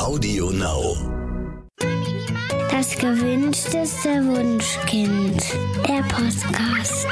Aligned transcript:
Audio 0.00 0.50
Now. 0.50 0.96
Das 2.70 2.96
gewünschteste 2.96 4.08
Wunschkind. 4.08 5.44
Der 5.86 6.02
Podcast. 6.04 7.06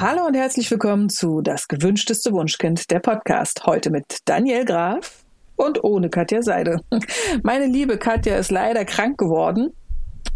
Hallo 0.00 0.26
und 0.26 0.34
herzlich 0.34 0.70
willkommen 0.70 1.10
zu 1.10 1.42
Das 1.42 1.68
gewünschteste 1.68 2.32
Wunschkind, 2.32 2.90
der 2.90 3.00
Podcast. 3.00 3.66
Heute 3.66 3.90
mit 3.90 4.20
Daniel 4.24 4.64
Graf 4.64 5.24
und 5.56 5.84
ohne 5.84 6.08
Katja 6.08 6.40
Seide. 6.40 6.80
Meine 7.42 7.66
liebe 7.66 7.98
Katja 7.98 8.36
ist 8.36 8.50
leider 8.50 8.86
krank 8.86 9.18
geworden. 9.18 9.74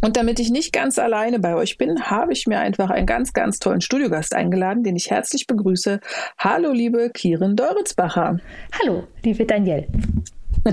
Und 0.05 0.17
damit 0.17 0.41
ich 0.41 0.51
nicht 0.51 0.73
ganz 0.73 0.99
alleine 0.99 1.39
bei 1.39 1.55
euch 1.55 1.79
bin, 1.79 2.11
habe 2.11 2.33
ich 2.33 2.49
mir 2.49 2.59
einfach 2.59 2.91
einen 2.91 3.07
ganz, 3.07 3.33
ganz 3.33 3.61
tollen 3.61 3.81
Studiogast 3.81 4.35
eingeladen, 4.35 4.83
den 4.83 4.97
ich 4.97 5.13
herzlich 5.13 5.47
begrüße. 5.47 6.01
Hallo, 6.39 6.73
liebe 6.73 7.11
Kirin 7.11 7.55
Deuritzbacher. 7.55 8.39
Hallo, 8.81 9.05
liebe 9.23 9.47
Danielle. 9.47 9.87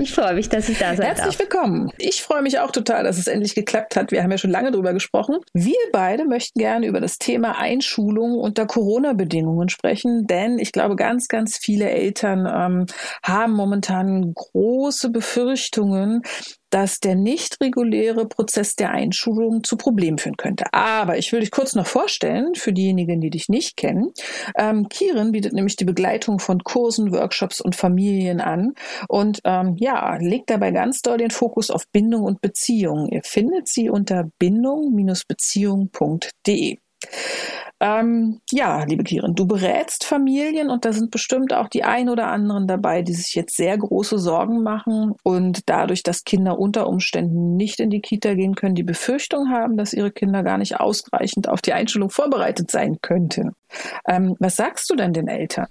Ich 0.00 0.12
freue 0.12 0.34
mich, 0.34 0.48
dass 0.48 0.68
ich 0.68 0.78
da 0.78 0.94
sein 0.94 1.06
Herzlich 1.06 1.36
darf. 1.36 1.40
willkommen. 1.40 1.90
Ich 1.98 2.22
freue 2.22 2.42
mich 2.42 2.58
auch 2.58 2.70
total, 2.70 3.04
dass 3.04 3.18
es 3.18 3.26
endlich 3.26 3.54
geklappt 3.54 3.96
hat. 3.96 4.12
Wir 4.12 4.22
haben 4.22 4.30
ja 4.30 4.38
schon 4.38 4.50
lange 4.50 4.70
drüber 4.72 4.92
gesprochen. 4.92 5.38
Wir 5.52 5.74
beide 5.92 6.24
möchten 6.26 6.58
gerne 6.58 6.86
über 6.86 7.00
das 7.00 7.18
Thema 7.18 7.58
Einschulung 7.58 8.34
unter 8.34 8.66
Corona-Bedingungen 8.66 9.68
sprechen, 9.68 10.26
denn 10.26 10.58
ich 10.58 10.72
glaube, 10.72 10.96
ganz, 10.96 11.28
ganz 11.28 11.56
viele 11.56 11.90
Eltern 11.90 12.46
ähm, 12.46 12.86
haben 13.24 13.52
momentan 13.52 14.32
große 14.34 15.10
Befürchtungen, 15.10 16.22
dass 16.70 17.00
der 17.00 17.16
nicht 17.16 17.60
reguläre 17.60 18.26
Prozess 18.26 18.76
der 18.76 18.90
Einschulung 18.90 19.64
zu 19.64 19.76
Problemen 19.76 20.18
führen 20.18 20.36
könnte. 20.36 20.66
Aber 20.72 21.18
ich 21.18 21.32
will 21.32 21.40
dich 21.40 21.50
kurz 21.50 21.74
noch 21.74 21.86
vorstellen, 21.86 22.54
für 22.54 22.72
diejenigen, 22.72 23.20
die 23.20 23.30
dich 23.30 23.48
nicht 23.48 23.76
kennen. 23.76 24.12
Ähm, 24.56 24.88
Kirin 24.88 25.32
bietet 25.32 25.52
nämlich 25.52 25.74
die 25.76 25.84
Begleitung 25.84 26.38
von 26.38 26.62
Kursen, 26.62 27.12
Workshops 27.12 27.60
und 27.60 27.74
Familien 27.76 28.40
an 28.40 28.72
und 29.08 29.40
ähm, 29.44 29.76
ja, 29.78 30.16
legt 30.16 30.48
dabei 30.50 30.70
ganz 30.70 31.02
doll 31.02 31.18
den 31.18 31.30
Fokus 31.30 31.70
auf 31.70 31.84
Bindung 31.92 32.22
und 32.22 32.40
Beziehung. 32.40 33.08
Ihr 33.10 33.22
findet 33.24 33.68
sie 33.68 33.90
unter 33.90 34.30
bindung-beziehung.de. 34.38 36.78
Ähm, 37.82 38.42
ja, 38.50 38.84
liebe 38.84 39.04
Kirin, 39.04 39.34
du 39.34 39.46
berätst 39.46 40.04
Familien 40.04 40.68
und 40.68 40.84
da 40.84 40.92
sind 40.92 41.10
bestimmt 41.10 41.54
auch 41.54 41.66
die 41.66 41.82
ein 41.82 42.10
oder 42.10 42.26
anderen 42.26 42.66
dabei, 42.66 43.00
die 43.00 43.14
sich 43.14 43.34
jetzt 43.34 43.56
sehr 43.56 43.78
große 43.78 44.18
Sorgen 44.18 44.62
machen 44.62 45.14
und 45.22 45.62
dadurch, 45.66 46.02
dass 46.02 46.24
Kinder 46.24 46.58
unter 46.58 46.86
Umständen 46.86 47.56
nicht 47.56 47.80
in 47.80 47.88
die 47.88 48.02
Kita 48.02 48.34
gehen 48.34 48.54
können, 48.54 48.74
die 48.74 48.82
Befürchtung 48.82 49.48
haben, 49.48 49.78
dass 49.78 49.94
ihre 49.94 50.10
Kinder 50.10 50.42
gar 50.42 50.58
nicht 50.58 50.78
ausreichend 50.78 51.48
auf 51.48 51.62
die 51.62 51.72
Einstellung 51.72 52.10
vorbereitet 52.10 52.70
sein 52.70 52.98
könnten. 53.00 53.52
Ähm, 54.06 54.36
was 54.38 54.56
sagst 54.56 54.90
du 54.90 54.94
denn 54.94 55.14
den 55.14 55.28
Eltern? 55.28 55.66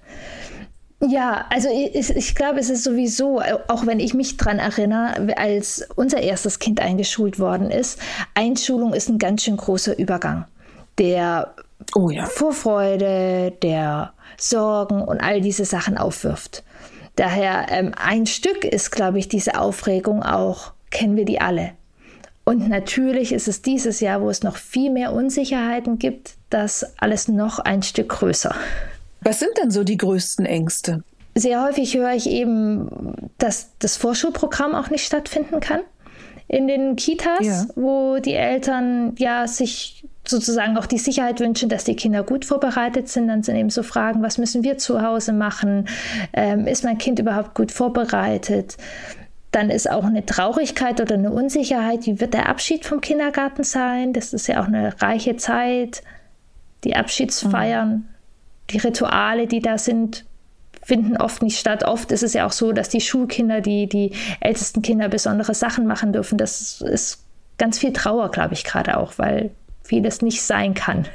Ja, 1.01 1.45
also 1.49 1.69
ich, 1.71 2.09
ich, 2.09 2.35
glaube, 2.35 2.59
es 2.59 2.71
ist 2.71 2.83
sowieso, 2.83 3.39
auch 3.67 3.85
wenn 3.85 3.99
ich 3.99 4.15
mich 4.15 4.35
dran 4.35 4.57
erinnere, 4.57 5.37
als 5.37 5.87
unser 5.95 6.21
erstes 6.21 6.57
Kind 6.57 6.81
eingeschult 6.81 7.39
worden 7.39 7.69
ist, 7.69 7.99
Einschulung 8.33 8.93
ist 8.93 9.09
ein 9.09 9.19
ganz 9.19 9.43
schön 9.43 9.55
großer 9.55 9.97
Übergang, 9.97 10.45
der 10.97 11.53
oh 11.95 12.09
ja. 12.09 12.25
Vorfreude, 12.25 13.53
der 13.61 14.13
Sorgen 14.37 15.01
und 15.01 15.21
all 15.21 15.41
diese 15.41 15.65
Sachen 15.65 15.97
aufwirft. 15.97 16.63
Daher 17.15 17.67
ähm, 17.69 17.91
ein 17.97 18.25
Stück 18.25 18.63
ist, 18.63 18.91
glaube 18.91 19.19
ich, 19.19 19.27
diese 19.27 19.59
Aufregung 19.59 20.23
auch, 20.23 20.71
kennen 20.89 21.15
wir 21.15 21.25
die 21.25 21.41
alle. 21.41 21.71
Und 22.45 22.67
natürlich 22.67 23.31
ist 23.31 23.47
es 23.47 23.61
dieses 23.61 23.99
Jahr, 23.99 24.21
wo 24.21 24.29
es 24.29 24.41
noch 24.41 24.57
viel 24.57 24.89
mehr 24.89 25.13
Unsicherheiten 25.13 25.99
gibt, 25.99 26.35
das 26.49 26.93
alles 26.97 27.27
noch 27.27 27.59
ein 27.59 27.83
Stück 27.83 28.09
größer. 28.09 28.55
Was 29.21 29.39
sind 29.39 29.51
denn 29.61 29.69
so 29.69 29.83
die 29.83 29.97
größten 29.97 30.45
Ängste? 30.45 31.03
Sehr 31.35 31.63
häufig 31.63 31.95
höre 31.95 32.13
ich 32.13 32.27
eben, 32.27 33.29
dass 33.37 33.69
das 33.79 33.97
Vorschulprogramm 33.97 34.73
auch 34.73 34.89
nicht 34.89 35.05
stattfinden 35.05 35.59
kann 35.59 35.81
in 36.47 36.67
den 36.67 36.95
Kitas, 36.95 37.45
ja. 37.45 37.65
wo 37.75 38.17
die 38.17 38.33
Eltern 38.33 39.13
ja 39.19 39.47
sich 39.47 40.08
sozusagen 40.29 40.77
auch 40.77 40.85
die 40.85 40.97
Sicherheit 40.97 41.39
wünschen, 41.39 41.69
dass 41.69 41.83
die 41.83 41.95
Kinder 41.95 42.23
gut 42.23 42.45
vorbereitet 42.45 43.09
sind. 43.09 43.27
Dann 43.27 43.43
sind 43.43 43.55
eben 43.55 43.69
so 43.69 43.83
Fragen, 43.83 44.21
was 44.21 44.37
müssen 44.37 44.63
wir 44.63 44.77
zu 44.77 45.01
Hause 45.01 45.33
machen? 45.33 45.87
Ähm, 46.33 46.67
ist 46.67 46.83
mein 46.83 46.97
Kind 46.97 47.19
überhaupt 47.19 47.55
gut 47.55 47.71
vorbereitet? 47.71 48.77
Dann 49.51 49.69
ist 49.69 49.89
auch 49.89 50.03
eine 50.03 50.25
Traurigkeit 50.25 51.01
oder 51.01 51.15
eine 51.15 51.31
Unsicherheit, 51.31 52.05
wie 52.05 52.19
wird 52.19 52.35
der 52.35 52.49
Abschied 52.49 52.85
vom 52.85 53.01
Kindergarten 53.01 53.63
sein? 53.63 54.13
Das 54.13 54.33
ist 54.33 54.47
ja 54.47 54.61
auch 54.61 54.67
eine 54.67 55.01
reiche 55.01 55.37
Zeit. 55.37 56.03
Die 56.83 56.95
Abschiedsfeiern, 56.95 57.89
mhm. 57.89 58.05
die 58.69 58.77
Rituale, 58.77 59.47
die 59.47 59.59
da 59.59 59.77
sind, 59.77 60.25
finden 60.83 61.17
oft 61.17 61.41
nicht 61.41 61.59
statt. 61.59 61.83
Oft 61.83 62.11
ist 62.11 62.23
es 62.23 62.33
ja 62.33 62.45
auch 62.45 62.51
so, 62.51 62.71
dass 62.71 62.89
die 62.89 63.01
Schulkinder, 63.01 63.61
die, 63.61 63.87
die 63.87 64.11
ältesten 64.39 64.81
Kinder 64.81 65.09
besondere 65.09 65.53
Sachen 65.53 65.85
machen 65.87 66.13
dürfen. 66.13 66.37
Das 66.37 66.81
ist 66.81 67.25
ganz 67.57 67.79
viel 67.79 67.91
Trauer, 67.91 68.31
glaube 68.31 68.53
ich, 68.53 68.63
gerade 68.63 68.97
auch, 68.97 69.13
weil 69.17 69.51
vieles 69.89 70.21
nicht 70.21 70.41
sein 70.41 70.73
kann. 70.73 71.05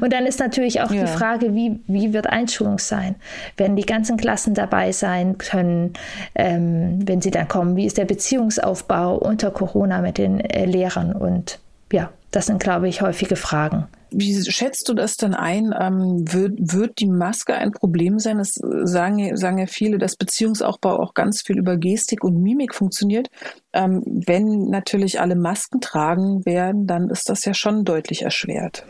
Und 0.00 0.12
dann 0.12 0.26
ist 0.26 0.38
natürlich 0.38 0.82
auch 0.82 0.90
ja. 0.90 1.04
die 1.04 1.10
Frage, 1.10 1.54
wie, 1.54 1.80
wie 1.86 2.12
wird 2.12 2.26
Einschulung 2.26 2.78
sein? 2.78 3.14
Werden 3.56 3.74
die 3.74 3.86
ganzen 3.86 4.16
Klassen 4.16 4.54
dabei 4.54 4.92
sein 4.92 5.38
können, 5.38 5.94
ähm, 6.34 6.98
wenn 7.06 7.22
sie 7.22 7.30
dann 7.30 7.48
kommen? 7.48 7.76
Wie 7.76 7.86
ist 7.86 7.96
der 7.96 8.04
Beziehungsaufbau 8.04 9.16
unter 9.16 9.50
Corona 9.50 10.02
mit 10.02 10.18
den 10.18 10.40
äh, 10.40 10.66
Lehrern? 10.66 11.12
Und 11.12 11.58
ja, 11.90 12.10
das 12.32 12.46
sind, 12.46 12.62
glaube 12.62 12.88
ich, 12.88 13.00
häufige 13.00 13.36
Fragen. 13.36 13.86
Wie 14.12 14.50
schätzt 14.50 14.88
du 14.88 14.94
das 14.94 15.16
dann 15.16 15.34
ein? 15.34 15.74
Ähm, 15.78 16.24
wird, 16.32 16.52
wird 16.58 16.98
die 16.98 17.06
Maske 17.06 17.54
ein 17.54 17.72
Problem 17.72 18.18
sein? 18.18 18.38
Das 18.38 18.54
sagen, 18.54 19.36
sagen 19.36 19.58
ja 19.58 19.66
viele, 19.66 19.98
dass 19.98 20.16
Beziehungsaufbau 20.16 20.98
auch 20.98 21.14
ganz 21.14 21.42
viel 21.42 21.58
über 21.58 21.76
Gestik 21.76 22.24
und 22.24 22.42
Mimik 22.42 22.74
funktioniert. 22.74 23.28
Ähm, 23.72 24.02
wenn 24.06 24.68
natürlich 24.68 25.20
alle 25.20 25.36
Masken 25.36 25.80
tragen 25.80 26.44
werden, 26.44 26.86
dann 26.86 27.08
ist 27.08 27.28
das 27.28 27.44
ja 27.44 27.54
schon 27.54 27.84
deutlich 27.84 28.22
erschwert. 28.22 28.84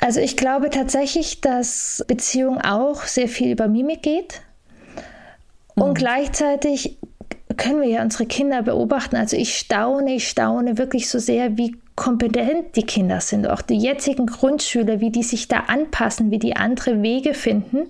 Also 0.00 0.20
ich 0.20 0.36
glaube 0.36 0.70
tatsächlich, 0.70 1.40
dass 1.40 2.04
Beziehung 2.06 2.60
auch 2.60 3.02
sehr 3.02 3.28
viel 3.28 3.50
über 3.50 3.68
Mimik 3.68 4.02
geht. 4.02 4.42
Und 5.74 5.90
mhm. 5.90 5.94
gleichzeitig 5.94 6.98
können 7.56 7.80
wir 7.80 7.88
ja 7.88 8.02
unsere 8.02 8.26
Kinder 8.26 8.62
beobachten. 8.62 9.16
Also 9.16 9.36
ich 9.36 9.56
staune, 9.56 10.14
ich 10.14 10.28
staune 10.28 10.78
wirklich 10.78 11.08
so 11.08 11.18
sehr, 11.18 11.56
wie 11.56 11.76
kompetent 11.98 12.76
die 12.76 12.84
Kinder 12.84 13.20
sind, 13.20 13.48
auch 13.48 13.60
die 13.60 13.76
jetzigen 13.76 14.26
Grundschüler, 14.26 15.00
wie 15.00 15.10
die 15.10 15.24
sich 15.24 15.48
da 15.48 15.64
anpassen, 15.66 16.30
wie 16.30 16.38
die 16.38 16.54
andere 16.54 17.02
Wege 17.02 17.34
finden, 17.34 17.88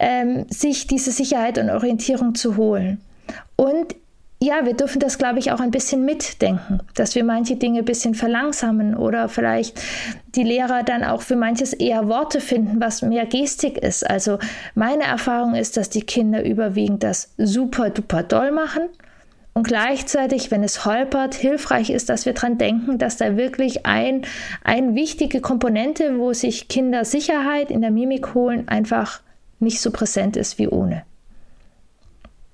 ähm, 0.00 0.44
sich 0.50 0.88
diese 0.88 1.12
Sicherheit 1.12 1.56
und 1.56 1.70
Orientierung 1.70 2.34
zu 2.34 2.56
holen. 2.56 3.00
Und 3.54 3.94
ja, 4.42 4.66
wir 4.66 4.74
dürfen 4.74 4.98
das, 4.98 5.18
glaube 5.18 5.38
ich, 5.38 5.52
auch 5.52 5.60
ein 5.60 5.70
bisschen 5.70 6.04
mitdenken, 6.04 6.80
dass 6.94 7.14
wir 7.14 7.22
manche 7.22 7.54
Dinge 7.54 7.80
ein 7.80 7.84
bisschen 7.84 8.14
verlangsamen 8.14 8.96
oder 8.96 9.28
vielleicht 9.28 9.80
die 10.34 10.42
Lehrer 10.42 10.82
dann 10.82 11.04
auch 11.04 11.22
für 11.22 11.36
manches 11.36 11.72
eher 11.72 12.08
Worte 12.08 12.40
finden, 12.40 12.80
was 12.80 13.02
mehr 13.02 13.26
Gestik 13.26 13.78
ist. 13.78 14.08
Also 14.08 14.40
meine 14.74 15.04
Erfahrung 15.04 15.54
ist, 15.54 15.76
dass 15.76 15.90
die 15.90 16.02
Kinder 16.02 16.44
überwiegend 16.44 17.04
das 17.04 17.32
super 17.36 17.90
duper 17.90 18.24
doll 18.24 18.50
machen 18.50 18.88
und 19.58 19.64
gleichzeitig, 19.64 20.52
wenn 20.52 20.62
es 20.62 20.84
holpert, 20.84 21.34
hilfreich 21.34 21.90
ist, 21.90 22.08
dass 22.10 22.26
wir 22.26 22.32
daran 22.32 22.58
denken, 22.58 22.96
dass 22.96 23.16
da 23.16 23.36
wirklich 23.36 23.86
ein, 23.86 24.22
eine 24.62 24.94
wichtige 24.94 25.40
Komponente, 25.40 26.16
wo 26.16 26.32
sich 26.32 26.68
Kinder 26.68 27.04
Sicherheit 27.04 27.72
in 27.72 27.80
der 27.80 27.90
Mimik 27.90 28.34
holen, 28.34 28.68
einfach 28.68 29.20
nicht 29.58 29.80
so 29.80 29.90
präsent 29.90 30.36
ist 30.36 30.60
wie 30.60 30.68
ohne. 30.68 31.02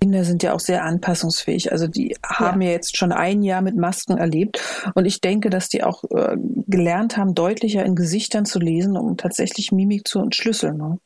Kinder 0.00 0.24
sind 0.24 0.42
ja 0.42 0.54
auch 0.54 0.60
sehr 0.60 0.82
anpassungsfähig. 0.82 1.72
Also 1.72 1.88
die 1.88 2.16
haben 2.24 2.62
ja. 2.62 2.68
ja, 2.68 2.72
jetzt 2.72 2.96
schon 2.96 3.12
ein 3.12 3.42
Jahr 3.42 3.60
mit 3.60 3.76
Masken 3.76 4.16
erlebt. 4.16 4.58
Und 4.94 5.04
ich 5.04 5.20
denke, 5.20 5.50
dass 5.50 5.68
die 5.68 5.84
auch 5.84 6.04
äh, 6.04 6.38
gelernt 6.66 7.18
haben, 7.18 7.34
deutlicher 7.34 7.84
in 7.84 7.96
Gesichtern 7.96 8.46
zu 8.46 8.58
lesen, 8.58 8.96
um 8.96 9.18
tatsächlich 9.18 9.72
Mimik 9.72 10.08
zu 10.08 10.20
entschlüsseln. 10.20 10.78
Ne? 10.78 10.98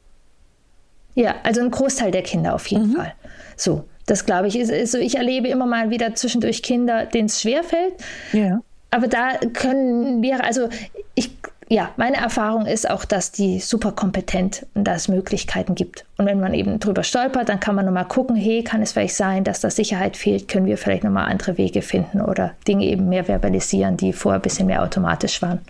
Ja, 1.16 1.34
also 1.42 1.60
ein 1.60 1.72
Großteil 1.72 2.12
der 2.12 2.22
Kinder 2.22 2.54
auf 2.54 2.68
jeden 2.68 2.90
mhm. 2.90 2.94
Fall. 2.94 3.14
So. 3.56 3.82
Das 4.08 4.26
glaube 4.26 4.48
ich 4.48 4.58
ist, 4.58 4.70
ist 4.70 4.92
so. 4.92 4.98
Ich 4.98 5.16
erlebe 5.16 5.48
immer 5.48 5.66
mal 5.66 5.90
wieder 5.90 6.14
zwischendurch 6.14 6.62
Kinder, 6.62 7.06
denen 7.06 7.26
es 7.26 7.40
schwerfällt. 7.40 7.94
Ja. 8.32 8.60
Aber 8.90 9.06
da 9.06 9.32
können 9.52 10.22
wir, 10.22 10.42
also 10.42 10.70
ich, 11.14 11.30
ja, 11.68 11.90
meine 11.98 12.16
Erfahrung 12.16 12.64
ist 12.64 12.88
auch, 12.88 13.04
dass 13.04 13.32
die 13.32 13.60
super 13.60 13.92
kompetent 13.92 14.64
und 14.74 14.84
dass 14.84 15.02
es 15.02 15.08
Möglichkeiten 15.08 15.74
gibt. 15.74 16.06
Und 16.16 16.24
wenn 16.24 16.40
man 16.40 16.54
eben 16.54 16.80
drüber 16.80 17.02
stolpert, 17.02 17.50
dann 17.50 17.60
kann 17.60 17.74
man 17.74 17.84
nochmal 17.84 18.06
gucken, 18.06 18.34
hey, 18.34 18.64
kann 18.64 18.80
es 18.80 18.92
vielleicht 18.92 19.16
sein, 19.16 19.44
dass 19.44 19.60
da 19.60 19.68
Sicherheit 19.68 20.16
fehlt? 20.16 20.48
Können 20.48 20.64
wir 20.64 20.78
vielleicht 20.78 21.04
nochmal 21.04 21.30
andere 21.30 21.58
Wege 21.58 21.82
finden 21.82 22.22
oder 22.22 22.54
Dinge 22.66 22.86
eben 22.86 23.10
mehr 23.10 23.24
verbalisieren, 23.24 23.98
die 23.98 24.14
vorher 24.14 24.38
ein 24.38 24.42
bisschen 24.42 24.66
mehr 24.66 24.82
automatisch 24.82 25.42
waren? 25.42 25.60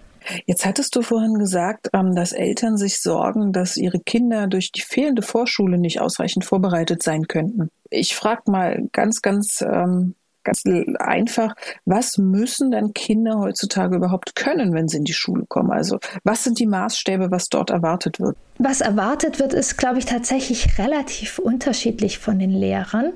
Jetzt 0.46 0.64
hattest 0.64 0.94
du 0.96 1.02
vorhin 1.02 1.38
gesagt, 1.38 1.88
ähm, 1.92 2.14
dass 2.14 2.32
Eltern 2.32 2.76
sich 2.76 3.00
sorgen, 3.00 3.52
dass 3.52 3.76
ihre 3.76 4.00
Kinder 4.00 4.46
durch 4.46 4.72
die 4.72 4.82
fehlende 4.82 5.22
Vorschule 5.22 5.78
nicht 5.78 6.00
ausreichend 6.00 6.44
vorbereitet 6.44 7.02
sein 7.02 7.28
könnten. 7.28 7.70
Ich 7.90 8.14
frage 8.14 8.50
mal 8.50 8.88
ganz, 8.92 9.22
ganz, 9.22 9.62
ähm, 9.62 10.14
ganz 10.44 10.62
einfach, 10.98 11.54
was 11.84 12.16
müssen 12.16 12.70
denn 12.70 12.94
Kinder 12.94 13.38
heutzutage 13.38 13.96
überhaupt 13.96 14.34
können, 14.34 14.72
wenn 14.72 14.88
sie 14.88 14.98
in 14.98 15.04
die 15.04 15.12
Schule 15.12 15.44
kommen? 15.46 15.70
Also 15.70 15.98
was 16.24 16.44
sind 16.44 16.58
die 16.58 16.66
Maßstäbe, 16.66 17.30
was 17.30 17.48
dort 17.48 17.70
erwartet 17.70 18.18
wird? 18.20 18.36
Was 18.58 18.80
erwartet 18.80 19.38
wird, 19.38 19.52
ist, 19.52 19.76
glaube 19.76 19.98
ich, 19.98 20.06
tatsächlich 20.06 20.78
relativ 20.78 21.38
unterschiedlich 21.38 22.18
von 22.18 22.38
den 22.38 22.50
Lehrern. 22.50 23.12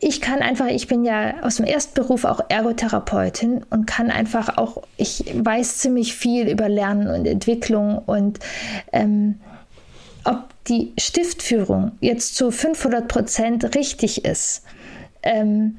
Ich 0.00 0.20
kann 0.20 0.40
einfach, 0.40 0.66
ich 0.66 0.86
bin 0.86 1.04
ja 1.04 1.42
aus 1.42 1.56
dem 1.56 1.66
Erstberuf 1.66 2.24
auch 2.24 2.40
Ergotherapeutin 2.48 3.64
und 3.70 3.86
kann 3.86 4.10
einfach 4.10 4.56
auch, 4.56 4.82
ich 4.96 5.24
weiß 5.34 5.78
ziemlich 5.78 6.14
viel 6.14 6.48
über 6.48 6.68
Lernen 6.68 7.08
und 7.08 7.26
Entwicklung 7.26 7.98
und 7.98 8.38
ähm, 8.92 9.40
ob 10.24 10.44
die 10.68 10.92
Stiftführung 10.98 11.92
jetzt 12.00 12.36
zu 12.36 12.50
500 12.50 13.08
Prozent 13.08 13.74
richtig 13.74 14.24
ist. 14.24 14.62
Ähm, 15.22 15.78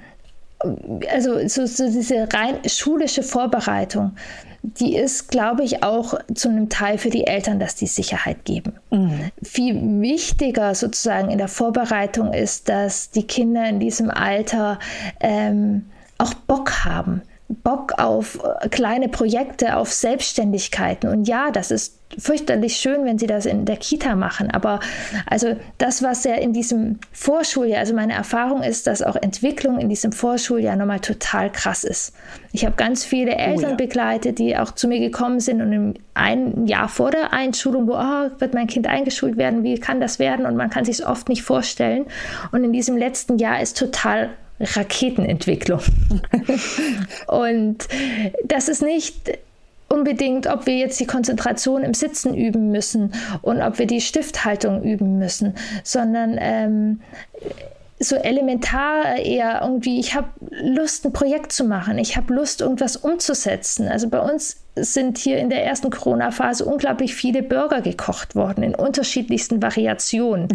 also 1.11 1.47
so, 1.47 1.65
so 1.65 1.85
diese 1.85 2.27
rein 2.33 2.57
schulische 2.67 3.23
Vorbereitung, 3.23 4.15
die 4.63 4.95
ist, 4.95 5.29
glaube 5.29 5.63
ich, 5.63 5.83
auch 5.83 6.13
zu 6.33 6.47
einem 6.47 6.69
Teil 6.69 6.97
für 6.97 7.09
die 7.09 7.27
Eltern, 7.27 7.59
dass 7.59 7.75
die 7.75 7.87
Sicherheit 7.87 8.45
geben. 8.45 8.73
Mhm. 8.91 9.31
Viel 9.43 10.01
wichtiger 10.01 10.73
sozusagen 10.73 11.29
in 11.29 11.37
der 11.37 11.49
Vorbereitung 11.49 12.33
ist, 12.33 12.69
dass 12.69 13.11
die 13.11 13.27
Kinder 13.27 13.67
in 13.67 13.79
diesem 13.79 14.09
Alter 14.09 14.79
ähm, 15.19 15.85
auch 16.17 16.33
Bock 16.33 16.85
haben. 16.85 17.21
Bock 17.49 17.99
auf 17.99 18.39
äh, 18.61 18.69
kleine 18.69 19.09
Projekte, 19.09 19.75
auf 19.75 19.91
Selbstständigkeiten. 19.91 21.09
Und 21.09 21.27
ja, 21.27 21.51
das 21.51 21.69
ist 21.69 21.99
fürchterlich 22.17 22.77
schön, 22.77 23.05
wenn 23.05 23.17
sie 23.17 23.27
das 23.27 23.45
in 23.45 23.65
der 23.65 23.77
Kita 23.77 24.15
machen. 24.15 24.51
Aber 24.51 24.79
also 25.25 25.55
das, 25.77 26.03
was 26.03 26.23
ja 26.23 26.35
in 26.35 26.53
diesem 26.53 26.99
Vorschuljahr, 27.11 27.79
also 27.79 27.93
meine 27.93 28.13
Erfahrung 28.13 28.63
ist, 28.63 28.87
dass 28.87 29.01
auch 29.01 29.15
Entwicklung 29.15 29.79
in 29.79 29.89
diesem 29.89 30.11
Vorschuljahr 30.11 30.75
nochmal 30.75 30.99
total 30.99 31.51
krass 31.51 31.83
ist. 31.83 32.13
Ich 32.51 32.65
habe 32.65 32.75
ganz 32.75 33.03
viele 33.03 33.35
Eltern 33.35 33.65
oh 33.65 33.69
ja. 33.69 33.75
begleitet, 33.75 34.39
die 34.39 34.57
auch 34.57 34.71
zu 34.71 34.87
mir 34.87 34.99
gekommen 34.99 35.39
sind 35.39 35.61
und 35.61 35.73
im 35.73 35.93
ein 36.15 36.67
Jahr 36.67 36.89
vor 36.89 37.11
der 37.11 37.33
Einschulung, 37.33 37.87
wo 37.87 37.93
oh, 37.93 38.29
wird 38.39 38.53
mein 38.53 38.67
Kind 38.67 38.87
eingeschult 38.87 39.37
werden, 39.37 39.63
wie 39.63 39.79
kann 39.79 39.99
das 39.99 40.19
werden? 40.19 40.45
Und 40.45 40.55
man 40.55 40.69
kann 40.69 40.85
sich 40.85 40.99
es 40.99 41.05
oft 41.05 41.29
nicht 41.29 41.43
vorstellen. 41.43 42.05
Und 42.51 42.63
in 42.63 42.71
diesem 42.71 42.97
letzten 42.97 43.39
Jahr 43.39 43.61
ist 43.61 43.77
total 43.77 44.29
Raketenentwicklung. 44.59 45.81
und 47.27 47.87
das 48.45 48.67
ist 48.67 48.81
nicht 48.81 49.39
unbedingt, 49.93 50.47
ob 50.47 50.65
wir 50.65 50.75
jetzt 50.75 50.99
die 50.99 51.05
Konzentration 51.05 51.83
im 51.83 51.93
Sitzen 51.93 52.35
üben 52.35 52.71
müssen 52.71 53.13
und 53.41 53.61
ob 53.61 53.77
wir 53.77 53.85
die 53.85 54.01
Stifthaltung 54.01 54.83
üben 54.83 55.19
müssen, 55.19 55.53
sondern 55.83 56.37
ähm, 56.39 56.99
so 57.99 58.15
elementar 58.15 59.17
eher 59.17 59.61
irgendwie, 59.61 59.99
ich 59.99 60.15
habe 60.15 60.27
Lust, 60.49 61.05
ein 61.05 61.13
Projekt 61.13 61.51
zu 61.51 61.63
machen, 61.63 61.97
ich 61.97 62.17
habe 62.17 62.33
Lust, 62.33 62.61
irgendwas 62.61 62.97
umzusetzen. 62.97 63.87
Also 63.87 64.09
bei 64.09 64.19
uns 64.19 64.57
sind 64.75 65.17
hier 65.17 65.37
in 65.37 65.49
der 65.49 65.63
ersten 65.63 65.89
Corona-Phase 65.89 66.65
unglaublich 66.65 67.13
viele 67.13 67.43
Burger 67.43 67.81
gekocht 67.81 68.35
worden 68.35 68.63
in 68.63 68.75
unterschiedlichsten 68.75 69.61
Variationen. 69.61 70.47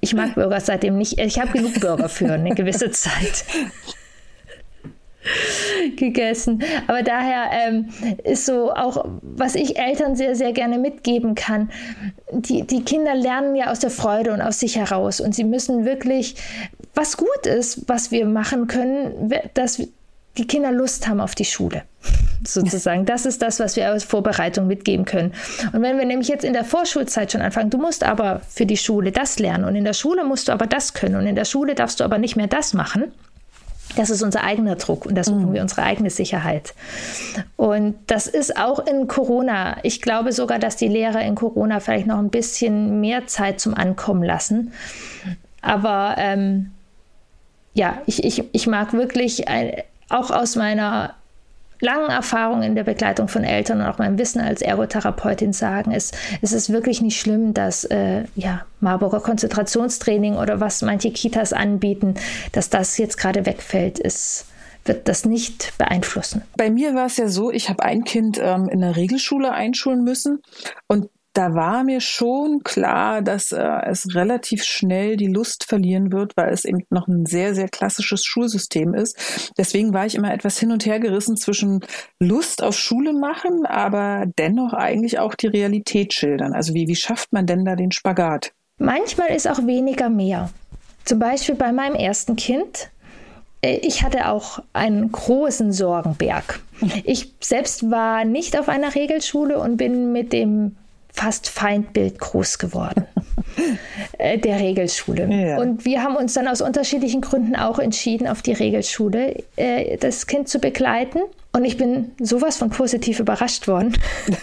Ich 0.00 0.14
mag 0.14 0.34
Burger 0.34 0.60
seitdem 0.60 0.96
nicht. 0.96 1.18
Ich 1.18 1.38
habe 1.38 1.52
genug 1.52 1.78
Burger 1.80 2.08
für 2.08 2.32
eine 2.32 2.54
gewisse 2.54 2.90
Zeit. 2.90 3.44
gegessen. 5.96 6.62
Aber 6.86 7.02
daher 7.02 7.50
ähm, 7.66 7.88
ist 8.24 8.46
so 8.46 8.72
auch, 8.72 9.04
was 9.22 9.54
ich 9.54 9.78
Eltern 9.78 10.16
sehr, 10.16 10.34
sehr 10.34 10.52
gerne 10.52 10.78
mitgeben 10.78 11.34
kann, 11.34 11.70
die, 12.30 12.62
die 12.66 12.84
Kinder 12.84 13.14
lernen 13.14 13.54
ja 13.54 13.70
aus 13.70 13.78
der 13.78 13.90
Freude 13.90 14.32
und 14.32 14.40
aus 14.40 14.60
sich 14.60 14.76
heraus 14.76 15.20
und 15.20 15.34
sie 15.34 15.44
müssen 15.44 15.84
wirklich, 15.84 16.36
was 16.94 17.16
gut 17.16 17.46
ist, 17.46 17.88
was 17.88 18.10
wir 18.10 18.26
machen 18.26 18.66
können, 18.66 19.32
dass 19.54 19.82
die 20.38 20.46
Kinder 20.46 20.72
Lust 20.72 21.08
haben 21.08 21.20
auf 21.20 21.34
die 21.34 21.44
Schule. 21.44 21.82
Sozusagen. 22.46 23.04
Das 23.04 23.26
ist 23.26 23.42
das, 23.42 23.60
was 23.60 23.76
wir 23.76 23.88
als 23.88 24.02
Vorbereitung 24.02 24.66
mitgeben 24.66 25.04
können. 25.04 25.32
Und 25.72 25.82
wenn 25.82 25.98
wir 25.98 26.04
nämlich 26.04 26.28
jetzt 26.28 26.44
in 26.44 26.54
der 26.54 26.64
Vorschulzeit 26.64 27.30
schon 27.30 27.42
anfangen, 27.42 27.70
du 27.70 27.78
musst 27.78 28.02
aber 28.02 28.40
für 28.48 28.66
die 28.66 28.76
Schule 28.76 29.12
das 29.12 29.38
lernen 29.38 29.64
und 29.64 29.76
in 29.76 29.84
der 29.84 29.92
Schule 29.92 30.24
musst 30.24 30.48
du 30.48 30.52
aber 30.52 30.66
das 30.66 30.94
können 30.94 31.16
und 31.16 31.26
in 31.26 31.36
der 31.36 31.44
Schule 31.44 31.74
darfst 31.74 32.00
du 32.00 32.04
aber 32.04 32.18
nicht 32.18 32.34
mehr 32.34 32.48
das 32.48 32.74
machen, 32.74 33.12
das 33.96 34.10
ist 34.10 34.22
unser 34.22 34.44
eigener 34.44 34.76
Druck 34.76 35.06
und 35.06 35.14
da 35.14 35.24
suchen 35.24 35.50
mhm. 35.50 35.54
wir 35.54 35.62
unsere 35.62 35.82
eigene 35.82 36.10
Sicherheit. 36.10 36.74
Und 37.56 37.96
das 38.06 38.26
ist 38.26 38.56
auch 38.56 38.78
in 38.86 39.08
Corona. 39.08 39.76
Ich 39.82 40.02
glaube 40.02 40.32
sogar, 40.32 40.58
dass 40.58 40.76
die 40.76 40.88
Lehrer 40.88 41.22
in 41.22 41.34
Corona 41.34 41.80
vielleicht 41.80 42.06
noch 42.06 42.18
ein 42.18 42.30
bisschen 42.30 43.00
mehr 43.00 43.26
Zeit 43.26 43.60
zum 43.60 43.74
Ankommen 43.74 44.22
lassen. 44.22 44.72
Aber 45.60 46.16
ähm, 46.18 46.72
ja, 47.74 48.02
ich, 48.06 48.24
ich, 48.24 48.44
ich 48.52 48.66
mag 48.66 48.92
wirklich 48.92 49.48
ein, 49.48 49.72
auch 50.08 50.30
aus 50.30 50.56
meiner 50.56 51.14
langen 51.82 52.10
Erfahrung 52.10 52.62
in 52.62 52.74
der 52.74 52.84
Begleitung 52.84 53.28
von 53.28 53.44
Eltern 53.44 53.80
und 53.80 53.86
auch 53.86 53.98
meinem 53.98 54.16
Wissen 54.16 54.40
als 54.40 54.62
Ergotherapeutin 54.62 55.52
sagen, 55.52 55.90
ist, 55.90 56.16
es 56.40 56.52
ist 56.52 56.72
wirklich 56.72 57.02
nicht 57.02 57.20
schlimm, 57.20 57.54
dass 57.54 57.84
äh, 57.84 58.24
ja, 58.36 58.64
Marburger 58.80 59.20
Konzentrationstraining 59.20 60.36
oder 60.36 60.60
was 60.60 60.82
manche 60.82 61.10
Kitas 61.10 61.52
anbieten, 61.52 62.14
dass 62.52 62.70
das 62.70 62.96
jetzt 62.98 63.18
gerade 63.18 63.44
wegfällt, 63.46 63.98
ist 63.98 64.46
wird 64.84 65.06
das 65.06 65.24
nicht 65.24 65.78
beeinflussen. 65.78 66.42
Bei 66.56 66.68
mir 66.68 66.94
war 66.96 67.06
es 67.06 67.16
ja 67.16 67.28
so, 67.28 67.52
ich 67.52 67.68
habe 67.68 67.84
ein 67.84 68.02
Kind 68.02 68.40
ähm, 68.42 68.68
in 68.68 68.80
der 68.80 68.96
Regelschule 68.96 69.52
einschulen 69.52 70.02
müssen 70.02 70.42
und 70.88 71.08
da 71.32 71.54
war 71.54 71.82
mir 71.82 72.00
schon 72.00 72.62
klar, 72.62 73.22
dass 73.22 73.52
äh, 73.52 73.62
es 73.86 74.14
relativ 74.14 74.64
schnell 74.64 75.16
die 75.16 75.28
Lust 75.28 75.64
verlieren 75.64 76.12
wird, 76.12 76.36
weil 76.36 76.52
es 76.52 76.64
eben 76.64 76.84
noch 76.90 77.08
ein 77.08 77.26
sehr, 77.26 77.54
sehr 77.54 77.68
klassisches 77.68 78.24
Schulsystem 78.24 78.94
ist. 78.94 79.52
Deswegen 79.56 79.94
war 79.94 80.04
ich 80.04 80.14
immer 80.14 80.32
etwas 80.32 80.58
hin 80.58 80.72
und 80.72 80.84
her 80.84 81.00
gerissen 81.00 81.36
zwischen 81.36 81.80
Lust 82.18 82.62
auf 82.62 82.76
Schule 82.76 83.12
machen, 83.14 83.64
aber 83.66 84.26
dennoch 84.38 84.74
eigentlich 84.74 85.18
auch 85.18 85.34
die 85.34 85.46
Realität 85.46 86.12
schildern. 86.12 86.52
Also 86.52 86.74
wie, 86.74 86.86
wie 86.86 86.96
schafft 86.96 87.32
man 87.32 87.46
denn 87.46 87.64
da 87.64 87.76
den 87.76 87.92
Spagat? 87.92 88.52
Manchmal 88.78 89.28
ist 89.30 89.48
auch 89.48 89.66
weniger 89.66 90.10
mehr. 90.10 90.50
Zum 91.04 91.18
Beispiel 91.18 91.54
bei 91.54 91.72
meinem 91.72 91.94
ersten 91.94 92.36
Kind 92.36 92.90
äh, 93.62 93.76
ich 93.76 94.02
hatte 94.02 94.28
auch 94.28 94.58
einen 94.72 95.10
großen 95.10 95.72
Sorgenberg. 95.72 96.60
Ich 97.04 97.32
selbst 97.40 97.90
war 97.92 98.24
nicht 98.24 98.58
auf 98.58 98.68
einer 98.68 98.94
Regelschule 98.96 99.58
und 99.58 99.76
bin 99.76 100.12
mit 100.12 100.32
dem 100.32 100.76
fast 101.12 101.48
Feindbild 101.48 102.18
groß 102.18 102.58
geworden. 102.58 103.06
Äh, 104.18 104.38
der 104.38 104.58
Regelschule. 104.58 105.28
Ja. 105.30 105.58
Und 105.58 105.84
wir 105.84 106.02
haben 106.02 106.16
uns 106.16 106.32
dann 106.32 106.48
aus 106.48 106.62
unterschiedlichen 106.62 107.20
Gründen 107.20 107.54
auch 107.54 107.78
entschieden, 107.78 108.26
auf 108.26 108.40
die 108.40 108.52
Regelschule 108.52 109.44
äh, 109.56 109.98
das 109.98 110.26
Kind 110.26 110.48
zu 110.48 110.58
begleiten. 110.58 111.20
Und 111.52 111.66
ich 111.66 111.76
bin 111.76 112.12
sowas 112.18 112.56
von 112.56 112.70
positiv 112.70 113.20
überrascht 113.20 113.68
worden. 113.68 113.96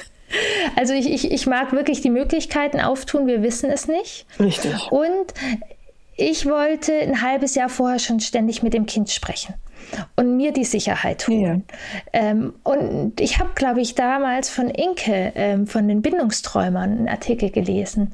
Also 0.76 0.94
ich, 0.94 1.12
ich, 1.12 1.32
ich 1.32 1.48
mag 1.48 1.72
wirklich 1.72 2.02
die 2.02 2.12
Möglichkeiten 2.12 2.80
auftun, 2.80 3.26
wir 3.26 3.42
wissen 3.42 3.72
es 3.72 3.88
nicht. 3.88 4.28
Richtig. 4.40 4.92
Und 4.92 5.34
ich 6.16 6.46
wollte 6.46 6.94
ein 6.94 7.24
halbes 7.24 7.56
Jahr 7.56 7.68
vorher 7.68 7.98
schon 7.98 8.20
ständig 8.20 8.62
mit 8.62 8.76
dem 8.76 8.86
Kind 8.86 9.10
sprechen 9.10 9.56
und 10.16 10.38
mir 10.38 10.52
die 10.52 10.64
Sicherheit 10.64 11.28
holen. 11.28 11.64
Ja. 12.14 12.22
Ähm, 12.22 12.54
und 12.64 13.20
ich 13.20 13.40
habe, 13.40 13.52
glaube 13.56 13.82
ich, 13.82 13.96
damals 13.96 14.50
von 14.50 14.70
Inke, 14.70 15.32
ähm, 15.36 15.68
von 15.68 15.88
den 15.88 16.02
Bindungsträumern, 16.02 16.92
einen 17.00 17.10
Artikel 17.10 17.50
gelesen, 17.50 18.14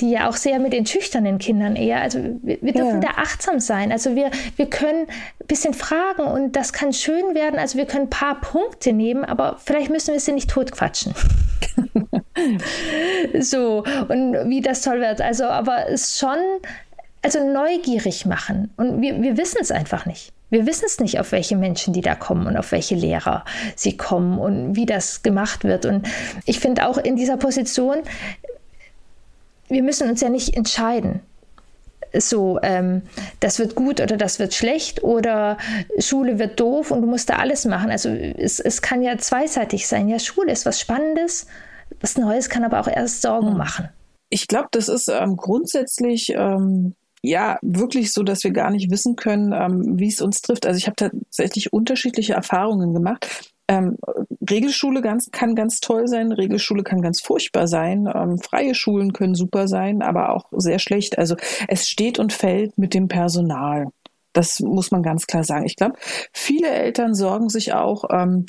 die 0.00 0.10
ja 0.10 0.28
auch 0.28 0.36
sehr 0.36 0.58
mit 0.58 0.72
den 0.72 0.86
schüchternen 0.86 1.38
Kindern 1.38 1.76
eher, 1.76 2.00
also 2.00 2.18
wir, 2.42 2.58
wir 2.60 2.72
dürfen 2.72 3.02
ja. 3.02 3.12
da 3.12 3.20
achtsam 3.22 3.60
sein. 3.60 3.92
Also 3.92 4.14
wir, 4.14 4.30
wir 4.56 4.66
können 4.66 5.06
ein 5.08 5.46
bisschen 5.46 5.74
fragen 5.74 6.22
und 6.22 6.56
das 6.56 6.72
kann 6.72 6.92
schön 6.92 7.34
werden. 7.34 7.58
Also 7.58 7.78
wir 7.78 7.86
können 7.86 8.04
ein 8.04 8.10
paar 8.10 8.40
Punkte 8.40 8.92
nehmen, 8.92 9.24
aber 9.24 9.56
vielleicht 9.62 9.90
müssen 9.90 10.12
wir 10.12 10.20
sie 10.20 10.32
nicht 10.32 10.50
totquatschen. 10.50 11.14
so, 13.40 13.84
und 14.08 14.48
wie 14.48 14.60
das 14.60 14.82
toll 14.82 15.00
wird. 15.00 15.20
Also, 15.20 15.44
aber 15.44 15.88
es 15.88 16.18
schon, 16.18 16.38
also 17.22 17.44
neugierig 17.44 18.26
machen. 18.26 18.72
Und 18.76 19.00
wir, 19.00 19.20
wir 19.20 19.36
wissen 19.36 19.58
es 19.60 19.70
einfach 19.70 20.06
nicht. 20.06 20.32
Wir 20.50 20.66
wissen 20.66 20.84
es 20.86 20.98
nicht, 20.98 21.20
auf 21.20 21.32
welche 21.32 21.56
Menschen 21.56 21.94
die 21.94 22.00
da 22.00 22.14
kommen 22.14 22.46
und 22.46 22.56
auf 22.56 22.72
welche 22.72 22.96
Lehrer 22.96 23.44
sie 23.76 23.96
kommen 23.96 24.38
und 24.38 24.76
wie 24.76 24.86
das 24.86 25.22
gemacht 25.22 25.64
wird. 25.64 25.86
Und 25.86 26.08
ich 26.44 26.60
finde 26.60 26.86
auch 26.86 26.98
in 26.98 27.16
dieser 27.16 27.36
Position, 27.36 27.98
wir 29.68 29.82
müssen 29.82 30.10
uns 30.10 30.20
ja 30.20 30.28
nicht 30.28 30.56
entscheiden. 30.56 31.20
So, 32.12 32.58
ähm, 32.62 33.02
das 33.38 33.60
wird 33.60 33.76
gut 33.76 34.00
oder 34.00 34.16
das 34.16 34.40
wird 34.40 34.52
schlecht 34.52 35.04
oder 35.04 35.58
Schule 35.98 36.40
wird 36.40 36.58
doof 36.58 36.90
und 36.90 37.02
du 37.02 37.06
musst 37.06 37.30
da 37.30 37.36
alles 37.36 37.64
machen. 37.66 37.90
Also 37.90 38.08
es, 38.08 38.58
es 38.58 38.82
kann 38.82 39.02
ja 39.02 39.16
zweiseitig 39.18 39.86
sein. 39.86 40.08
Ja, 40.08 40.18
Schule 40.18 40.50
ist 40.50 40.66
was 40.66 40.80
Spannendes, 40.80 41.46
was 42.00 42.18
Neues 42.18 42.48
kann 42.48 42.64
aber 42.64 42.80
auch 42.80 42.88
erst 42.88 43.22
Sorgen 43.22 43.50
hm. 43.50 43.56
machen. 43.56 43.88
Ich 44.28 44.48
glaube, 44.48 44.68
das 44.72 44.88
ist 44.88 45.08
ähm, 45.08 45.36
grundsätzlich 45.36 46.30
ähm, 46.30 46.94
ja 47.22 47.58
wirklich 47.62 48.12
so, 48.12 48.22
dass 48.22 48.44
wir 48.44 48.50
gar 48.50 48.70
nicht 48.70 48.90
wissen 48.90 49.16
können, 49.16 49.52
ähm, 49.52 49.98
wie 49.98 50.08
es 50.08 50.20
uns 50.20 50.40
trifft. 50.40 50.66
Also 50.66 50.78
ich 50.78 50.86
habe 50.86 50.96
tatsächlich 50.96 51.72
unterschiedliche 51.72 52.34
Erfahrungen 52.34 52.94
gemacht. 52.94 53.52
Ähm, 53.68 53.98
Regelschule 54.48 55.00
ganz, 55.00 55.30
kann 55.30 55.54
ganz 55.54 55.80
toll 55.80 56.08
sein, 56.08 56.32
Regelschule 56.32 56.82
kann 56.82 57.02
ganz 57.02 57.20
furchtbar 57.20 57.68
sein, 57.68 58.08
ähm, 58.12 58.38
freie 58.38 58.74
Schulen 58.74 59.12
können 59.12 59.36
super 59.36 59.68
sein, 59.68 60.02
aber 60.02 60.34
auch 60.34 60.46
sehr 60.50 60.80
schlecht. 60.80 61.18
Also 61.18 61.36
es 61.68 61.88
steht 61.88 62.18
und 62.18 62.32
fällt 62.32 62.76
mit 62.78 62.94
dem 62.94 63.06
Personal. 63.06 63.86
Das 64.32 64.60
muss 64.60 64.90
man 64.90 65.02
ganz 65.02 65.26
klar 65.26 65.44
sagen. 65.44 65.66
Ich 65.66 65.76
glaube, 65.76 65.94
viele 66.32 66.68
Eltern 66.68 67.14
sorgen 67.14 67.48
sich 67.48 67.72
auch 67.72 68.04
ähm, 68.10 68.46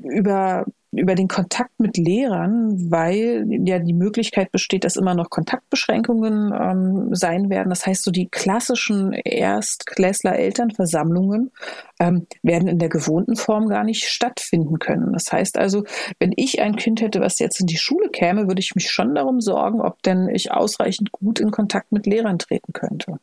über 0.00 0.64
über 0.92 1.14
den 1.14 1.28
Kontakt 1.28 1.78
mit 1.78 1.96
Lehrern, 1.96 2.90
weil 2.90 3.46
ja 3.64 3.78
die 3.78 3.94
Möglichkeit 3.94 4.52
besteht, 4.52 4.84
dass 4.84 4.96
immer 4.96 5.14
noch 5.14 5.30
Kontaktbeschränkungen 5.30 6.52
ähm, 6.52 7.14
sein 7.14 7.48
werden. 7.48 7.70
Das 7.70 7.86
heißt, 7.86 8.04
so 8.04 8.10
die 8.10 8.28
klassischen 8.28 9.12
Erstklässler-Elternversammlungen 9.12 11.50
ähm, 11.98 12.26
werden 12.42 12.68
in 12.68 12.78
der 12.78 12.90
gewohnten 12.90 13.36
Form 13.36 13.68
gar 13.68 13.84
nicht 13.84 14.04
stattfinden 14.04 14.78
können. 14.78 15.14
Das 15.14 15.32
heißt 15.32 15.56
also, 15.58 15.84
wenn 16.18 16.34
ich 16.36 16.60
ein 16.60 16.76
Kind 16.76 17.00
hätte, 17.00 17.20
was 17.20 17.38
jetzt 17.38 17.58
in 17.60 17.66
die 17.66 17.78
Schule 17.78 18.10
käme, 18.10 18.46
würde 18.46 18.60
ich 18.60 18.74
mich 18.74 18.90
schon 18.90 19.14
darum 19.14 19.40
sorgen, 19.40 19.80
ob 19.80 20.02
denn 20.02 20.28
ich 20.28 20.52
ausreichend 20.52 21.10
gut 21.10 21.40
in 21.40 21.50
Kontakt 21.50 21.90
mit 21.92 22.04
Lehrern 22.06 22.38
treten 22.38 22.74
könnte. 22.74 23.16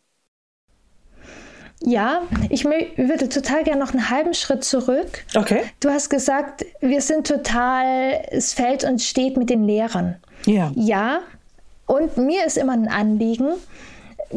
Ja, 1.81 2.24
ich 2.50 2.65
würde 2.65 3.29
total 3.29 3.63
gerne 3.63 3.79
noch 3.79 3.93
einen 3.93 4.09
halben 4.09 4.33
Schritt 4.33 4.63
zurück. 4.63 5.24
Okay. 5.36 5.62
Du 5.79 5.89
hast 5.89 6.09
gesagt, 6.09 6.65
wir 6.81 7.01
sind 7.01 7.25
total, 7.25 8.21
es 8.31 8.53
fällt 8.53 8.83
und 8.83 9.01
steht 9.01 9.38
mit 9.38 9.50
den 9.50 9.63
Lehrern. 9.63 10.17
Ja. 10.45 10.71
Ja. 10.75 11.19
Und 11.86 12.17
mir 12.17 12.45
ist 12.45 12.57
immer 12.57 12.74
ein 12.74 12.88
Anliegen, 12.88 13.53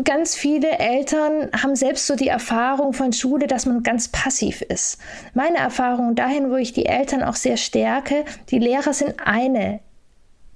ganz 0.04 0.34
viele 0.34 0.78
Eltern 0.78 1.50
haben 1.60 1.76
selbst 1.76 2.06
so 2.06 2.16
die 2.16 2.28
Erfahrung 2.28 2.92
von 2.92 3.12
Schule, 3.12 3.46
dass 3.46 3.66
man 3.66 3.82
ganz 3.82 4.08
passiv 4.08 4.62
ist. 4.62 4.98
Meine 5.34 5.58
Erfahrung 5.58 6.14
dahin, 6.14 6.50
wo 6.50 6.56
ich 6.56 6.72
die 6.72 6.86
Eltern 6.86 7.22
auch 7.22 7.34
sehr 7.34 7.56
stärke, 7.56 8.24
die 8.50 8.58
Lehrer 8.58 8.94
sind 8.94 9.16
eine 9.24 9.80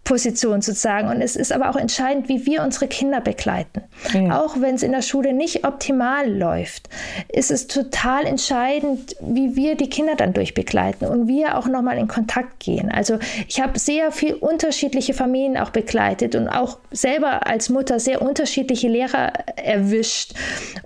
Position 0.06 0.62
sozusagen. 0.62 1.08
Und 1.08 1.20
es 1.20 1.36
ist 1.36 1.52
aber 1.52 1.68
auch 1.68 1.76
entscheidend, 1.76 2.28
wie 2.30 2.46
wir 2.46 2.62
unsere 2.62 2.86
Kinder 2.86 3.20
begleiten. 3.20 3.82
Ja. 4.14 4.40
Auch 4.40 4.60
wenn 4.60 4.76
es 4.76 4.82
in 4.82 4.92
der 4.92 5.02
Schule 5.02 5.34
nicht 5.34 5.66
optimal 5.66 6.32
läuft, 6.32 6.88
ist 7.28 7.50
es 7.50 7.66
total 7.66 8.24
entscheidend, 8.24 9.16
wie 9.20 9.56
wir 9.56 9.74
die 9.74 9.90
Kinder 9.90 10.14
dann 10.14 10.32
durchbegleiten 10.32 11.06
und 11.08 11.26
wir 11.26 11.58
auch 11.58 11.66
nochmal 11.66 11.98
in 11.98 12.06
Kontakt 12.08 12.60
gehen. 12.60 12.90
Also 12.90 13.18
ich 13.48 13.60
habe 13.60 13.78
sehr 13.78 14.12
viel 14.12 14.34
unterschiedliche 14.34 15.12
Familien 15.12 15.58
auch 15.58 15.70
begleitet 15.70 16.36
und 16.36 16.48
auch 16.48 16.78
selber 16.92 17.46
als 17.46 17.68
Mutter 17.68 17.98
sehr 17.98 18.22
unterschiedliche 18.22 18.88
Lehrer 18.88 19.32
erwischt. 19.56 20.34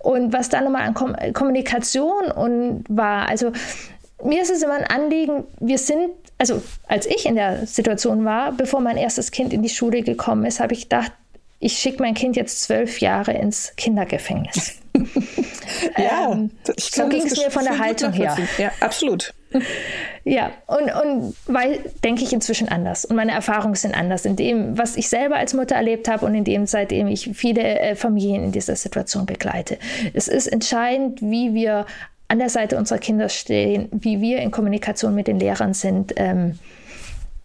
Und 0.02 0.32
was 0.32 0.48
da 0.48 0.62
nochmal 0.62 0.82
an 0.82 0.94
Kom 0.94 1.14
Kommunikation 1.34 2.32
und 2.34 2.84
war, 2.88 3.28
also 3.28 3.52
mir 4.24 4.42
ist 4.42 4.50
es 4.50 4.62
immer 4.62 4.74
ein 4.74 4.84
Anliegen, 4.84 5.44
wir 5.58 5.78
sind 5.78 6.10
also 6.40 6.62
als 6.88 7.04
ich 7.04 7.26
in 7.26 7.34
der 7.34 7.66
Situation 7.66 8.24
war, 8.24 8.52
bevor 8.52 8.80
mein 8.80 8.96
erstes 8.96 9.30
Kind 9.30 9.52
in 9.52 9.62
die 9.62 9.68
Schule 9.68 10.00
gekommen 10.00 10.46
ist, 10.46 10.58
habe 10.58 10.72
ich 10.72 10.84
gedacht, 10.84 11.12
ich 11.58 11.76
schicke 11.76 12.02
mein 12.02 12.14
Kind 12.14 12.34
jetzt 12.34 12.62
zwölf 12.62 13.00
Jahre 13.00 13.32
ins 13.32 13.74
Kindergefängnis. 13.76 14.78
ja, 15.98 16.32
ähm, 16.32 16.50
so 16.78 17.06
ging 17.08 17.26
es 17.26 17.36
mir 17.36 17.50
von 17.50 17.64
der 17.64 17.78
Haltung 17.78 18.14
her. 18.14 18.38
Ja, 18.58 18.72
absolut. 18.80 19.34
Ja, 20.22 20.50
und, 20.66 20.92
und 20.92 21.34
weil 21.46 21.80
denke 22.04 22.22
ich 22.22 22.32
inzwischen 22.32 22.68
anders 22.68 23.06
und 23.06 23.16
meine 23.16 23.32
Erfahrungen 23.32 23.74
sind 23.74 23.96
anders 23.96 24.26
in 24.26 24.36
dem, 24.36 24.76
was 24.76 24.96
ich 24.96 25.08
selber 25.08 25.36
als 25.36 25.54
Mutter 25.54 25.74
erlebt 25.74 26.08
habe 26.08 26.26
und 26.26 26.34
in 26.34 26.44
dem, 26.44 26.66
seitdem 26.66 27.08
ich 27.08 27.30
viele 27.32 27.62
äh, 27.62 27.96
Familien 27.96 28.44
in 28.44 28.52
dieser 28.52 28.76
Situation 28.76 29.24
begleite. 29.24 29.78
Es 30.12 30.28
ist 30.28 30.46
entscheidend, 30.46 31.22
wie 31.22 31.54
wir 31.54 31.86
an 32.30 32.38
der 32.38 32.49
Seite 32.49 32.76
unserer 32.78 32.99
Kinder 32.99 33.28
stehen, 33.28 33.88
wie 33.92 34.20
wir 34.20 34.38
in 34.38 34.52
Kommunikation 34.52 35.14
mit 35.14 35.26
den 35.26 35.40
Lehrern 35.40 35.75
sind. 35.75 36.12
Ähm, 36.16 36.58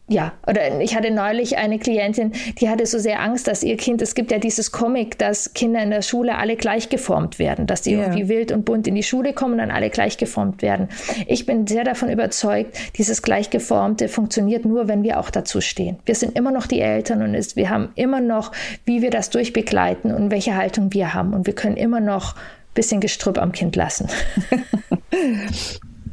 ja, 0.07 0.33
oder 0.45 0.81
ich 0.81 0.95
hatte 0.95 1.09
neulich 1.09 1.57
eine 1.57 1.79
Klientin, 1.79 2.33
die 2.59 2.69
hatte 2.69 2.85
so 2.85 2.99
sehr 2.99 3.21
Angst, 3.21 3.47
dass 3.47 3.63
ihr 3.63 3.75
Kind, 3.75 4.03
es 4.03 4.13
gibt 4.13 4.29
ja 4.29 4.37
dieses 4.37 4.71
Comic, 4.71 5.17
dass 5.17 5.55
Kinder 5.55 5.81
in 5.81 5.89
der 5.89 6.03
Schule 6.03 6.37
alle 6.37 6.55
gleich 6.57 6.89
geformt 6.89 7.39
werden, 7.39 7.65
dass 7.65 7.81
die 7.81 7.93
yeah. 7.95 8.03
irgendwie 8.03 8.29
wild 8.29 8.51
und 8.51 8.65
bunt 8.65 8.87
in 8.87 8.93
die 8.93 9.01
Schule 9.01 9.33
kommen 9.33 9.53
und 9.53 9.57
dann 9.57 9.71
alle 9.71 9.89
gleich 9.89 10.17
geformt 10.17 10.61
werden. 10.61 10.89
Ich 11.25 11.47
bin 11.47 11.65
sehr 11.65 11.83
davon 11.83 12.11
überzeugt, 12.11 12.77
dieses 12.99 13.23
gleichgeformte 13.23 14.07
funktioniert 14.07 14.63
nur, 14.63 14.87
wenn 14.87 15.01
wir 15.01 15.19
auch 15.19 15.31
dazu 15.31 15.59
stehen. 15.59 15.97
Wir 16.05 16.13
sind 16.13 16.37
immer 16.37 16.51
noch 16.51 16.67
die 16.67 16.81
Eltern 16.81 17.23
und 17.23 17.33
es, 17.33 17.55
wir 17.55 17.71
haben 17.71 17.89
immer 17.95 18.21
noch, 18.21 18.51
wie 18.85 19.01
wir 19.01 19.09
das 19.09 19.31
durchbegleiten 19.31 20.13
und 20.13 20.29
welche 20.29 20.55
Haltung 20.55 20.93
wir 20.93 21.15
haben 21.15 21.33
und 21.33 21.47
wir 21.47 21.55
können 21.55 21.77
immer 21.77 21.99
noch 21.99 22.35
bisschen 22.75 23.01
Gestrüpp 23.01 23.39
am 23.39 23.51
Kind 23.51 23.75
lassen. 23.75 24.07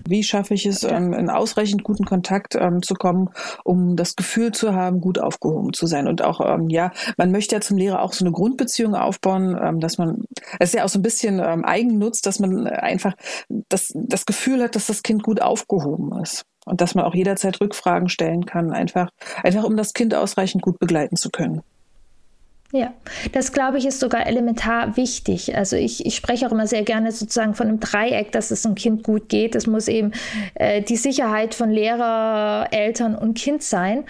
Wie 0.09 0.23
schaffe 0.23 0.55
ich 0.55 0.67
es, 0.67 0.83
ähm, 0.83 1.13
in 1.13 1.31
ausreichend 1.31 1.85
guten 1.85 2.05
Kontakt 2.05 2.55
ähm, 2.55 2.83
zu 2.83 2.95
kommen, 2.95 3.31
um 3.65 3.97
das 3.97 4.17
Gefühl 4.17 4.53
zu 4.53 4.75
haben, 4.75 5.01
gut 5.01 5.19
aufgehoben 5.19 5.73
zu 5.73 5.87
sein? 5.87 6.09
Und 6.09 6.23
auch, 6.23 6.41
ähm, 6.41 6.69
ja, 6.71 6.93
man 7.17 7.31
möchte 7.31 7.55
ja 7.55 7.61
zum 7.61 7.77
Lehrer 7.77 8.03
auch 8.03 8.13
so 8.13 8.25
eine 8.25 8.33
Grundbeziehung 8.33 8.95
aufbauen, 8.95 9.57
ähm, 9.61 9.81
dass 9.81 9.99
man, 9.99 10.25
es 10.59 10.71
ist 10.71 10.75
ja 10.75 10.85
auch 10.85 10.89
so 10.89 10.99
ein 10.99 11.03
bisschen 11.03 11.41
ähm, 11.45 11.65
Eigennutz, 11.65 12.21
dass 12.21 12.41
man 12.41 12.67
einfach 12.67 13.15
das, 13.49 13.93
das 13.95 14.27
Gefühl 14.27 14.63
hat, 14.63 14.77
dass 14.77 14.87
das 14.87 15.03
Kind 15.03 15.23
gut 15.23 15.41
aufgehoben 15.41 16.21
ist. 16.21 16.45
Und 16.65 16.81
dass 16.81 16.95
man 16.95 17.05
auch 17.05 17.15
jederzeit 17.15 17.61
Rückfragen 17.61 18.09
stellen 18.09 18.47
kann, 18.47 18.73
einfach, 18.73 19.09
einfach 19.43 19.65
um 19.65 19.77
das 19.77 19.95
Kind 19.95 20.15
ausreichend 20.15 20.63
gut 20.63 20.79
begleiten 20.79 21.17
zu 21.17 21.31
können. 21.31 21.63
Ja, 22.75 22.95
das 23.33 23.53
glaube 23.53 23.77
ich 23.77 23.85
ist 23.85 24.01
sogar 24.01 24.27
elementar 24.27 24.97
wichtig. 24.97 25.55
Also 25.55 25.77
ich, 25.77 26.07
ich 26.07 26.17
spreche 26.17 26.47
auch 26.47 26.53
immer 26.53 26.67
sehr 26.67 26.85
gerne 26.85 27.13
sozusagen 27.13 27.55
von 27.55 27.69
einem 27.69 27.81
Dreieck, 27.81 28.33
dass 28.33 28.51
es 28.51 28.65
einem 28.65 28.77
Kind 28.77 29.03
gut 29.03 29.29
geht. 29.29 29.55
Es 29.55 29.67
muss 29.67 29.89
eben 29.89 30.13
äh, 30.55 30.81
die 30.81 30.97
Sicherheit 30.97 31.55
von 31.55 31.71
Lehrer, 31.71 32.69
Eltern 32.71 33.15
und 33.15 33.35
Kind 33.35 33.63
sein. 33.63 34.05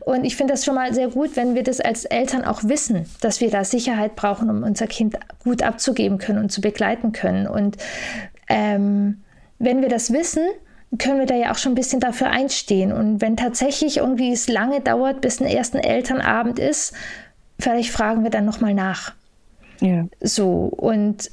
Und 0.00 0.24
ich 0.24 0.34
finde 0.34 0.52
das 0.54 0.64
schon 0.64 0.74
mal 0.74 0.92
sehr 0.92 1.06
gut, 1.06 1.36
wenn 1.36 1.54
wir 1.54 1.62
das 1.62 1.78
als 1.80 2.06
Eltern 2.06 2.44
auch 2.44 2.64
wissen, 2.64 3.06
dass 3.20 3.40
wir 3.40 3.50
da 3.50 3.62
Sicherheit 3.62 4.16
brauchen, 4.16 4.50
um 4.50 4.64
unser 4.64 4.88
Kind 4.88 5.16
gut 5.44 5.62
abzugeben 5.62 6.18
können 6.18 6.40
und 6.40 6.50
zu 6.50 6.60
begleiten 6.60 7.12
können. 7.12 7.46
Und 7.46 7.76
ähm, 8.48 9.22
wenn 9.60 9.80
wir 9.80 9.88
das 9.88 10.12
wissen, 10.12 10.42
können 10.98 11.20
wir 11.20 11.26
da 11.26 11.36
ja 11.36 11.52
auch 11.52 11.58
schon 11.58 11.72
ein 11.72 11.76
bisschen 11.76 12.00
dafür 12.00 12.30
einstehen. 12.30 12.92
Und 12.92 13.20
wenn 13.20 13.36
tatsächlich 13.36 13.98
irgendwie 13.98 14.32
es 14.32 14.48
lange 14.48 14.80
dauert, 14.80 15.20
bis 15.20 15.40
ein 15.40 15.46
ersten 15.46 15.78
Elternabend 15.78 16.58
ist, 16.58 16.94
vielleicht 17.58 17.90
fragen 17.90 18.22
wir 18.22 18.30
dann 18.30 18.44
nochmal 18.44 18.74
nach. 18.74 19.12
Ja. 19.80 20.06
So, 20.20 20.64
und 20.64 21.30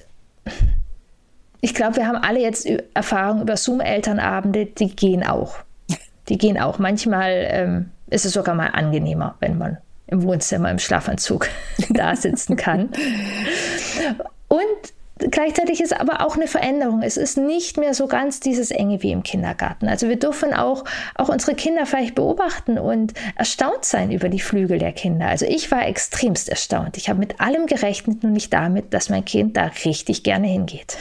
ich 1.61 1.73
glaube, 1.73 1.97
wir 1.97 2.07
haben 2.07 2.17
alle 2.17 2.41
jetzt 2.41 2.67
Erfahrungen 2.93 3.41
über 3.41 3.57
Zoom-Elternabende, 3.57 4.67
die 4.67 4.95
gehen 4.95 5.25
auch. 5.25 5.57
Die 6.29 6.39
gehen 6.39 6.59
auch. 6.59 6.79
Manchmal 6.79 7.47
ähm, 7.49 7.91
ist 8.09 8.25
es 8.25 8.33
sogar 8.33 8.55
mal 8.55 8.67
angenehmer, 8.67 9.35
wenn 9.39 9.59
man 9.59 9.77
im 10.07 10.23
Wohnzimmer 10.23 10.71
im 10.71 10.79
Schlafanzug 10.79 11.47
da 11.89 12.15
sitzen 12.15 12.55
kann. 12.55 12.89
Und 14.47 14.93
Gleichzeitig 15.17 15.79
ist 15.79 15.97
aber 15.97 16.25
auch 16.25 16.35
eine 16.35 16.47
Veränderung. 16.47 17.01
Es 17.01 17.15
ist 17.15 17.37
nicht 17.37 17.77
mehr 17.77 17.93
so 17.93 18.07
ganz 18.07 18.41
dieses 18.41 18.69
enge 18.69 19.01
wie 19.01 19.11
im 19.11 19.23
Kindergarten. 19.23 19.87
Also 19.87 20.09
wir 20.09 20.17
dürfen 20.17 20.53
auch, 20.53 20.83
auch 21.15 21.29
unsere 21.29 21.55
Kinder 21.55 21.85
vielleicht 21.85 22.15
beobachten 22.15 22.77
und 22.77 23.13
erstaunt 23.37 23.85
sein 23.85 24.11
über 24.11 24.27
die 24.27 24.41
Flügel 24.41 24.77
der 24.77 24.91
Kinder. 24.91 25.27
Also 25.27 25.45
ich 25.45 25.71
war 25.71 25.87
extremst 25.87 26.49
erstaunt. 26.49 26.97
Ich 26.97 27.07
habe 27.07 27.19
mit 27.19 27.39
allem 27.39 27.65
gerechnet, 27.65 28.23
nur 28.23 28.31
nicht 28.33 28.51
damit, 28.51 28.93
dass 28.93 29.09
mein 29.09 29.23
Kind 29.23 29.55
da 29.55 29.71
richtig 29.85 30.23
gerne 30.23 30.47
hingeht. 30.47 30.97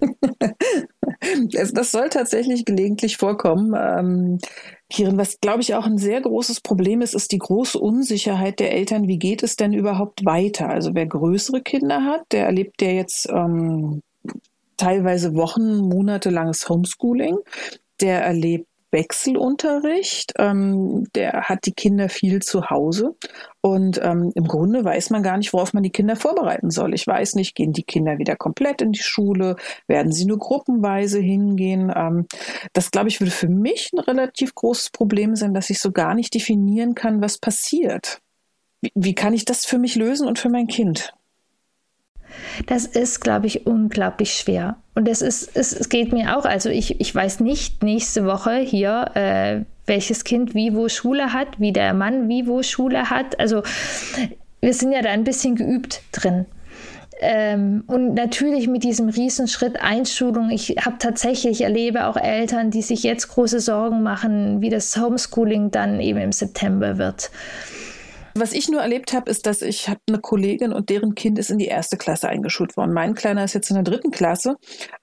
das 1.72 1.90
soll 1.92 2.08
tatsächlich 2.08 2.64
gelegentlich 2.64 3.18
vorkommen. 3.18 4.40
Kirin, 4.90 5.18
was 5.18 5.40
glaube 5.40 5.60
ich 5.60 5.74
auch 5.74 5.86
ein 5.86 5.98
sehr 5.98 6.20
großes 6.20 6.62
Problem 6.62 7.02
ist, 7.02 7.14
ist 7.14 7.32
die 7.32 7.38
große 7.38 7.78
Unsicherheit 7.78 8.58
der 8.58 8.72
Eltern. 8.72 9.06
Wie 9.06 9.18
geht 9.18 9.42
es 9.42 9.56
denn 9.56 9.74
überhaupt 9.74 10.24
weiter? 10.24 10.68
Also 10.68 10.94
wer 10.94 11.06
größere 11.06 11.60
Kinder 11.60 12.04
hat, 12.04 12.22
der 12.32 12.46
erlebt 12.46 12.80
ja 12.80 12.90
jetzt 12.90 13.28
ähm, 13.28 14.02
teilweise 14.78 15.34
Wochen, 15.34 15.76
Monate 15.76 16.30
langes 16.30 16.68
Homeschooling. 16.68 17.36
Der 18.00 18.22
erlebt 18.22 18.67
Wechselunterricht. 18.90 20.32
Ähm, 20.38 21.04
der 21.14 21.48
hat 21.48 21.66
die 21.66 21.72
Kinder 21.72 22.08
viel 22.08 22.40
zu 22.40 22.70
Hause. 22.70 23.16
Und 23.60 24.00
ähm, 24.02 24.32
im 24.34 24.44
Grunde 24.44 24.84
weiß 24.84 25.10
man 25.10 25.22
gar 25.22 25.36
nicht, 25.36 25.52
worauf 25.52 25.74
man 25.74 25.82
die 25.82 25.90
Kinder 25.90 26.16
vorbereiten 26.16 26.70
soll. 26.70 26.94
Ich 26.94 27.06
weiß 27.06 27.34
nicht, 27.34 27.54
gehen 27.54 27.72
die 27.72 27.82
Kinder 27.82 28.18
wieder 28.18 28.36
komplett 28.36 28.80
in 28.82 28.92
die 28.92 29.02
Schule? 29.02 29.56
Werden 29.86 30.12
sie 30.12 30.24
nur 30.24 30.38
gruppenweise 30.38 31.20
hingehen? 31.20 31.92
Ähm, 31.94 32.26
das, 32.72 32.90
glaube 32.90 33.08
ich, 33.08 33.20
würde 33.20 33.30
für 33.30 33.48
mich 33.48 33.90
ein 33.92 33.98
relativ 33.98 34.54
großes 34.54 34.90
Problem 34.90 35.36
sein, 35.36 35.54
dass 35.54 35.70
ich 35.70 35.80
so 35.80 35.92
gar 35.92 36.14
nicht 36.14 36.34
definieren 36.34 36.94
kann, 36.94 37.20
was 37.20 37.38
passiert. 37.38 38.20
Wie, 38.80 38.92
wie 38.94 39.14
kann 39.14 39.34
ich 39.34 39.44
das 39.44 39.66
für 39.66 39.78
mich 39.78 39.96
lösen 39.96 40.26
und 40.26 40.38
für 40.38 40.48
mein 40.48 40.66
Kind? 40.66 41.12
Das 42.66 42.86
ist, 42.86 43.20
glaube 43.20 43.46
ich, 43.46 43.66
unglaublich 43.66 44.32
schwer. 44.34 44.76
Und 44.94 45.08
es 45.08 45.22
ist, 45.22 45.50
es, 45.54 45.72
es 45.72 45.88
geht 45.88 46.12
mir 46.12 46.36
auch. 46.36 46.44
Also 46.44 46.70
ich, 46.70 47.00
ich 47.00 47.14
weiß 47.14 47.40
nicht 47.40 47.82
nächste 47.82 48.26
Woche 48.26 48.56
hier, 48.56 49.10
äh, 49.14 49.60
welches 49.86 50.24
Kind 50.24 50.54
wie 50.54 50.74
wo 50.74 50.88
Schule 50.88 51.32
hat, 51.32 51.58
wie 51.58 51.72
der 51.72 51.94
Mann 51.94 52.28
wie 52.28 52.46
wo 52.46 52.62
Schule 52.62 53.10
hat. 53.10 53.38
Also 53.40 53.62
wir 54.60 54.74
sind 54.74 54.92
ja 54.92 55.02
da 55.02 55.10
ein 55.10 55.24
bisschen 55.24 55.56
geübt 55.56 56.02
drin. 56.12 56.46
Ähm, 57.20 57.82
und 57.88 58.14
natürlich 58.14 58.68
mit 58.68 58.84
diesem 58.84 59.08
Riesenschritt 59.08 59.80
Einschulung. 59.80 60.50
Ich 60.50 60.76
habe 60.80 60.96
tatsächlich 60.98 61.62
erlebe 61.62 62.06
auch 62.06 62.16
Eltern, 62.16 62.70
die 62.70 62.82
sich 62.82 63.02
jetzt 63.02 63.28
große 63.28 63.58
Sorgen 63.58 64.02
machen, 64.02 64.60
wie 64.60 64.70
das 64.70 64.96
Homeschooling 64.96 65.72
dann 65.72 66.00
eben 66.00 66.20
im 66.20 66.32
September 66.32 66.96
wird. 66.96 67.30
Was 68.34 68.52
ich 68.52 68.68
nur 68.68 68.80
erlebt 68.80 69.12
habe, 69.12 69.30
ist, 69.30 69.46
dass 69.46 69.62
ich 69.62 69.88
habe 69.88 70.00
eine 70.08 70.18
Kollegin 70.18 70.72
und 70.72 70.90
deren 70.90 71.14
Kind 71.14 71.38
ist 71.38 71.50
in 71.50 71.58
die 71.58 71.66
erste 71.66 71.96
Klasse 71.96 72.28
eingeschult 72.28 72.76
worden. 72.76 72.92
Mein 72.92 73.14
Kleiner 73.14 73.44
ist 73.44 73.54
jetzt 73.54 73.70
in 73.70 73.74
der 73.74 73.82
dritten 73.82 74.10
Klasse. 74.10 74.56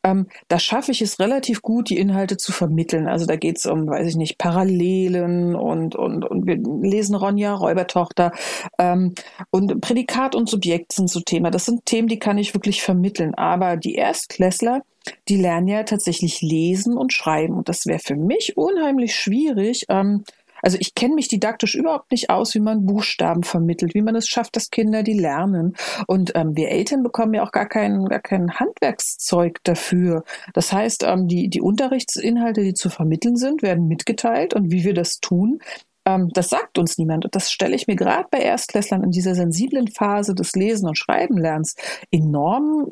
Ähm, 0.03 0.27
da 0.47 0.59
schaffe 0.59 0.91
ich 0.91 1.01
es 1.01 1.19
relativ 1.19 1.61
gut, 1.61 1.89
die 1.89 1.97
Inhalte 1.97 2.37
zu 2.37 2.51
vermitteln. 2.51 3.07
Also 3.07 3.25
da 3.25 3.35
geht 3.35 3.57
es 3.57 3.65
um, 3.65 3.87
weiß 3.87 4.07
ich 4.07 4.15
nicht, 4.15 4.37
Parallelen 4.37 5.55
und, 5.55 5.95
und, 5.95 6.25
und 6.25 6.45
wir 6.45 6.57
lesen 6.57 7.15
Ronja, 7.15 7.53
Räubertochter. 7.53 8.31
Ähm, 8.79 9.13
und 9.49 9.81
Prädikat 9.81 10.35
und 10.35 10.49
Subjekt 10.49 10.93
sind 10.93 11.09
so 11.09 11.19
Thema. 11.19 11.51
Das 11.51 11.65
sind 11.65 11.85
Themen, 11.85 12.07
die 12.07 12.19
kann 12.19 12.37
ich 12.37 12.53
wirklich 12.53 12.81
vermitteln. 12.81 13.33
Aber 13.35 13.77
die 13.77 13.95
Erstklässler, 13.95 14.81
die 15.27 15.37
lernen 15.37 15.67
ja 15.67 15.83
tatsächlich 15.83 16.41
lesen 16.41 16.97
und 16.97 17.13
schreiben. 17.13 17.57
Und 17.57 17.69
das 17.69 17.85
wäre 17.85 17.99
für 17.99 18.15
mich 18.15 18.53
unheimlich 18.55 19.15
schwierig. 19.15 19.85
Ähm, 19.89 20.23
also 20.65 20.79
ich 20.79 20.95
kenne 20.95 21.13
mich 21.13 21.27
didaktisch 21.27 21.75
überhaupt 21.75 22.11
nicht 22.11 22.31
aus, 22.31 22.55
wie 22.55 22.59
man 22.59 22.87
Buchstaben 22.87 23.43
vermittelt, 23.43 23.93
wie 23.93 24.01
man 24.01 24.15
es 24.15 24.27
schafft, 24.27 24.55
dass 24.55 24.71
Kinder 24.71 25.03
die 25.03 25.13
lernen. 25.13 25.75
Und 26.07 26.31
ähm, 26.33 26.57
wir 26.57 26.69
Eltern 26.69 27.03
bekommen 27.03 27.35
ja 27.35 27.43
auch 27.43 27.51
gar 27.51 27.67
kein, 27.67 28.05
gar 28.05 28.19
kein 28.19 28.51
Handwerkszeug 28.51 29.59
dafür. 29.63 30.23
Das 30.55 30.73
heißt, 30.73 31.03
ähm, 31.03 31.27
die, 31.27 31.49
die 31.49 31.61
Unterrichtsinhalte, 31.61 32.63
die 32.63 32.73
zu 32.73 32.89
vermitteln 32.89 33.35
sind, 33.35 33.61
werden 33.61 33.87
mitgeteilt. 33.87 34.55
Und 34.55 34.71
wie 34.71 34.83
wir 34.83 34.95
das 34.95 35.19
tun, 35.19 35.59
ähm, 36.03 36.29
das 36.33 36.49
sagt 36.49 36.79
uns 36.79 36.97
niemand. 36.97 37.25
Und 37.25 37.35
das 37.35 37.51
stelle 37.51 37.75
ich 37.75 37.85
mir 37.85 37.95
gerade 37.95 38.27
bei 38.31 38.39
Erstklässlern 38.39 39.03
in 39.03 39.11
dieser 39.11 39.35
sensiblen 39.35 39.87
Phase 39.87 40.33
des 40.33 40.53
Lesen 40.53 40.87
und 40.87 40.97
Schreibenlernens 40.97 41.75
enorm 42.09 42.87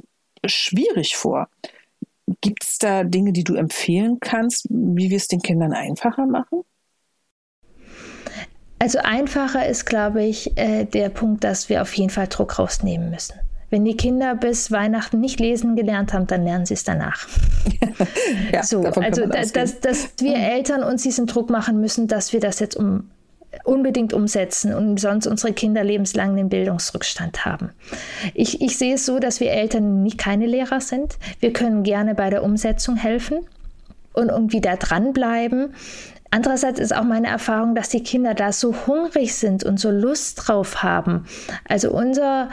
schwierig 0.46 1.16
vor. 1.16 1.48
Gibt 2.40 2.64
es 2.64 2.78
da 2.78 3.04
Dinge, 3.04 3.34
die 3.34 3.44
du 3.44 3.56
empfehlen 3.56 4.20
kannst, 4.20 4.68
wie 4.70 5.10
wir 5.10 5.18
es 5.18 5.28
den 5.28 5.42
Kindern 5.42 5.74
einfacher 5.74 6.28
machen? 6.28 6.62
Also 8.84 9.00
einfacher 9.02 9.66
ist, 9.66 9.86
glaube 9.86 10.26
ich, 10.26 10.58
äh, 10.58 10.84
der 10.84 11.08
Punkt, 11.08 11.46
dass 11.46 11.70
wir 11.70 11.82
auf 11.82 11.94
jeden 11.94 12.10
Fall 12.10 12.28
Druck 12.28 12.60
rausnehmen 12.60 13.12
müssen. 13.12 13.36
Wenn 13.70 13.86
die 13.86 13.96
Kinder 13.96 14.36
bis 14.36 14.72
Weihnachten 14.72 15.22
nicht 15.22 15.40
lesen 15.40 15.78
gelernt 15.78 16.12
haben, 16.12 16.28
dann 16.28 16.44
lernen 16.44 16.66
sie 16.66 16.74
es 16.74 16.84
danach. 16.84 17.26
ja, 18.52 18.62
so, 18.62 18.84
also 18.84 19.26
dass, 19.26 19.54
dass, 19.54 19.80
dass 19.80 20.10
wir 20.20 20.36
Eltern 20.36 20.84
uns 20.84 21.02
diesen 21.02 21.28
Druck 21.28 21.50
machen 21.50 21.80
müssen, 21.80 22.10
dass 22.10 22.34
wir 22.34 22.42
das 22.42 22.60
jetzt 22.60 22.76
um, 22.76 23.10
unbedingt 23.64 24.12
umsetzen 24.12 24.74
und 24.74 25.00
sonst 25.00 25.28
unsere 25.28 25.54
Kinder 25.54 25.86
lebenslang 25.86 26.36
den 26.36 26.50
Bildungsrückstand 26.50 27.46
haben. 27.46 27.70
Ich, 28.34 28.62
ich 28.62 28.78
sehe 28.78 28.96
es 28.96 29.06
so, 29.06 29.18
dass 29.20 29.40
wir 29.40 29.54
Eltern 29.54 30.04
nicht 30.04 30.18
keine 30.18 30.46
Lehrer 30.46 30.82
sind. 30.82 31.18
Wir 31.40 31.54
können 31.54 31.84
gerne 31.84 32.16
bei 32.16 32.30
der 32.30 32.44
Umsetzung 32.44 32.98
helfen 32.98 33.48
und 34.12 34.28
irgendwie 34.28 34.60
da 34.60 34.76
dranbleiben. 34.76 35.74
Andererseits 36.34 36.80
ist 36.80 36.96
auch 36.96 37.04
meine 37.04 37.28
Erfahrung, 37.28 37.76
dass 37.76 37.90
die 37.90 38.02
Kinder 38.02 38.34
da 38.34 38.52
so 38.52 38.74
hungrig 38.88 39.36
sind 39.36 39.64
und 39.64 39.80
so 39.80 39.92
Lust 39.92 40.48
drauf 40.48 40.82
haben. 40.82 41.28
Also 41.70 41.92
unser 41.92 42.50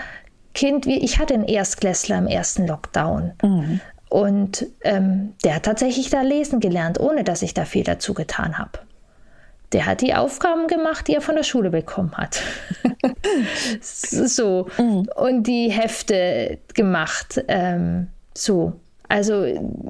Kind, 0.53 0.85
ich 0.85 1.19
hatte 1.19 1.33
einen 1.33 1.45
Erstklässler 1.45 2.19
im 2.19 2.27
ersten 2.27 2.67
Lockdown. 2.67 3.33
Mhm. 3.43 3.81
Und 4.11 4.67
ähm, 4.83 5.33
der 5.45 5.55
hat 5.55 5.63
tatsächlich 5.63 6.11
da 6.11 6.21
lesen 6.21 6.61
gelernt, 6.61 7.01
ohne 7.01 7.25
dass 7.25 7.41
ich 7.41 7.55
da 7.55 7.65
viel 7.65 7.83
dazu 7.83 8.13
getan 8.13 8.59
habe. 8.59 8.81
Der 9.73 9.87
hat 9.87 10.03
die 10.03 10.13
Aufgaben 10.13 10.67
gemacht, 10.67 11.09
die 11.09 11.15
er 11.15 11.23
von 11.23 11.37
der 11.37 11.45
Schule 11.45 11.71
bekommen 11.71 12.13
hat. 12.19 12.43
so. 13.81 14.69
Mhm. 14.77 15.09
Und 15.17 15.45
die 15.45 15.71
Hefte 15.71 16.59
gemacht. 16.75 17.43
Ähm, 17.49 18.09
so. 18.35 18.79
Also 19.11 19.45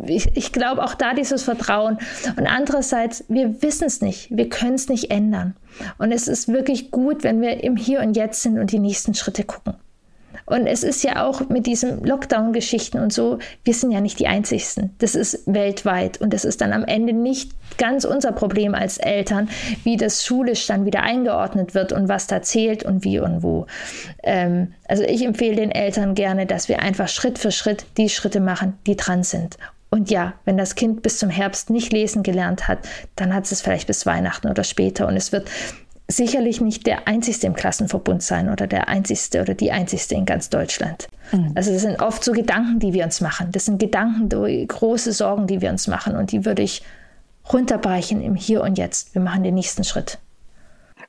ich, 0.06 0.34
ich 0.34 0.50
glaube 0.50 0.82
auch 0.82 0.94
da 0.94 1.12
dieses 1.12 1.42
Vertrauen. 1.42 1.98
Und 2.36 2.46
andererseits, 2.46 3.24
wir 3.28 3.62
wissen 3.62 3.84
es 3.84 4.00
nicht, 4.00 4.28
wir 4.30 4.48
können 4.48 4.74
es 4.74 4.88
nicht 4.88 5.10
ändern. 5.10 5.54
Und 5.98 6.10
es 6.10 6.26
ist 6.26 6.48
wirklich 6.48 6.90
gut, 6.90 7.22
wenn 7.22 7.42
wir 7.42 7.62
im 7.62 7.76
Hier 7.76 8.00
und 8.00 8.16
Jetzt 8.16 8.42
sind 8.42 8.58
und 8.58 8.72
die 8.72 8.78
nächsten 8.78 9.14
Schritte 9.14 9.44
gucken. 9.44 9.74
Und 10.50 10.66
es 10.66 10.82
ist 10.82 11.02
ja 11.04 11.24
auch 11.24 11.48
mit 11.48 11.66
diesen 11.66 12.04
Lockdown-Geschichten 12.04 12.98
und 12.98 13.12
so, 13.12 13.38
wir 13.64 13.74
sind 13.74 13.92
ja 13.92 14.00
nicht 14.00 14.18
die 14.18 14.26
Einzigsten. 14.26 14.94
Das 14.98 15.14
ist 15.14 15.44
weltweit 15.46 16.20
und 16.20 16.32
das 16.32 16.44
ist 16.44 16.60
dann 16.60 16.72
am 16.72 16.84
Ende 16.84 17.12
nicht 17.12 17.52
ganz 17.78 18.04
unser 18.04 18.32
Problem 18.32 18.74
als 18.74 18.98
Eltern, 18.98 19.48
wie 19.84 19.96
das 19.96 20.24
schulisch 20.24 20.66
dann 20.66 20.84
wieder 20.84 21.02
eingeordnet 21.02 21.74
wird 21.74 21.92
und 21.92 22.08
was 22.08 22.26
da 22.26 22.42
zählt 22.42 22.82
und 22.82 23.04
wie 23.04 23.20
und 23.20 23.42
wo. 23.42 23.66
Ähm, 24.22 24.74
also 24.88 25.04
ich 25.04 25.24
empfehle 25.24 25.56
den 25.56 25.70
Eltern 25.70 26.14
gerne, 26.14 26.46
dass 26.46 26.68
wir 26.68 26.80
einfach 26.80 27.08
Schritt 27.08 27.38
für 27.38 27.52
Schritt 27.52 27.86
die 27.96 28.08
Schritte 28.08 28.40
machen, 28.40 28.78
die 28.86 28.96
dran 28.96 29.22
sind. 29.22 29.56
Und 29.90 30.10
ja, 30.10 30.34
wenn 30.44 30.56
das 30.56 30.76
Kind 30.76 31.02
bis 31.02 31.18
zum 31.18 31.30
Herbst 31.30 31.68
nicht 31.70 31.92
lesen 31.92 32.22
gelernt 32.22 32.68
hat, 32.68 32.78
dann 33.16 33.34
hat 33.34 33.50
es 33.50 33.60
vielleicht 33.60 33.88
bis 33.88 34.06
Weihnachten 34.06 34.48
oder 34.48 34.62
später 34.62 35.08
und 35.08 35.16
es 35.16 35.32
wird 35.32 35.48
sicherlich 36.10 36.60
nicht 36.60 36.86
der 36.86 37.06
einzigste 37.08 37.46
im 37.46 37.54
Klassenverbund 37.54 38.22
sein 38.22 38.50
oder 38.50 38.66
der 38.66 38.88
einzigste 38.88 39.40
oder 39.40 39.54
die 39.54 39.72
einzigste 39.72 40.14
in 40.14 40.26
ganz 40.26 40.50
Deutschland. 40.50 41.08
Mhm. 41.32 41.52
Also 41.54 41.72
das 41.72 41.82
sind 41.82 42.00
oft 42.00 42.22
so 42.24 42.32
Gedanken, 42.32 42.78
die 42.80 42.92
wir 42.92 43.04
uns 43.04 43.20
machen. 43.20 43.52
Das 43.52 43.64
sind 43.64 43.78
Gedanken, 43.78 44.28
große 44.68 45.12
Sorgen, 45.12 45.46
die 45.46 45.60
wir 45.60 45.70
uns 45.70 45.86
machen 45.86 46.16
und 46.16 46.32
die 46.32 46.44
würde 46.44 46.62
ich 46.62 46.82
runterbrechen 47.52 48.20
im 48.22 48.34
Hier 48.34 48.62
und 48.62 48.78
Jetzt. 48.78 49.14
Wir 49.14 49.22
machen 49.22 49.42
den 49.42 49.54
nächsten 49.54 49.84
Schritt. 49.84 50.18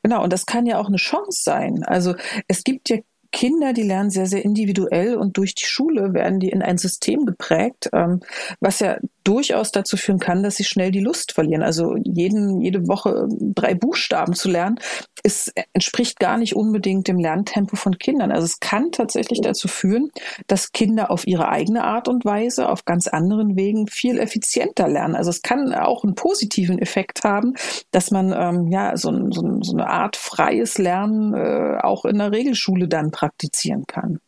Genau, 0.03 0.23
und 0.23 0.33
das 0.33 0.45
kann 0.45 0.65
ja 0.65 0.79
auch 0.79 0.87
eine 0.87 0.97
Chance 0.97 1.41
sein. 1.43 1.83
Also 1.83 2.15
es 2.47 2.63
gibt 2.63 2.89
ja 2.89 2.97
Kinder, 3.31 3.71
die 3.71 3.83
lernen 3.83 4.09
sehr, 4.09 4.25
sehr 4.25 4.43
individuell 4.43 5.15
und 5.15 5.37
durch 5.37 5.55
die 5.55 5.65
Schule 5.65 6.13
werden 6.13 6.39
die 6.39 6.49
in 6.49 6.61
ein 6.61 6.77
System 6.77 7.25
geprägt, 7.25 7.89
ähm, 7.93 8.19
was 8.59 8.79
ja 8.81 8.97
durchaus 9.23 9.71
dazu 9.71 9.97
führen 9.97 10.19
kann, 10.19 10.43
dass 10.43 10.55
sie 10.55 10.63
schnell 10.63 10.91
die 10.91 10.99
Lust 10.99 11.33
verlieren. 11.33 11.63
Also 11.63 11.95
jeden, 12.03 12.61
jede 12.61 12.87
Woche 12.87 13.27
drei 13.29 13.75
Buchstaben 13.75 14.33
zu 14.33 14.49
lernen, 14.49 14.79
ist, 15.23 15.53
entspricht 15.73 16.19
gar 16.19 16.37
nicht 16.37 16.55
unbedingt 16.55 17.07
dem 17.07 17.19
Lerntempo 17.19 17.75
von 17.75 17.97
Kindern. 17.97 18.31
Also 18.31 18.45
es 18.45 18.59
kann 18.59 18.91
tatsächlich 18.91 19.41
dazu 19.41 19.67
führen, 19.67 20.09
dass 20.47 20.71
Kinder 20.71 21.11
auf 21.11 21.27
ihre 21.27 21.49
eigene 21.49 21.83
Art 21.83 22.07
und 22.07 22.25
Weise, 22.25 22.69
auf 22.69 22.85
ganz 22.85 23.07
anderen 23.07 23.55
Wegen 23.55 23.87
viel 23.87 24.19
effizienter 24.19 24.87
lernen. 24.87 25.15
Also 25.15 25.29
es 25.29 25.41
kann 25.41 25.73
auch 25.73 26.03
einen 26.03 26.15
positiven 26.15 26.79
Effekt 26.79 27.23
haben, 27.23 27.53
dass 27.91 28.11
man 28.11 28.33
ähm, 28.33 28.71
ja 28.71 28.97
so, 28.97 29.11
so, 29.31 29.59
so, 29.61 29.73
eine 29.73 29.87
Art 29.87 30.15
freies 30.15 30.77
Lernen 30.77 31.33
äh, 31.33 31.77
auch 31.81 32.05
in 32.05 32.17
der 32.17 32.31
Regelschule 32.31 32.87
dann 32.87 33.11
praktizieren 33.11 33.85
kann. 33.87 34.19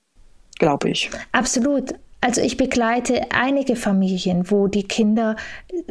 Glaube 0.60 0.90
ich. 0.90 1.10
Absolut. 1.32 1.96
Also 2.24 2.40
ich 2.40 2.56
begleite 2.56 3.34
einige 3.34 3.76
Familien, 3.76 4.50
wo 4.50 4.68
die 4.70 4.88
Kinder 4.88 5.36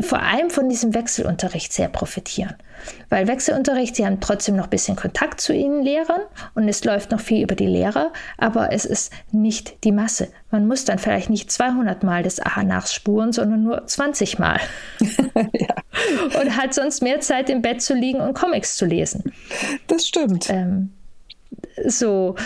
vor 0.00 0.22
allem 0.22 0.48
von 0.48 0.70
diesem 0.70 0.94
Wechselunterricht 0.94 1.74
sehr 1.74 1.88
profitieren. 1.88 2.54
Weil 3.10 3.28
Wechselunterricht, 3.28 3.94
sie 3.96 4.06
haben 4.06 4.18
trotzdem 4.18 4.56
noch 4.56 4.64
ein 4.64 4.70
bisschen 4.70 4.96
Kontakt 4.96 5.42
zu 5.42 5.52
ihnen 5.52 5.82
Lehrern 5.82 6.22
und 6.54 6.66
es 6.70 6.84
läuft 6.84 7.10
noch 7.10 7.20
viel 7.20 7.42
über 7.42 7.54
die 7.54 7.66
Lehrer, 7.66 8.14
aber 8.38 8.72
es 8.72 8.86
ist 8.86 9.12
nicht 9.30 9.84
die 9.84 9.92
Masse. 9.92 10.28
Man 10.50 10.66
muss 10.66 10.86
dann 10.86 10.98
vielleicht 10.98 11.28
nicht 11.28 11.52
200 11.52 12.02
Mal 12.02 12.22
das 12.22 12.40
Aha 12.40 12.62
nachspuren, 12.62 13.34
sondern 13.34 13.62
nur 13.62 13.86
20 13.86 14.38
Mal. 14.38 14.58
ja. 15.00 16.40
Und 16.40 16.56
hat 16.56 16.72
sonst 16.72 17.02
mehr 17.02 17.20
Zeit 17.20 17.50
im 17.50 17.60
Bett 17.60 17.82
zu 17.82 17.92
liegen 17.92 18.22
und 18.22 18.32
Comics 18.32 18.76
zu 18.78 18.86
lesen. 18.86 19.34
Das 19.86 20.06
stimmt. 20.06 20.48
Ähm, 20.48 20.94
so, 21.86 22.36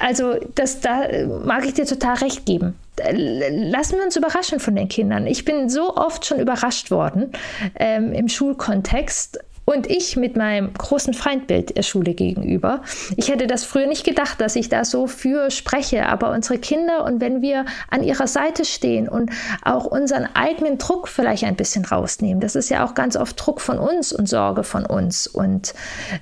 also 0.00 0.34
das, 0.56 0.80
da 0.80 1.06
mag 1.44 1.64
ich 1.66 1.74
dir 1.74 1.86
total 1.86 2.16
recht 2.16 2.44
geben. 2.44 2.74
Lassen 3.00 3.96
wir 3.96 4.04
uns 4.04 4.16
überraschen 4.16 4.60
von 4.60 4.74
den 4.74 4.88
Kindern. 4.88 5.26
Ich 5.26 5.44
bin 5.44 5.68
so 5.68 5.96
oft 5.96 6.26
schon 6.26 6.40
überrascht 6.40 6.90
worden 6.90 7.32
ähm, 7.78 8.12
im 8.12 8.28
Schulkontext 8.28 9.38
und 9.68 9.86
ich 9.86 10.16
mit 10.16 10.34
meinem 10.34 10.72
großen 10.72 11.12
Feindbild 11.12 11.76
der 11.76 11.82
Schule 11.82 12.14
gegenüber. 12.14 12.80
Ich 13.16 13.28
hätte 13.28 13.46
das 13.46 13.64
früher 13.64 13.86
nicht 13.86 14.02
gedacht, 14.02 14.40
dass 14.40 14.56
ich 14.56 14.70
da 14.70 14.82
so 14.82 15.06
für 15.06 15.50
spreche, 15.50 16.06
aber 16.06 16.30
unsere 16.30 16.58
Kinder 16.58 17.04
und 17.04 17.20
wenn 17.20 17.42
wir 17.42 17.66
an 17.90 18.02
ihrer 18.02 18.26
Seite 18.26 18.64
stehen 18.64 19.10
und 19.10 19.30
auch 19.62 19.84
unseren 19.84 20.26
eigenen 20.34 20.78
Druck 20.78 21.06
vielleicht 21.06 21.44
ein 21.44 21.54
bisschen 21.54 21.84
rausnehmen, 21.84 22.40
das 22.40 22.56
ist 22.56 22.70
ja 22.70 22.82
auch 22.82 22.94
ganz 22.94 23.14
oft 23.14 23.38
Druck 23.38 23.60
von 23.60 23.78
uns 23.78 24.10
und 24.10 24.26
Sorge 24.26 24.64
von 24.64 24.86
uns. 24.86 25.26
Und 25.26 25.74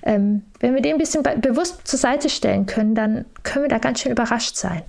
ähm, 0.03 0.43
wenn 0.59 0.75
wir 0.75 0.83
den 0.83 0.95
ein 0.95 0.99
bisschen 0.99 1.23
bewusst 1.23 1.87
zur 1.87 2.01
Seite 2.01 2.29
stellen 2.29 2.67
können, 2.67 2.97
dann 2.97 3.27
können 3.45 3.67
wir 3.67 3.69
da 3.69 3.79
ganz 3.79 4.01
schön 4.01 4.11
überrascht 4.11 4.57
sein. 4.57 4.83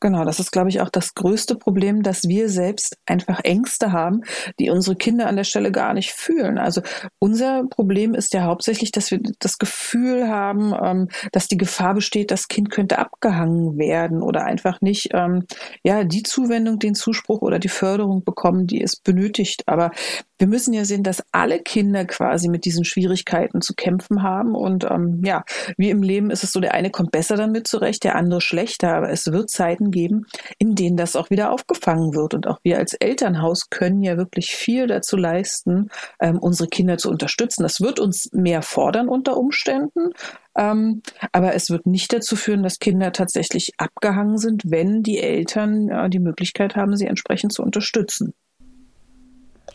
Genau, 0.00 0.24
das 0.24 0.38
ist, 0.38 0.52
glaube 0.52 0.68
ich, 0.68 0.80
auch 0.80 0.90
das 0.90 1.14
größte 1.14 1.56
Problem, 1.56 2.04
dass 2.04 2.28
wir 2.28 2.48
selbst 2.48 2.96
einfach 3.04 3.40
Ängste 3.42 3.90
haben, 3.90 4.22
die 4.60 4.70
unsere 4.70 4.94
Kinder 4.94 5.26
an 5.26 5.34
der 5.34 5.42
Stelle 5.42 5.72
gar 5.72 5.92
nicht 5.92 6.12
fühlen. 6.12 6.56
Also 6.56 6.82
unser 7.18 7.64
Problem 7.68 8.14
ist 8.14 8.32
ja 8.32 8.44
hauptsächlich, 8.44 8.92
dass 8.92 9.10
wir 9.10 9.18
das 9.40 9.58
Gefühl 9.58 10.28
haben, 10.28 10.72
ähm, 10.80 11.08
dass 11.32 11.48
die 11.48 11.56
Gefahr 11.56 11.94
besteht, 11.94 12.30
das 12.30 12.46
Kind 12.46 12.70
könnte 12.70 12.98
abgehangen 12.98 13.76
werden 13.76 14.22
oder 14.22 14.44
einfach 14.44 14.80
nicht 14.80 15.08
ähm, 15.14 15.46
ja 15.82 16.04
die 16.04 16.22
Zuwendung, 16.22 16.78
den 16.78 16.94
Zuspruch 16.94 17.42
oder 17.42 17.58
die 17.58 17.68
Förderung 17.68 18.22
bekommen, 18.22 18.68
die 18.68 18.82
es 18.82 18.94
benötigt. 18.94 19.64
Aber 19.66 19.90
wir 20.38 20.46
müssen 20.46 20.72
ja 20.72 20.84
sehen, 20.84 21.02
dass 21.02 21.24
alle 21.32 21.58
Kinder 21.58 22.04
quasi 22.04 22.48
mit 22.48 22.64
diesen 22.64 22.84
Schwierigkeiten 22.84 23.60
zu 23.60 23.74
kämpfen 23.74 24.22
haben. 24.22 24.54
Und 24.54 24.84
ähm, 24.84 25.22
ja, 25.24 25.44
wie 25.76 25.90
im 25.90 26.02
Leben 26.02 26.30
ist 26.30 26.44
es 26.44 26.52
so, 26.52 26.60
der 26.60 26.74
eine 26.74 26.90
kommt 26.90 27.10
besser 27.10 27.36
damit 27.36 27.66
zurecht, 27.66 28.04
der 28.04 28.14
andere 28.14 28.40
schlechter. 28.40 28.94
Aber 28.94 29.10
es 29.10 29.26
wird 29.26 29.50
Zeiten 29.50 29.87
geben, 29.90 30.26
in 30.58 30.74
denen 30.74 30.96
das 30.96 31.16
auch 31.16 31.30
wieder 31.30 31.52
aufgefangen 31.52 32.14
wird. 32.14 32.34
Und 32.34 32.46
auch 32.46 32.60
wir 32.62 32.78
als 32.78 32.94
Elternhaus 32.94 33.70
können 33.70 34.02
ja 34.02 34.16
wirklich 34.16 34.54
viel 34.54 34.86
dazu 34.86 35.16
leisten, 35.16 35.90
ähm, 36.20 36.38
unsere 36.38 36.68
Kinder 36.68 36.98
zu 36.98 37.10
unterstützen. 37.10 37.62
Das 37.62 37.80
wird 37.80 38.00
uns 38.00 38.30
mehr 38.32 38.62
fordern 38.62 39.08
unter 39.08 39.36
Umständen. 39.36 40.10
Ähm, 40.56 41.02
aber 41.32 41.54
es 41.54 41.70
wird 41.70 41.86
nicht 41.86 42.12
dazu 42.12 42.34
führen, 42.34 42.62
dass 42.62 42.78
Kinder 42.78 43.12
tatsächlich 43.12 43.72
abgehangen 43.78 44.38
sind, 44.38 44.62
wenn 44.66 45.02
die 45.02 45.18
Eltern 45.18 45.88
äh, 45.88 46.10
die 46.10 46.18
Möglichkeit 46.18 46.76
haben, 46.76 46.96
sie 46.96 47.06
entsprechend 47.06 47.52
zu 47.52 47.62
unterstützen. 47.62 48.34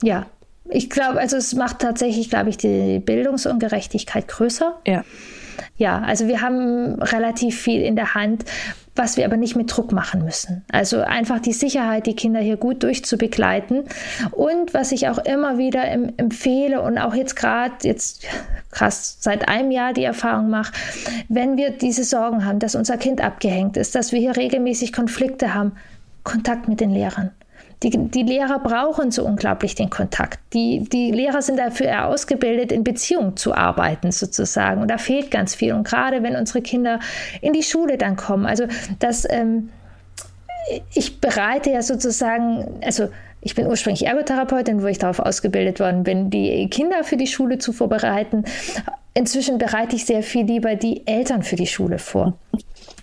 Ja, 0.01 0.25
ich 0.69 0.89
glaube, 0.89 1.19
also 1.19 1.37
es 1.37 1.53
macht 1.53 1.79
tatsächlich, 1.79 2.29
glaube 2.29 2.49
ich, 2.49 2.57
die 2.57 2.99
Bildungsungerechtigkeit 2.99 4.27
größer. 4.27 4.79
Ja. 4.87 5.03
Ja, 5.77 5.99
also 5.99 6.27
wir 6.27 6.41
haben 6.41 7.01
relativ 7.01 7.59
viel 7.59 7.81
in 7.81 7.95
der 7.95 8.13
Hand, 8.13 8.45
was 8.95 9.17
wir 9.17 9.25
aber 9.25 9.37
nicht 9.37 9.55
mit 9.55 9.75
Druck 9.75 9.91
machen 9.91 10.23
müssen. 10.23 10.63
Also 10.71 11.01
einfach 11.01 11.39
die 11.39 11.53
Sicherheit, 11.53 12.05
die 12.05 12.15
Kinder 12.15 12.39
hier 12.39 12.57
gut 12.57 12.83
durchzubegleiten. 12.83 13.85
Und 14.31 14.73
was 14.73 14.91
ich 14.91 15.07
auch 15.07 15.17
immer 15.17 15.57
wieder 15.57 15.87
empfehle 15.89 16.81
und 16.81 16.97
auch 16.97 17.15
jetzt 17.15 17.35
gerade, 17.35 17.73
jetzt 17.81 18.25
krass, 18.71 19.17
seit 19.19 19.47
einem 19.47 19.71
Jahr 19.71 19.93
die 19.93 20.03
Erfahrung 20.03 20.49
mache, 20.49 20.73
wenn 21.27 21.57
wir 21.57 21.71
diese 21.71 22.03
Sorgen 22.03 22.45
haben, 22.45 22.59
dass 22.59 22.75
unser 22.75 22.97
Kind 22.97 23.21
abgehängt 23.21 23.77
ist, 23.77 23.95
dass 23.95 24.11
wir 24.11 24.19
hier 24.19 24.37
regelmäßig 24.37 24.93
Konflikte 24.93 25.53
haben, 25.53 25.73
Kontakt 26.23 26.67
mit 26.67 26.79
den 26.79 26.91
Lehrern. 26.91 27.31
Die, 27.83 27.89
die 27.89 28.23
Lehrer 28.23 28.59
brauchen 28.59 29.11
so 29.11 29.25
unglaublich 29.25 29.75
den 29.75 29.89
Kontakt. 29.89 30.39
Die, 30.53 30.79
die 30.79 31.11
Lehrer 31.11 31.41
sind 31.41 31.59
dafür 31.59 32.07
ausgebildet, 32.07 32.71
in 32.71 32.83
Beziehung 32.83 33.35
zu 33.35 33.53
arbeiten 33.53 34.11
sozusagen. 34.11 34.81
Und 34.81 34.89
da 34.89 34.97
fehlt 34.97 35.31
ganz 35.31 35.53
viel. 35.53 35.73
Und 35.73 35.85
gerade 35.85 36.23
wenn 36.23 36.35
unsere 36.35 36.61
Kinder 36.61 36.99
in 37.41 37.51
die 37.53 37.63
Schule 37.63 37.97
dann 37.97 38.15
kommen, 38.15 38.45
also 38.45 38.65
das, 38.99 39.27
ähm, 39.29 39.69
ich 40.93 41.19
bereite 41.19 41.71
ja 41.71 41.81
sozusagen, 41.81 42.79
also 42.83 43.09
ich 43.41 43.55
bin 43.55 43.67
ursprünglich 43.67 44.05
Ergotherapeutin, 44.05 44.81
wo 44.81 44.87
ich 44.87 44.97
darauf 44.97 45.19
ausgebildet 45.19 45.81
worden 45.81 46.03
bin, 46.03 46.29
die 46.29 46.69
Kinder 46.69 47.03
für 47.03 47.17
die 47.17 47.27
Schule 47.27 47.57
zu 47.57 47.73
vorbereiten. 47.73 48.45
Inzwischen 49.13 49.57
bereite 49.57 49.97
ich 49.97 50.05
sehr 50.05 50.23
viel 50.23 50.45
lieber 50.45 50.75
die 50.75 51.05
Eltern 51.05 51.43
für 51.43 51.57
die 51.57 51.67
Schule 51.67 51.99
vor 51.99 52.33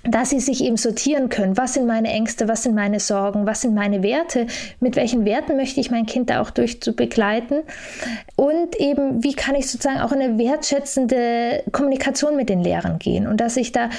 dass 0.03 0.31
sie 0.31 0.41
sich 0.41 0.65
eben 0.65 0.77
sortieren 0.77 1.29
können. 1.29 1.57
Was 1.57 1.75
sind 1.75 1.87
meine 1.87 2.09
Ängste? 2.09 2.49
Was 2.49 2.63
sind 2.63 2.75
meine 2.75 3.01
Sorgen? 3.01 3.47
Was 3.47 3.61
sind 3.61 3.75
meine 3.75 4.03
Werte? 4.03 4.47
Mit 4.81 4.97
welchen 4.97 5.25
Werten 5.25 5.57
möchte 5.57 5.81
ich 5.81 5.91
mein 5.91 6.07
Kind 6.07 6.31
da 6.31 6.41
auch 6.41 6.51
durch 6.51 6.81
zu 6.81 6.95
begleiten? 6.95 7.63
Und 8.37 8.77
eben, 8.77 9.23
wie 9.23 9.35
kann 9.35 9.55
ich 9.55 9.71
sozusagen 9.71 10.01
auch 10.01 10.13
in 10.13 10.23
eine 10.23 10.39
wertschätzende 10.39 11.65
Kommunikation 11.73 12.37
mit 12.37 12.49
den 12.49 12.63
Lehrern 12.63 12.99
gehen? 12.99 13.27
Und 13.27 13.41
dass 13.41 13.57
ich 13.57 13.73
da 13.73 13.91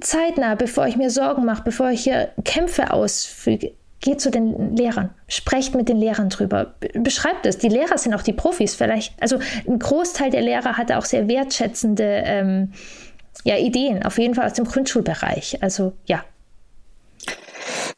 zeitnah, 0.00 0.56
bevor 0.56 0.86
ich 0.86 0.96
mir 0.96 1.10
Sorgen 1.10 1.44
mache, 1.44 1.62
bevor 1.64 1.90
ich 1.90 2.02
hier 2.02 2.30
Kämpfe 2.44 2.90
ausfüge, 2.90 3.72
geht 4.00 4.20
zu 4.20 4.30
den 4.30 4.76
Lehrern, 4.76 5.10
sprecht 5.26 5.74
mit 5.74 5.88
den 5.88 5.96
Lehrern 5.96 6.28
drüber, 6.28 6.74
beschreibt 6.94 7.46
es. 7.46 7.58
Die 7.58 7.68
Lehrer 7.68 7.98
sind 7.98 8.14
auch 8.14 8.22
die 8.22 8.32
Profis 8.32 8.74
vielleicht. 8.74 9.14
Also 9.20 9.38
ein 9.66 9.78
Großteil 9.78 10.30
der 10.30 10.42
Lehrer 10.42 10.76
hatte 10.76 10.98
auch 10.98 11.04
sehr 11.04 11.28
wertschätzende 11.28 12.22
ähm, 12.24 12.72
ja, 13.46 13.56
Ideen, 13.56 14.02
auf 14.02 14.18
jeden 14.18 14.34
Fall 14.34 14.46
aus 14.46 14.54
dem 14.54 14.64
Grundschulbereich. 14.64 15.62
Also 15.62 15.92
ja. 16.06 16.24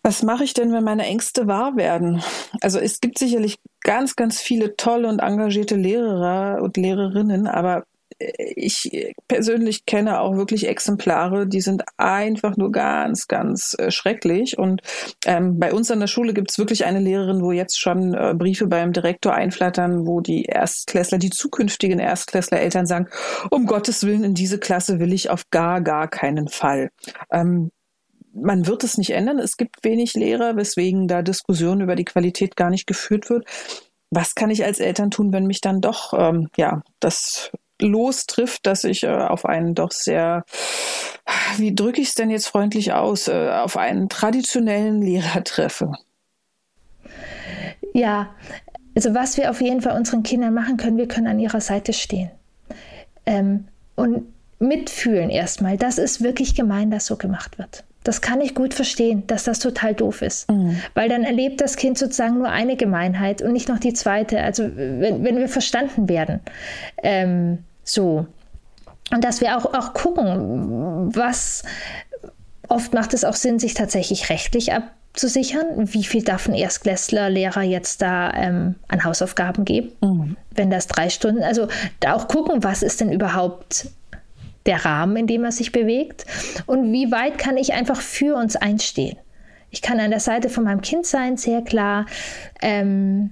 Was 0.03 0.23
mache 0.23 0.45
ich 0.45 0.53
denn, 0.53 0.73
wenn 0.73 0.85
meine 0.85 1.07
Ängste 1.07 1.47
wahr 1.47 1.77
werden? 1.77 2.23
Also 2.61 2.79
es 2.79 3.01
gibt 3.01 3.19
sicherlich 3.19 3.57
ganz, 3.83 4.15
ganz 4.15 4.43
viele 4.43 4.77
tolle 4.77 5.09
und 5.09 5.21
engagierte 5.21 5.75
Lehrer 5.75 6.61
und 6.61 6.77
Lehrerinnen, 6.77 7.47
aber 7.47 7.85
ich 8.19 9.15
persönlich 9.29 9.87
kenne 9.87 10.21
auch 10.21 10.37
wirklich 10.37 10.67
Exemplare, 10.67 11.47
die 11.47 11.61
sind 11.61 11.85
einfach 11.97 12.57
nur 12.57 12.73
ganz, 12.73 13.29
ganz 13.29 13.77
äh, 13.79 13.91
schrecklich. 13.91 14.59
Und 14.59 14.83
ähm, 15.25 15.59
bei 15.59 15.73
uns 15.73 15.91
an 15.91 16.01
der 16.01 16.09
Schule 16.09 16.35
gibt 16.35 16.51
es 16.51 16.59
wirklich 16.59 16.85
eine 16.85 16.99
Lehrerin, 16.99 17.43
wo 17.43 17.53
jetzt 17.53 17.79
schon 17.79 18.15
äh, 18.15 18.35
Briefe 18.37 18.67
beim 18.67 18.93
Direktor 18.93 19.35
einflattern, 19.35 20.07
wo 20.07 20.21
die 20.21 20.45
Erstklässler, 20.45 21.19
die 21.19 21.31
zukünftigen 21.31 22.01
Erstklässler 22.01 22.61
Eltern 22.61 22.87
sagen, 22.87 23.09
um 23.51 23.67
Gottes 23.67 24.05
Willen, 24.05 24.25
in 24.25 24.35
diese 24.35 24.59
Klasse 24.59 24.99
will 24.99 25.13
ich 25.13 25.31
auf 25.31 25.51
gar, 25.51 25.81
gar 25.81 26.09
keinen 26.09 26.49
Fall. 26.49 26.91
Ähm, 27.31 27.71
man 28.35 28.67
wird 28.67 28.85
es 28.85 28.99
nicht 28.99 29.11
ändern. 29.11 29.39
Es 29.39 29.57
gibt 29.57 29.85
wenig 29.85 30.15
Lehrer, 30.15 30.57
weswegen 30.57 31.09
da 31.09 31.23
Diskussion 31.23 31.81
über 31.81 31.97
die 31.97 32.05
Qualität 32.05 32.57
gar 32.57 32.71
nicht 32.71 32.87
geführt 32.87 33.31
wird. 33.31 33.45
Was 34.11 34.35
kann 34.35 34.51
ich 34.51 34.65
als 34.65 34.81
Eltern 34.81 35.11
tun, 35.11 35.33
wenn 35.33 35.47
mich 35.47 35.61
dann 35.61 35.81
doch 35.81 36.13
ähm, 36.15 36.49
ja 36.57 36.83
das 37.01 37.51
lostrifft, 37.81 38.67
dass 38.67 38.85
ich 38.85 39.05
äh, 39.05 39.09
auf 39.09 39.45
einen 39.45 39.75
doch 39.75 39.93
sehr, 39.93 40.45
wie 41.57 41.75
drücke 41.75 42.01
ich 42.01 42.09
es 42.09 42.15
denn 42.15 42.31
jetzt 42.31 42.49
freundlich 42.49 42.93
aus, 42.93 43.29
äh, 43.29 43.51
auf 43.51 43.77
einen 43.77 44.09
traditionellen 44.09 45.03
Lehrer 45.03 45.45
treffe. 45.45 45.93
Ja, 47.95 48.31
also 48.95 49.15
was 49.15 49.37
wir 49.37 49.51
auf 49.51 49.61
jeden 49.61 49.81
Fall 49.81 49.97
unseren 49.97 50.23
Kindern 50.23 50.55
machen 50.55 50.77
können, 50.77 50.97
wir 50.97 51.09
können 51.09 51.27
an 51.27 51.39
ihrer 51.39 51.61
Seite 51.61 51.93
stehen. 51.93 52.31
Ähm, 53.27 53.69
und 53.95 54.27
mitfühlen 54.59 55.31
erstmal, 55.31 55.77
das 55.77 55.99
ist 55.99 56.23
wirklich 56.23 56.55
gemein, 56.55 56.91
dass 56.91 57.07
so 57.07 57.17
gemacht 57.17 57.59
wird. 57.59 57.85
Das 58.09 58.23
kann 58.23 58.41
ich 58.41 58.55
gut 58.55 58.73
verstehen, 58.73 59.25
dass 59.27 59.45
das 59.45 59.59
total 59.59 59.93
doof 59.93 60.23
ist. 60.23 60.51
Mhm. 60.51 60.81
Weil 60.95 61.11
dann 61.11 61.25
erlebt 61.25 61.61
das 61.61 61.77
Kind 61.77 61.99
sozusagen 61.99 62.39
nur 62.39 62.49
eine 62.49 62.75
Gemeinheit 62.75 63.43
und 63.43 63.53
nicht 63.53 63.69
noch 63.69 63.79
die 63.79 63.93
zweite. 63.93 64.41
Also 64.41 64.63
wenn, 64.75 65.25
wenn 65.25 65.37
wir 65.37 65.47
verstanden 65.47 66.09
werden. 66.09 66.41
Ähm, 67.03 67.59
so. 67.85 68.27
Und 69.13 69.25
dass 69.25 69.43
wir 69.43 69.59
auch, 69.59 69.75
auch 69.75 69.93
gucken, 69.93 71.15
was 71.15 71.65
oft 72.69 72.95
macht 72.95 73.13
es 73.13 73.25
auch 73.27 73.35
Sinn, 73.35 73.59
sich 73.59 73.75
tatsächlich 73.75 74.31
rechtlich 74.31 74.73
abzusichern. 74.73 75.93
Wie 75.93 76.05
viel 76.05 76.25
darf 76.25 76.49
ein 76.49 76.55
Erstklässler 76.55 77.29
Lehrer 77.29 77.61
jetzt 77.61 78.01
da 78.01 78.33
ähm, 78.33 78.77
an 78.89 79.05
Hausaufgaben 79.05 79.67
geben? 79.67 79.93
Mhm. 80.01 80.37
Wenn 80.55 80.71
das 80.71 80.87
drei 80.87 81.11
Stunden, 81.11 81.43
also 81.43 81.69
da 82.01 82.15
auch 82.15 82.27
gucken, 82.27 82.65
was 82.65 82.83
ist 82.83 83.03
denn 83.03 83.13
überhaupt 83.13 83.89
der 84.69 84.85
Rahmen, 84.85 85.17
in 85.17 85.27
dem 85.27 85.45
er 85.45 85.53
sich 85.53 85.73
bewegt 85.73 86.27
und 86.67 86.93
wie 86.93 87.11
weit 87.11 87.39
kann 87.39 87.57
ich 87.57 87.73
einfach 87.73 88.01
für 88.01 88.37
uns 88.37 88.55
einstehen. 88.55 89.19
Ich 89.71 89.83
kann 89.83 89.99
an 89.99 90.11
der 90.11 90.21
Seite 90.21 90.49
von 90.49 90.65
meinem 90.65 90.83
Kind 90.83 91.07
sein, 91.07 91.37
sehr 91.37 91.63
klar. 91.63 92.07
Ähm, 92.63 93.31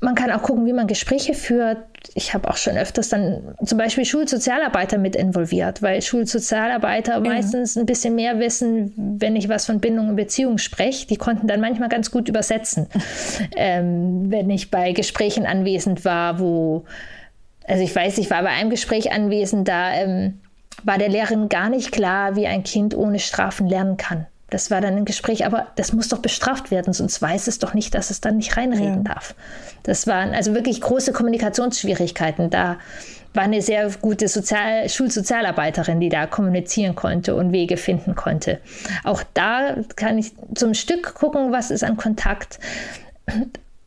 man 0.00 0.14
kann 0.14 0.30
auch 0.30 0.42
gucken, 0.42 0.66
wie 0.66 0.72
man 0.72 0.86
Gespräche 0.86 1.34
führt. 1.34 1.78
Ich 2.14 2.32
habe 2.32 2.48
auch 2.48 2.56
schon 2.56 2.76
öfters 2.78 3.10
dann 3.10 3.54
zum 3.64 3.76
Beispiel 3.76 4.06
Schulsozialarbeiter 4.06 4.96
mit 4.96 5.14
involviert, 5.14 5.82
weil 5.82 6.00
Schulsozialarbeiter 6.00 7.14
ja. 7.14 7.20
meistens 7.20 7.76
ein 7.76 7.86
bisschen 7.86 8.14
mehr 8.14 8.38
wissen, 8.38 8.94
wenn 8.96 9.36
ich 9.36 9.48
was 9.48 9.66
von 9.66 9.80
Bindung 9.80 10.08
und 10.08 10.16
Beziehung 10.16 10.58
spreche. 10.58 11.06
Die 11.06 11.16
konnten 11.16 11.46
dann 11.46 11.60
manchmal 11.60 11.90
ganz 11.90 12.10
gut 12.10 12.28
übersetzen, 12.28 12.86
ähm, 13.56 14.30
wenn 14.30 14.48
ich 14.48 14.70
bei 14.70 14.92
Gesprächen 14.92 15.44
anwesend 15.44 16.04
war, 16.04 16.40
wo, 16.40 16.86
also 17.66 17.82
ich 17.82 17.94
weiß, 17.94 18.18
ich 18.18 18.30
war 18.30 18.42
bei 18.42 18.50
einem 18.50 18.70
Gespräch 18.70 19.12
anwesend, 19.12 19.68
da 19.68 19.92
ähm, 19.92 20.40
war 20.84 20.98
der 20.98 21.08
Lehrerin 21.08 21.48
gar 21.48 21.68
nicht 21.68 21.92
klar, 21.92 22.36
wie 22.36 22.46
ein 22.46 22.62
Kind 22.62 22.96
ohne 22.96 23.18
Strafen 23.18 23.68
lernen 23.68 23.96
kann. 23.96 24.26
Das 24.50 24.70
war 24.70 24.80
dann 24.80 24.96
ein 24.96 25.04
Gespräch, 25.04 25.46
aber 25.46 25.68
das 25.76 25.92
muss 25.92 26.08
doch 26.08 26.18
bestraft 26.18 26.72
werden, 26.72 26.92
sonst 26.92 27.22
weiß 27.22 27.46
es 27.46 27.60
doch 27.60 27.72
nicht, 27.72 27.94
dass 27.94 28.10
es 28.10 28.20
dann 28.20 28.36
nicht 28.36 28.56
reinreden 28.56 29.04
ja. 29.04 29.14
darf. 29.14 29.34
Das 29.84 30.08
waren 30.08 30.34
also 30.34 30.54
wirklich 30.54 30.80
große 30.80 31.12
Kommunikationsschwierigkeiten. 31.12 32.50
Da 32.50 32.78
war 33.32 33.44
eine 33.44 33.62
sehr 33.62 33.88
gute 34.00 34.26
Sozial 34.26 34.88
Schulsozialarbeiterin, 34.88 36.00
die 36.00 36.08
da 36.08 36.26
kommunizieren 36.26 36.96
konnte 36.96 37.36
und 37.36 37.52
Wege 37.52 37.76
finden 37.76 38.16
konnte. 38.16 38.58
Auch 39.04 39.22
da 39.34 39.76
kann 39.94 40.18
ich 40.18 40.32
zum 40.56 40.74
Stück 40.74 41.14
gucken, 41.14 41.52
was 41.52 41.70
ist 41.70 41.84
an 41.84 41.96
Kontakt 41.96 42.58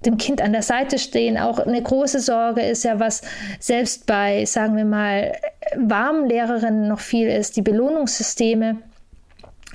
dem 0.06 0.18
Kind 0.18 0.42
an 0.42 0.54
der 0.54 0.62
Seite 0.62 1.00
stehen. 1.00 1.38
Auch 1.38 1.60
eine 1.60 1.82
große 1.82 2.20
Sorge 2.20 2.62
ist 2.62 2.84
ja, 2.84 3.00
was 3.00 3.22
selbst 3.60 4.06
bei, 4.06 4.46
sagen 4.46 4.76
wir 4.76 4.86
mal, 4.86 5.34
warmen 5.76 6.28
Lehrerinnen 6.28 6.88
noch 6.88 7.00
viel 7.00 7.28
ist, 7.28 7.56
die 7.56 7.62
Belohnungssysteme. 7.62 8.78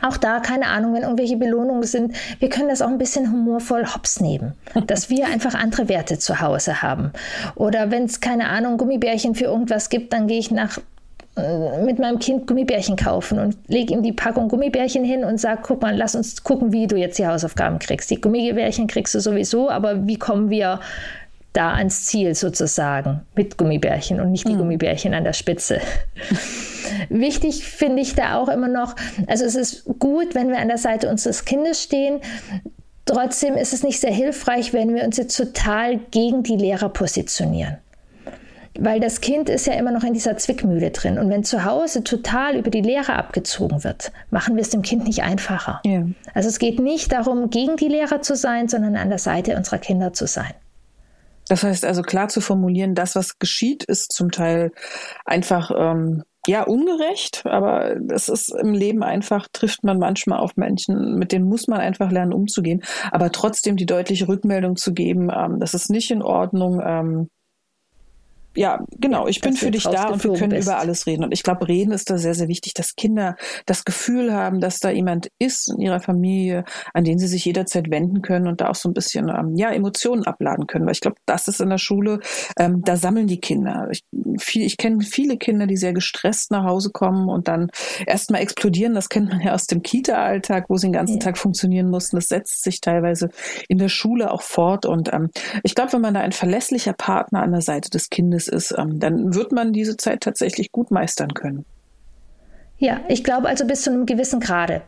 Auch 0.01 0.17
da, 0.17 0.39
keine 0.39 0.67
Ahnung, 0.67 0.95
wenn 0.95 1.03
irgendwelche 1.03 1.37
Belohnungen 1.37 1.83
sind, 1.83 2.15
wir 2.39 2.49
können 2.49 2.69
das 2.69 2.83
auch 2.83 2.89
ein 2.89 2.99
bisschen 2.99 3.33
humorvoll 3.33 3.85
hops 3.85 4.21
nehmen, 4.21 4.55
dass 4.87 5.11
wir 5.11 5.27
einfach 5.33 5.55
andere 5.55 5.89
Werte 5.89 6.19
zu 6.19 6.41
Hause 6.41 6.83
haben. 6.83 7.13
Oder 7.57 7.91
wenn 7.91 8.05
es, 8.05 8.21
keine 8.21 8.49
Ahnung, 8.49 8.79
Gummibärchen 8.79 9.35
für 9.35 9.47
irgendwas 9.47 9.89
gibt, 9.89 10.13
dann 10.13 10.29
gehe 10.29 10.39
ich 10.39 10.51
nach 10.51 10.79
mit 11.85 11.99
meinem 11.99 12.19
Kind 12.19 12.47
Gummibärchen 12.47 12.97
kaufen 12.97 13.39
und 13.39 13.57
lege 13.69 13.95
ihm 13.95 14.03
die 14.03 14.13
Packung 14.13 14.49
Gummibärchen 14.49 15.05
hin 15.05 15.25
und 15.25 15.39
sage, 15.39 15.61
guck 15.63 15.83
mal, 15.83 15.97
lass 15.97 16.15
uns 16.15 16.43
gucken, 16.43 16.73
wie 16.73 16.87
du 16.87 16.97
jetzt 16.97 17.19
die 17.19 17.27
Hausaufgaben 17.27 17.79
kriegst. 17.79 18.11
Die 18.11 18.21
Gummibärchen 18.21 18.87
kriegst 18.87 19.15
du 19.15 19.21
sowieso, 19.21 19.71
aber 19.71 20.07
wie 20.07 20.19
kommen 20.19 20.51
wir 20.51 20.81
da 21.53 21.73
ans 21.73 22.07
Ziel 22.07 22.35
sozusagen 22.35 23.23
mit 23.35 23.57
Gummibärchen 23.57 24.21
und 24.21 24.31
nicht 24.31 24.47
die 24.47 24.53
mhm. 24.53 24.59
Gummibärchen 24.59 25.15
an 25.15 25.25
der 25.25 25.33
Spitze. 25.33 25.81
Wichtig 27.09 27.65
finde 27.65 28.03
ich 28.03 28.15
da 28.15 28.37
auch 28.37 28.49
immer 28.49 28.69
noch, 28.69 28.95
also 29.27 29.45
es 29.45 29.55
ist 29.55 29.85
gut, 29.99 30.35
wenn 30.35 30.51
wir 30.51 30.59
an 30.59 30.69
der 30.69 30.79
Seite 30.79 31.09
unseres 31.09 31.45
Kindes 31.45 31.83
stehen. 31.83 32.21
Trotzdem 33.07 33.55
ist 33.55 33.73
es 33.73 33.83
nicht 33.83 34.01
sehr 34.01 34.13
hilfreich, 34.13 34.73
wenn 34.73 34.95
wir 34.95 35.05
uns 35.05 35.17
jetzt 35.17 35.37
total 35.37 35.99
gegen 36.11 36.43
die 36.43 36.57
Lehrer 36.57 36.91
positionieren. 36.91 37.79
Weil 38.81 39.01
das 39.01 39.21
Kind 39.21 39.49
ist 39.49 39.67
ja 39.67 39.75
immer 39.75 39.91
noch 39.91 40.05
in 40.05 40.15
dieser 40.15 40.37
Zwickmühle 40.37 40.91
drin. 40.91 41.19
Und 41.19 41.31
wenn 41.31 41.43
zu 41.43 41.65
Hause 41.65 42.05
total 42.05 42.57
über 42.57 42.71
die 42.71 42.81
Lehrer 42.81 43.17
abgezogen 43.17 43.83
wird, 43.83 44.13
machen 44.31 44.55
wir 44.55 44.63
es 44.63 44.71
dem 44.71 44.83
Kind 44.83 45.05
nicht 45.05 45.23
einfacher. 45.23 45.81
Ja. 45.85 46.05
Also 46.33 46.49
es 46.49 46.59
geht 46.59 46.79
nicht 46.79 47.13
darum, 47.13 47.51
gegen 47.51 47.77
die 47.77 47.89
Lehrer 47.89 48.23
zu 48.23 48.37
sein, 48.37 48.69
sondern 48.69 48.97
an 48.97 49.09
der 49.09 49.19
Seite 49.19 49.57
unserer 49.57 49.79
Kinder 49.79 50.13
zu 50.13 50.27
sein. 50.27 50.53
Das 51.49 51.63
heißt 51.63 51.85
also 51.85 52.03
klar 52.03 52.29
zu 52.29 52.41
formulieren, 52.41 52.95
das, 52.95 53.17
was 53.17 53.39
geschieht, 53.39 53.83
ist 53.85 54.13
zum 54.13 54.31
Teil 54.31 54.71
einfach 55.25 55.71
ähm, 55.77 56.23
ja, 56.47 56.63
ungerecht, 56.63 57.43
aber 57.47 57.97
das 58.01 58.29
ist 58.29 58.55
im 58.55 58.73
Leben 58.73 59.03
einfach, 59.03 59.49
trifft 59.53 59.83
man 59.85 59.99
manchmal 59.99 60.39
auf 60.39 60.57
Menschen, 60.57 61.17
mit 61.17 61.33
denen 61.33 61.47
muss 61.47 61.69
man 61.69 61.81
einfach 61.81 62.11
lernen, 62.11 62.33
umzugehen. 62.33 62.83
Aber 63.11 63.33
trotzdem 63.33 63.77
die 63.77 63.87
deutliche 63.87 64.29
Rückmeldung 64.29 64.77
zu 64.77 64.95
geben, 64.95 65.31
ähm, 65.35 65.59
das 65.59 65.75
ist 65.75 65.91
nicht 65.91 66.11
in 66.11 66.23
Ordnung, 66.23 66.81
ähm, 66.85 67.29
ja, 68.59 68.85
genau, 68.99 69.29
ich 69.29 69.41
bin 69.41 69.55
für 69.55 69.71
dich 69.71 69.85
da 69.85 70.09
und 70.09 70.25
wir 70.25 70.33
können 70.33 70.51
bist. 70.51 70.67
über 70.67 70.79
alles 70.79 71.07
reden. 71.07 71.23
Und 71.23 71.31
ich 71.31 71.45
glaube, 71.45 71.69
reden 71.69 71.93
ist 71.93 72.11
da 72.11 72.19
sehr, 72.19 72.35
sehr 72.35 72.49
wichtig, 72.49 72.75
dass 72.75 72.97
Kinder 72.97 73.37
das 73.67 73.85
Gefühl 73.85 74.35
haben, 74.35 74.61
dass 74.61 74.81
da 74.81 74.91
jemand 74.91 75.31
ist 75.39 75.71
in 75.71 75.81
ihrer 75.81 76.01
Familie, 76.01 76.65
an 76.93 77.05
den 77.05 77.21
sie 77.21 77.29
sich 77.29 77.45
jederzeit 77.45 77.89
wenden 77.89 78.21
können 78.21 78.49
und 78.49 78.61
da 78.61 78.69
auch 78.69 78.75
so 78.75 78.89
ein 78.89 78.95
bisschen 78.95 79.29
ähm, 79.29 79.55
ja, 79.55 79.71
Emotionen 79.71 80.25
abladen 80.25 80.67
können. 80.67 80.87
Weil 80.87 80.93
ich 80.93 81.01
glaube, 81.01 81.19
das 81.25 81.47
ist 81.47 81.61
in 81.61 81.71
der 81.71 81.79
Schule, 81.79 82.19
ähm, 82.59 82.83
da 82.85 82.97
sammeln 82.97 83.29
die 83.29 83.39
Kinder. 83.39 83.87
Ich, 83.93 84.03
viel, 84.39 84.65
ich 84.65 84.77
kenne 84.77 85.03
viele 85.03 85.37
Kinder, 85.37 85.69
die 85.69 85.77
sehr 85.77 85.93
gestresst 85.93 86.51
nach 86.51 86.65
Hause 86.65 86.91
kommen 86.91 87.29
und 87.29 87.47
dann 87.47 87.71
erstmal 88.07 88.41
explodieren. 88.43 88.95
Das 88.95 89.09
kennt 89.09 89.29
man 89.29 89.41
ja 89.41 89.55
aus 89.55 89.69
dem 89.69 89.83
Kita-Alltag, 89.83 90.65
wo 90.69 90.77
sie 90.77 90.89
den 90.89 90.95
ganzen 90.95 91.19
ja. 91.19 91.21
Tag 91.21 91.39
funktionieren 91.39 91.91
mussten. 91.91 92.17
Das 92.17 92.27
setzt 92.27 92.65
sich 92.65 92.81
teilweise 92.81 93.29
in 93.69 93.79
der 93.79 93.89
Schule 93.89 94.33
auch 94.33 94.43
fort. 94.43 94.85
Und 94.85 95.13
ähm, 95.13 95.31
ich 95.63 95.77
glaube, 95.77 95.93
wenn 95.93 96.01
man 96.01 96.15
da 96.15 96.21
ein 96.21 96.33
verlässlicher 96.33 96.93
Partner 96.93 97.43
an 97.43 97.53
der 97.53 97.63
Seite 97.63 97.89
des 97.89 98.11
Kindes 98.11 98.48
ist, 98.49 98.75
ähm, 98.77 99.01
dann 99.01 99.35
wird 99.35 99.53
man 99.53 99.73
diese 99.73 99.97
Zeit 99.97 100.23
tatsächlich 100.23 100.73
gut 100.73 100.91
meistern 100.91 101.35
können. 101.35 101.65
Ja, 102.79 103.01
ich 103.09 103.25
glaube 103.25 103.49
also 103.49 103.67
bis 103.67 103.83
zu 103.83 103.91
einem 103.91 104.07
gewissen 104.07 104.41
Grade. 104.41 104.83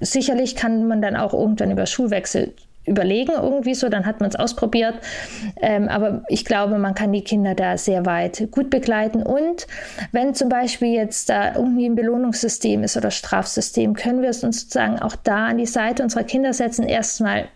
Sicherlich 0.00 0.56
kann 0.56 0.86
man 0.86 1.02
dann 1.02 1.16
auch 1.16 1.34
irgendwann 1.34 1.70
über 1.70 1.86
Schulwechsel 1.86 2.54
überlegen, 2.86 3.32
irgendwie 3.32 3.74
so, 3.74 3.88
dann 3.88 4.06
hat 4.06 4.20
man 4.20 4.28
es 4.30 4.36
ausprobiert. 4.36 4.94
Ähm, 5.60 5.88
aber 5.88 6.24
ich 6.28 6.44
glaube, 6.44 6.78
man 6.78 6.94
kann 6.94 7.12
die 7.12 7.22
Kinder 7.22 7.54
da 7.54 7.76
sehr 7.78 8.06
weit 8.06 8.48
gut 8.50 8.70
begleiten. 8.70 9.22
Und 9.22 9.66
wenn 10.10 10.34
zum 10.34 10.48
Beispiel 10.48 10.92
jetzt 10.94 11.28
da 11.28 11.54
irgendwie 11.54 11.86
ein 11.86 11.94
Belohnungssystem 11.94 12.82
ist 12.82 12.96
oder 12.96 13.10
Strafsystem, 13.10 13.94
können 13.94 14.22
wir 14.22 14.30
es 14.30 14.42
uns 14.42 14.62
sozusagen 14.62 14.98
auch 14.98 15.16
da 15.16 15.46
an 15.46 15.58
die 15.58 15.66
Seite 15.66 16.02
unserer 16.02 16.24
Kinder 16.24 16.52
setzen, 16.52 16.84
erstmal 16.84 17.48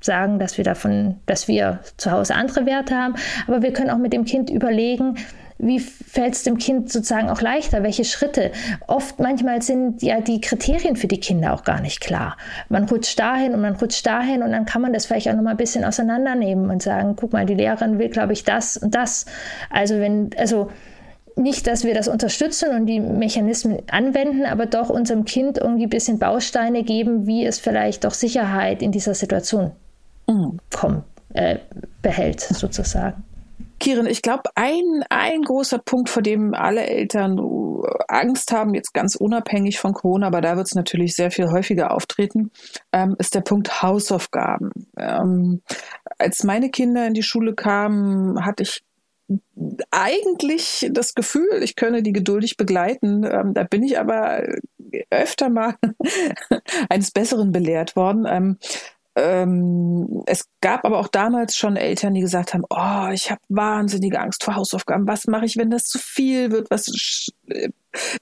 sagen, 0.00 0.38
dass 0.38 0.56
wir 0.58 0.64
davon, 0.64 1.16
dass 1.26 1.48
wir 1.48 1.80
zu 1.96 2.10
Hause 2.10 2.34
andere 2.34 2.66
Werte 2.66 2.96
haben, 2.96 3.14
aber 3.46 3.62
wir 3.62 3.72
können 3.72 3.90
auch 3.90 3.98
mit 3.98 4.12
dem 4.12 4.24
Kind 4.24 4.50
überlegen, 4.50 5.16
wie 5.58 5.80
fällt 5.80 6.34
es 6.34 6.44
dem 6.44 6.56
Kind 6.58 6.90
sozusagen 6.90 7.28
auch 7.28 7.40
leichter? 7.40 7.82
Welche 7.82 8.04
Schritte? 8.04 8.52
Oft, 8.86 9.18
manchmal 9.18 9.60
sind 9.60 10.02
ja 10.02 10.20
die 10.20 10.40
Kriterien 10.40 10.94
für 10.94 11.08
die 11.08 11.18
Kinder 11.18 11.52
auch 11.52 11.64
gar 11.64 11.80
nicht 11.80 12.00
klar. 12.00 12.36
Man 12.68 12.84
rutscht 12.84 13.18
dahin 13.18 13.54
und 13.54 13.60
man 13.60 13.74
rutscht 13.74 14.06
dahin 14.06 14.42
und 14.42 14.52
dann 14.52 14.66
kann 14.66 14.82
man 14.82 14.92
das 14.92 15.06
vielleicht 15.06 15.28
auch 15.28 15.34
noch 15.34 15.42
mal 15.42 15.50
ein 15.50 15.56
bisschen 15.56 15.84
auseinandernehmen 15.84 16.70
und 16.70 16.82
sagen, 16.82 17.16
guck 17.16 17.32
mal, 17.32 17.44
die 17.44 17.54
Lehrerin 17.54 17.98
will, 17.98 18.08
glaube 18.08 18.32
ich, 18.32 18.44
das 18.44 18.76
und 18.76 18.94
das. 18.94 19.26
Also 19.68 19.98
wenn, 19.98 20.30
also 20.38 20.70
nicht, 21.34 21.66
dass 21.66 21.84
wir 21.84 21.94
das 21.94 22.06
unterstützen 22.06 22.70
und 22.70 22.86
die 22.86 23.00
Mechanismen 23.00 23.78
anwenden, 23.90 24.44
aber 24.44 24.66
doch 24.66 24.90
unserem 24.90 25.24
Kind 25.24 25.58
irgendwie 25.58 25.86
ein 25.86 25.90
bisschen 25.90 26.20
Bausteine 26.20 26.84
geben, 26.84 27.26
wie 27.26 27.44
es 27.44 27.58
vielleicht 27.58 28.04
doch 28.04 28.14
Sicherheit 28.14 28.80
in 28.80 28.92
dieser 28.92 29.14
Situation 29.14 29.72
mhm. 30.28 30.58
kommt, 30.74 31.04
äh, 31.34 31.58
behält, 32.02 32.40
sozusagen. 32.40 33.24
Kirin, 33.80 34.06
ich 34.06 34.22
glaube, 34.22 34.50
ein, 34.56 35.04
ein 35.08 35.42
großer 35.42 35.78
Punkt, 35.78 36.08
vor 36.08 36.22
dem 36.22 36.52
alle 36.52 36.84
Eltern 36.84 37.38
Angst 38.08 38.52
haben, 38.52 38.74
jetzt 38.74 38.92
ganz 38.92 39.14
unabhängig 39.14 39.78
von 39.78 39.92
Corona, 39.92 40.26
aber 40.26 40.40
da 40.40 40.56
wird 40.56 40.66
es 40.66 40.74
natürlich 40.74 41.14
sehr 41.14 41.30
viel 41.30 41.50
häufiger 41.50 41.92
auftreten, 41.92 42.50
ähm, 42.92 43.14
ist 43.18 43.34
der 43.34 43.40
Punkt 43.40 43.82
Hausaufgaben. 43.82 44.70
Ähm, 44.96 45.62
als 46.18 46.42
meine 46.42 46.70
Kinder 46.70 47.06
in 47.06 47.14
die 47.14 47.22
Schule 47.22 47.54
kamen, 47.54 48.44
hatte 48.44 48.64
ich 48.64 48.82
eigentlich 49.90 50.88
das 50.90 51.14
Gefühl, 51.14 51.62
ich 51.62 51.76
könne 51.76 52.02
die 52.02 52.12
geduldig 52.12 52.56
begleiten. 52.56 53.24
Ähm, 53.24 53.52
da 53.52 53.64
bin 53.64 53.82
ich 53.82 53.98
aber 53.98 54.42
öfter 55.10 55.50
mal 55.50 55.74
eines 56.88 57.10
Besseren 57.10 57.52
belehrt 57.52 57.94
worden. 57.94 58.26
Ähm, 58.26 58.58
ähm, 59.18 60.22
es 60.26 60.44
gab 60.60 60.84
aber 60.84 61.00
auch 61.00 61.08
damals 61.08 61.56
schon 61.56 61.76
Eltern, 61.76 62.14
die 62.14 62.20
gesagt 62.20 62.54
haben, 62.54 62.64
oh, 62.70 63.12
ich 63.12 63.30
habe 63.30 63.40
wahnsinnige 63.48 64.20
Angst 64.20 64.44
vor 64.44 64.54
Hausaufgaben. 64.54 65.08
Was 65.08 65.26
mache 65.26 65.44
ich, 65.44 65.56
wenn 65.56 65.70
das 65.70 65.84
zu 65.84 65.98
viel 65.98 66.52
wird? 66.52 66.70
Was, 66.70 66.86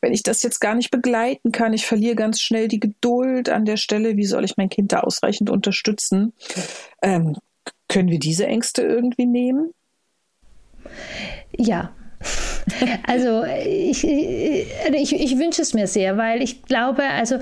wenn 0.01 0.13
ich 0.13 0.23
das 0.23 0.43
jetzt 0.43 0.61
gar 0.61 0.75
nicht 0.75 0.91
begleiten 0.91 1.53
kann? 1.53 1.75
Ich 1.75 1.85
verliere 1.85 2.15
ganz 2.15 2.41
schnell 2.41 2.69
die 2.69 2.81
Geduld 2.81 3.51
an 3.51 3.67
der 3.67 3.77
Stelle. 3.77 4.17
Wie 4.17 4.25
soll 4.25 4.45
ich 4.45 4.57
mein 4.57 4.71
Kind 4.71 4.93
da 4.93 5.01
ausreichend 5.01 5.51
unterstützen? 5.51 6.33
Ähm, 7.03 7.37
können 7.89 8.09
wir 8.09 8.19
diese 8.19 8.47
Ängste 8.47 8.83
irgendwie 8.83 9.27
nehmen? 9.27 9.73
Ja, 11.59 11.93
also 13.07 13.45
ich, 13.45 14.03
ich, 14.03 15.13
ich, 15.13 15.39
wünsche 15.39 15.63
es 15.63 15.75
mir 15.75 15.87
sehr, 15.87 16.17
weil 16.17 16.43
ich 16.43 16.63
glaube, 16.63 17.03
also 17.03 17.39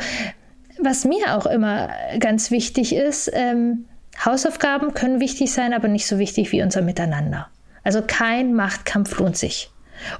was 0.84 1.04
mir 1.04 1.36
auch 1.36 1.46
immer 1.46 1.90
ganz 2.18 2.50
wichtig 2.50 2.94
ist, 2.94 3.30
ähm, 3.32 3.86
Hausaufgaben 4.24 4.94
können 4.94 5.20
wichtig 5.20 5.52
sein, 5.52 5.72
aber 5.72 5.88
nicht 5.88 6.06
so 6.06 6.18
wichtig 6.18 6.52
wie 6.52 6.62
unser 6.62 6.82
Miteinander. 6.82 7.48
Also 7.82 8.02
kein 8.06 8.54
Machtkampf 8.54 9.18
lohnt 9.18 9.36
sich. 9.36 9.70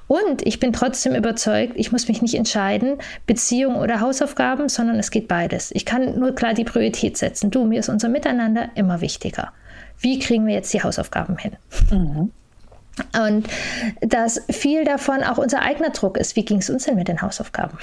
Und 0.07 0.47
ich 0.47 0.61
bin 0.61 0.73
trotzdem 0.73 1.15
überzeugt, 1.15 1.73
ich 1.77 1.93
muss 1.93 2.09
mich 2.09 2.23
nicht 2.23 2.35
entscheiden, 2.35 2.99
Beziehung 3.27 3.77
oder 3.77 4.01
Hausaufgaben, 4.01 4.69
sondern 4.69 4.99
es 4.99 5.11
geht 5.11 5.29
beides. 5.29 5.73
Ich 5.73 5.85
kann 5.85 6.19
nur 6.19 6.35
klar 6.35 6.55
die 6.55 6.65
Priorität 6.65 7.17
setzen. 7.17 7.51
Du, 7.51 7.65
mir 7.65 7.81
ist 7.81 7.89
unser 7.89 8.09
Miteinander 8.09 8.71
immer 8.75 9.01
wichtiger. 9.01 9.53
Wie 9.99 10.19
kriegen 10.19 10.47
wir 10.47 10.55
jetzt 10.55 10.73
die 10.73 10.83
Hausaufgaben 10.83 11.39
hin? 11.39 11.53
Mhm. 11.91 12.31
Und 13.27 13.49
dass 14.01 14.43
viel 14.51 14.85
davon 14.85 15.23
auch 15.23 15.39
unser 15.39 15.63
eigener 15.63 15.91
Druck 15.91 16.17
ist. 16.17 16.37
Wie 16.37 16.45
ging 16.45 16.59
es 16.59 16.71
uns 16.71 16.85
denn 16.85 16.95
mit 16.95 17.09
den 17.09 17.23
Hausaufgaben? 17.23 17.79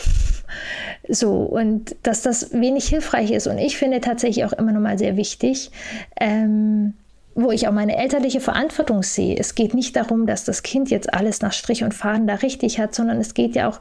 So, 1.08 1.32
und 1.32 1.96
dass 2.04 2.22
das 2.22 2.54
wenig 2.54 2.88
hilfreich 2.88 3.32
ist. 3.32 3.48
Und 3.48 3.58
ich 3.58 3.78
finde 3.78 4.02
tatsächlich 4.02 4.46
auch 4.46 4.54
immer 4.54 4.72
noch 4.72 4.82
mal 4.82 4.98
sehr 4.98 5.18
wichtig, 5.18 5.72
ähm, 6.20 6.94
wo 7.36 7.52
ich 7.52 7.68
auch 7.68 7.72
meine 7.72 7.98
elterliche 7.98 8.42
Verantwortung 8.42 9.04
sehe. 9.04 9.38
Es 9.38 9.56
geht 9.56 9.74
nicht 9.74 9.96
darum, 9.96 10.26
dass 10.26 10.44
das 10.44 10.64
Kind 10.64 10.90
jetzt 10.90 11.14
alles 11.14 11.42
nach 11.42 11.54
Strich 11.54 11.84
und 11.84 11.94
Faden 11.94 12.28
da 12.28 12.36
richtig 12.36 12.80
hat, 12.80 12.94
sondern 12.94 13.20
es 13.20 13.34
geht 13.34 13.56
ja 13.56 13.70
auch, 13.70 13.80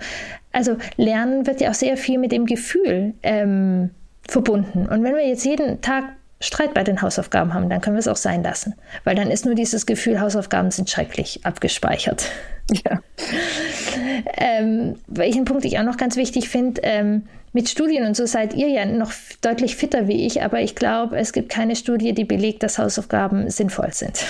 also 0.52 0.76
Lernen 0.96 1.46
wird 1.46 1.60
ja 1.60 1.70
auch 1.70 1.74
sehr 1.74 1.96
viel 1.96 2.18
mit 2.18 2.32
dem 2.32 2.46
Gefühl 2.46 3.14
ähm, 3.22 3.90
verbunden. 4.28 4.86
Und 4.86 5.02
wenn 5.02 5.14
wir 5.14 5.26
jetzt 5.26 5.44
jeden 5.44 5.80
Tag 5.80 6.04
Streit 6.40 6.72
bei 6.72 6.82
den 6.82 7.02
Hausaufgaben 7.02 7.52
haben, 7.52 7.68
dann 7.68 7.80
können 7.82 7.96
wir 7.96 8.00
es 8.00 8.08
auch 8.08 8.16
sein 8.16 8.42
lassen. 8.42 8.74
Weil 9.04 9.14
dann 9.14 9.30
ist 9.30 9.44
nur 9.44 9.54
dieses 9.54 9.84
Gefühl, 9.84 10.20
Hausaufgaben 10.20 10.70
sind 10.70 10.88
schrecklich 10.88 11.44
abgespeichert. 11.44 12.30
Ja. 12.84 13.00
ähm, 14.36 14.96
welchen 15.06 15.44
Punkt 15.44 15.64
ich 15.64 15.78
auch 15.78 15.82
noch 15.82 15.96
ganz 15.96 16.16
wichtig 16.16 16.48
finde, 16.48 16.80
ähm, 16.84 17.24
mit 17.52 17.68
Studien 17.68 18.06
und 18.06 18.16
so 18.16 18.26
seid 18.26 18.54
ihr 18.54 18.68
ja 18.68 18.84
noch 18.84 19.12
deutlich 19.42 19.74
fitter 19.74 20.06
wie 20.06 20.26
ich, 20.26 20.42
aber 20.42 20.60
ich 20.60 20.76
glaube, 20.76 21.18
es 21.18 21.32
gibt 21.32 21.48
keine 21.48 21.74
Studie, 21.74 22.12
die 22.12 22.24
belegt, 22.24 22.62
dass 22.62 22.78
Hausaufgaben 22.78 23.50
sinnvoll 23.50 23.92
sind. 23.92 24.24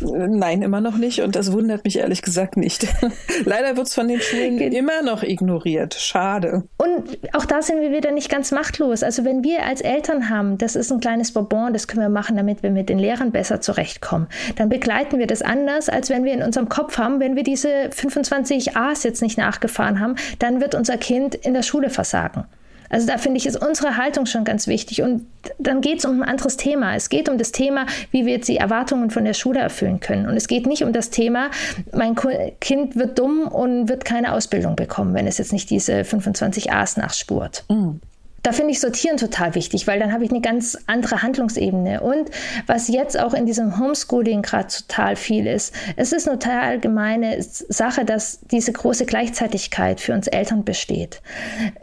Nein, 0.00 0.62
immer 0.62 0.80
noch 0.80 0.96
nicht 0.96 1.22
und 1.22 1.36
das 1.36 1.52
wundert 1.52 1.84
mich 1.84 1.98
ehrlich 1.98 2.22
gesagt 2.22 2.56
nicht. 2.56 2.86
Leider 3.44 3.76
wird 3.76 3.86
es 3.86 3.94
von 3.94 4.08
den 4.08 4.20
Schulen 4.20 4.58
immer 4.58 5.02
noch 5.02 5.22
ignoriert. 5.22 5.94
Schade. 5.94 6.64
Und 6.76 7.18
auch 7.34 7.44
da 7.44 7.62
sind 7.62 7.80
wir 7.80 7.92
wieder 7.92 8.10
nicht 8.10 8.28
ganz 8.28 8.50
machtlos. 8.50 9.02
Also 9.02 9.24
wenn 9.24 9.44
wir 9.44 9.64
als 9.64 9.80
Eltern 9.80 10.28
haben, 10.28 10.58
das 10.58 10.74
ist 10.74 10.90
ein 10.90 11.00
kleines 11.00 11.32
Bonbon, 11.32 11.72
das 11.72 11.86
können 11.86 12.02
wir 12.02 12.08
machen, 12.08 12.36
damit 12.36 12.62
wir 12.62 12.70
mit 12.70 12.88
den 12.88 12.98
Lehrern 12.98 13.30
besser 13.30 13.60
zurechtkommen, 13.60 14.26
dann 14.56 14.68
begleiten 14.68 15.18
wir 15.18 15.26
das 15.26 15.42
anders, 15.42 15.88
als 15.88 16.10
wenn 16.10 16.24
wir 16.24 16.32
in 16.32 16.42
unserem 16.42 16.68
Kopf 16.68 16.98
haben, 16.98 17.20
wenn 17.20 17.36
wir 17.36 17.44
diese 17.44 17.90
25 17.92 18.76
A's 18.76 19.04
jetzt 19.04 19.22
nicht 19.22 19.38
nachgefahren 19.38 20.00
haben, 20.00 20.16
dann 20.40 20.60
wird 20.60 20.74
unser 20.74 20.96
Kind 20.96 21.36
in 21.36 21.54
der 21.54 21.62
Schule 21.62 21.90
versagen. 21.90 22.44
Also 22.90 23.06
da 23.06 23.18
finde 23.18 23.38
ich, 23.38 23.46
ist 23.46 23.56
unsere 23.56 23.96
Haltung 23.96 24.26
schon 24.26 24.44
ganz 24.44 24.66
wichtig. 24.66 25.02
Und 25.02 25.26
dann 25.58 25.80
geht 25.80 25.98
es 25.98 26.04
um 26.04 26.22
ein 26.22 26.28
anderes 26.28 26.56
Thema. 26.56 26.94
Es 26.94 27.08
geht 27.08 27.28
um 27.28 27.38
das 27.38 27.52
Thema, 27.52 27.86
wie 28.10 28.26
wir 28.26 28.34
jetzt 28.34 28.48
die 28.48 28.56
Erwartungen 28.56 29.10
von 29.10 29.24
der 29.24 29.34
Schule 29.34 29.60
erfüllen 29.60 30.00
können. 30.00 30.26
Und 30.28 30.36
es 30.36 30.48
geht 30.48 30.66
nicht 30.66 30.84
um 30.84 30.92
das 30.92 31.10
Thema, 31.10 31.50
mein 31.92 32.14
Kind 32.60 32.96
wird 32.96 33.18
dumm 33.18 33.48
und 33.48 33.88
wird 33.88 34.04
keine 34.04 34.32
Ausbildung 34.32 34.76
bekommen, 34.76 35.14
wenn 35.14 35.26
es 35.26 35.38
jetzt 35.38 35.52
nicht 35.52 35.70
diese 35.70 36.04
25 36.04 36.72
A's 36.72 36.96
nachspurt. 36.96 37.64
Mhm. 37.68 38.00
Da 38.46 38.52
finde 38.52 38.70
ich 38.70 38.78
Sortieren 38.78 39.16
total 39.16 39.56
wichtig, 39.56 39.88
weil 39.88 39.98
dann 39.98 40.12
habe 40.12 40.24
ich 40.24 40.30
eine 40.30 40.40
ganz 40.40 40.78
andere 40.86 41.22
Handlungsebene. 41.22 42.00
Und 42.00 42.30
was 42.68 42.86
jetzt 42.86 43.18
auch 43.18 43.34
in 43.34 43.44
diesem 43.44 43.80
Homeschooling 43.80 44.42
gerade 44.42 44.68
total 44.68 45.16
viel 45.16 45.48
ist, 45.48 45.74
es 45.96 46.12
ist 46.12 46.28
eine 46.28 46.38
total 46.38 46.60
allgemeine 46.60 47.42
Sache, 47.42 48.04
dass 48.04 48.38
diese 48.52 48.70
große 48.72 49.04
Gleichzeitigkeit 49.04 50.00
für 50.00 50.12
uns 50.12 50.28
Eltern 50.28 50.62
besteht. 50.62 51.22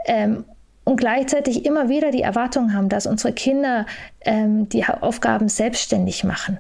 Ähm, 0.06 0.46
und 0.84 0.98
gleichzeitig 0.98 1.66
immer 1.66 1.90
wieder 1.90 2.12
die 2.12 2.22
Erwartung 2.22 2.74
haben, 2.74 2.90
dass 2.90 3.06
unsere 3.06 3.34
Kinder 3.34 3.86
ähm, 4.22 4.68
die 4.70 4.86
Aufgaben 4.86 5.50
selbstständig 5.50 6.24
machen. 6.24 6.60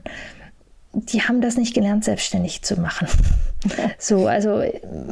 Die 0.94 1.24
haben 1.24 1.42
das 1.42 1.58
nicht 1.58 1.74
gelernt, 1.74 2.04
selbstständig 2.04 2.62
zu 2.62 2.80
machen. 2.80 3.08
So, 3.98 4.28
also 4.28 4.62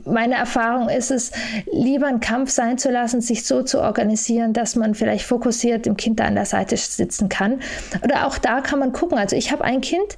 meine 0.04 0.36
Erfahrung 0.36 0.90
ist 0.90 1.10
es, 1.10 1.32
lieber 1.72 2.08
einen 2.08 2.20
Kampf 2.20 2.50
sein 2.50 2.78
zu 2.78 2.92
lassen, 2.92 3.22
sich 3.22 3.46
so 3.46 3.64
zu 3.64 3.80
organisieren, 3.80 4.52
dass 4.52 4.76
man 4.76 4.94
vielleicht 4.94 5.26
fokussiert 5.26 5.86
dem 5.86 5.96
Kind 5.96 6.20
da 6.20 6.26
an 6.26 6.36
der 6.36 6.46
Seite 6.46 6.76
sitzen 6.76 7.30
kann. 7.30 7.62
Oder 8.04 8.28
auch 8.28 8.38
da 8.38 8.60
kann 8.60 8.80
man 8.80 8.92
gucken. 8.92 9.18
Also 9.18 9.38
ich 9.38 9.54
habe 9.54 9.64
ein 9.64 9.80
Kind, 9.80 10.18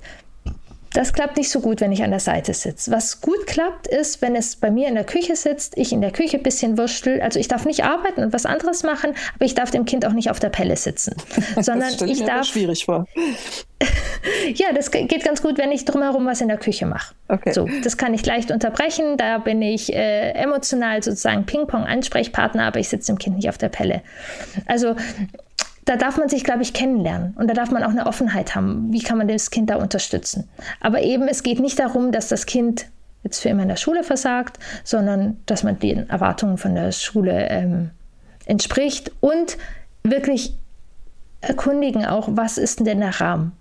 Das 0.93 1.11
klappt 1.11 1.37
nicht 1.37 1.49
so 1.49 1.59
gut, 1.59 1.81
wenn 1.81 1.91
ich 1.91 2.03
an 2.03 2.11
der 2.11 2.19
Seite 2.19 2.53
sitze. 2.53 2.91
Was 2.91 3.19
gut 3.21 3.47
klappt, 3.47 3.87
ist, 3.87 4.21
wenn 4.21 4.35
es 4.35 4.55
bei 4.55 4.69
mir 4.69 4.87
in 4.87 4.95
der 4.95 5.03
Küche 5.03 5.35
sitzt, 5.35 5.77
ich 5.77 5.91
in 5.91 6.01
der 6.01 6.11
Küche 6.11 6.37
ein 6.37 6.43
bisschen 6.43 6.77
wurschtel. 6.77 7.21
Also 7.21 7.39
ich 7.39 7.47
darf 7.47 7.65
nicht 7.65 7.83
arbeiten 7.83 8.23
und 8.23 8.33
was 8.33 8.45
anderes 8.45 8.83
machen, 8.83 9.13
aber 9.35 9.45
ich 9.45 9.55
darf 9.55 9.71
dem 9.71 9.85
Kind 9.85 10.05
auch 10.05 10.13
nicht 10.13 10.29
auf 10.29 10.39
der 10.39 10.49
Pelle 10.49 10.75
sitzen. 10.77 11.15
Sondern 11.55 11.91
das 11.91 12.01
ich, 12.01 12.21
ich 12.21 12.25
darf. 12.25 12.45
schwierig 12.45 12.85
vor. 12.85 13.07
ja, 14.53 14.67
das 14.73 14.91
geht 14.91 15.23
ganz 15.23 15.41
gut, 15.41 15.57
wenn 15.57 15.71
ich 15.71 15.85
drumherum 15.85 16.25
was 16.25 16.41
in 16.41 16.47
der 16.47 16.57
Küche 16.57 16.85
mache. 16.85 17.15
Okay. 17.27 17.51
So, 17.51 17.67
das 17.83 17.97
kann 17.97 18.13
ich 18.13 18.25
leicht 18.25 18.51
unterbrechen. 18.51 19.17
Da 19.17 19.39
bin 19.39 19.61
ich 19.61 19.93
äh, 19.93 20.31
emotional 20.31 21.01
sozusagen 21.01 21.45
Ping-Pong-Ansprechpartner, 21.45 22.65
aber 22.65 22.79
ich 22.79 22.89
sitze 22.89 23.11
dem 23.11 23.17
Kind 23.17 23.37
nicht 23.37 23.49
auf 23.49 23.57
der 23.57 23.69
Pelle. 23.69 24.01
Also 24.67 24.95
da 25.85 25.97
darf 25.97 26.17
man 26.17 26.29
sich, 26.29 26.43
glaube 26.43 26.61
ich, 26.61 26.73
kennenlernen 26.73 27.33
und 27.37 27.49
da 27.49 27.53
darf 27.53 27.71
man 27.71 27.83
auch 27.83 27.89
eine 27.89 28.05
Offenheit 28.05 28.55
haben. 28.55 28.91
Wie 28.91 29.01
kann 29.01 29.17
man 29.17 29.27
das 29.27 29.51
Kind 29.51 29.69
da 29.69 29.75
unterstützen? 29.75 30.49
Aber 30.79 31.01
eben, 31.01 31.27
es 31.27 31.43
geht 31.43 31.59
nicht 31.59 31.79
darum, 31.79 32.11
dass 32.11 32.29
das 32.29 32.45
Kind 32.45 32.87
jetzt 33.23 33.39
für 33.39 33.49
immer 33.49 33.63
in 33.63 33.69
der 33.69 33.77
Schule 33.77 34.03
versagt, 34.03 34.59
sondern 34.83 35.37
dass 35.45 35.63
man 35.63 35.79
den 35.79 36.09
Erwartungen 36.09 36.57
von 36.57 36.75
der 36.75 36.91
Schule 36.91 37.47
ähm, 37.49 37.91
entspricht 38.45 39.11
und 39.21 39.57
wirklich 40.03 40.55
erkundigen 41.41 42.05
auch, 42.05 42.29
was 42.31 42.57
ist 42.57 42.79
denn 42.79 42.99
der 42.99 43.19
Rahmen? 43.19 43.53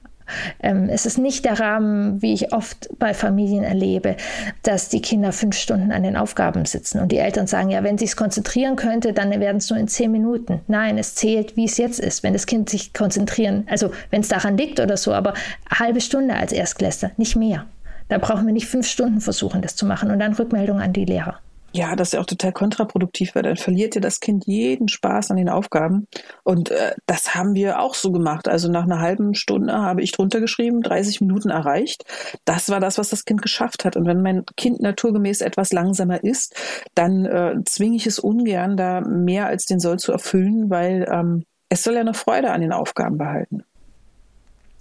Ähm, 0.60 0.88
es 0.88 1.06
ist 1.06 1.18
nicht 1.18 1.44
der 1.44 1.58
Rahmen, 1.60 2.22
wie 2.22 2.32
ich 2.32 2.52
oft 2.52 2.88
bei 2.98 3.14
Familien 3.14 3.64
erlebe, 3.64 4.16
dass 4.62 4.88
die 4.88 5.02
Kinder 5.02 5.32
fünf 5.32 5.56
Stunden 5.56 5.92
an 5.92 6.02
den 6.02 6.16
Aufgaben 6.16 6.64
sitzen 6.64 7.00
und 7.00 7.12
die 7.12 7.18
Eltern 7.18 7.46
sagen, 7.46 7.70
ja, 7.70 7.84
wenn 7.84 7.98
sie 7.98 8.04
es 8.04 8.16
konzentrieren 8.16 8.76
könnte, 8.76 9.12
dann 9.12 9.30
werden 9.40 9.58
es 9.58 9.70
nur 9.70 9.78
in 9.78 9.88
zehn 9.88 10.12
Minuten. 10.12 10.60
Nein, 10.68 10.98
es 10.98 11.14
zählt, 11.14 11.56
wie 11.56 11.64
es 11.64 11.78
jetzt 11.78 12.00
ist, 12.00 12.22
wenn 12.22 12.32
das 12.32 12.46
Kind 12.46 12.68
sich 12.68 12.92
konzentrieren, 12.92 13.66
also 13.68 13.90
wenn 14.10 14.20
es 14.20 14.28
daran 14.28 14.56
liegt 14.56 14.80
oder 14.80 14.96
so, 14.96 15.12
aber 15.12 15.34
eine 15.68 15.78
halbe 15.78 16.00
Stunde 16.00 16.34
als 16.34 16.52
Erstklässler, 16.52 17.12
nicht 17.16 17.36
mehr. 17.36 17.66
Da 18.08 18.18
brauchen 18.18 18.46
wir 18.46 18.52
nicht 18.52 18.66
fünf 18.66 18.86
Stunden 18.86 19.20
versuchen, 19.20 19.62
das 19.62 19.76
zu 19.76 19.86
machen 19.86 20.10
und 20.10 20.18
dann 20.18 20.34
Rückmeldung 20.34 20.80
an 20.80 20.92
die 20.92 21.04
Lehrer. 21.04 21.38
Ja, 21.74 21.96
das 21.96 22.08
ist 22.08 22.12
ja 22.12 22.20
auch 22.20 22.26
total 22.26 22.52
kontraproduktiv, 22.52 23.34
weil 23.34 23.44
dann 23.44 23.56
verliert 23.56 23.94
ja 23.94 24.02
das 24.02 24.20
Kind 24.20 24.46
jeden 24.46 24.88
Spaß 24.88 25.30
an 25.30 25.38
den 25.38 25.48
Aufgaben. 25.48 26.06
Und 26.44 26.70
äh, 26.70 26.94
das 27.06 27.34
haben 27.34 27.54
wir 27.54 27.80
auch 27.80 27.94
so 27.94 28.12
gemacht. 28.12 28.46
Also 28.46 28.70
nach 28.70 28.84
einer 28.84 29.00
halben 29.00 29.34
Stunde 29.34 29.72
habe 29.72 30.02
ich 30.02 30.12
drunter 30.12 30.40
geschrieben, 30.40 30.82
30 30.82 31.22
Minuten 31.22 31.48
erreicht. 31.48 32.04
Das 32.44 32.68
war 32.68 32.78
das, 32.78 32.98
was 32.98 33.08
das 33.08 33.24
Kind 33.24 33.40
geschafft 33.40 33.86
hat. 33.86 33.96
Und 33.96 34.06
wenn 34.06 34.20
mein 34.20 34.44
Kind 34.58 34.80
naturgemäß 34.82 35.40
etwas 35.40 35.72
langsamer 35.72 36.22
ist, 36.22 36.54
dann 36.94 37.24
äh, 37.24 37.54
zwinge 37.64 37.96
ich 37.96 38.06
es 38.06 38.18
ungern, 38.18 38.76
da 38.76 39.00
mehr 39.00 39.46
als 39.46 39.64
den 39.64 39.80
Soll 39.80 39.98
zu 39.98 40.12
erfüllen, 40.12 40.68
weil 40.68 41.08
ähm, 41.10 41.44
es 41.70 41.82
soll 41.82 41.94
ja 41.94 42.00
eine 42.00 42.12
Freude 42.12 42.50
an 42.50 42.60
den 42.60 42.72
Aufgaben 42.72 43.16
behalten. 43.16 43.64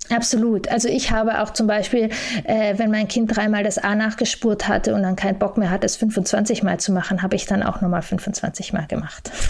Absolut. 0.10 0.68
Also 0.70 0.90
ich 0.90 1.12
habe 1.12 1.42
auch 1.42 1.52
zum 1.52 1.68
Beispiel, 1.68 2.10
äh, 2.44 2.78
wenn 2.78 2.92
mein 2.92 3.08
Kind 3.08 3.36
dreimal 3.36 3.64
das 3.64 3.78
A 3.78 3.96
nachgespurt 3.96 4.68
hatte 4.68 4.94
und 4.94 5.04
dann 5.04 5.16
keinen 5.16 5.40
Bock 5.40 5.58
mehr 5.58 5.70
hat, 5.70 5.84
es 5.84 5.96
25 5.96 6.64
Mal 6.64 6.80
zu 6.80 6.92
machen, 6.92 7.22
habe 7.22 7.36
ich 7.36 7.46
dann 7.46 7.64
auch 7.64 7.82
nochmal 7.82 8.02
25 8.02 8.74
Mal 8.74 8.88
gemacht. 8.88 9.32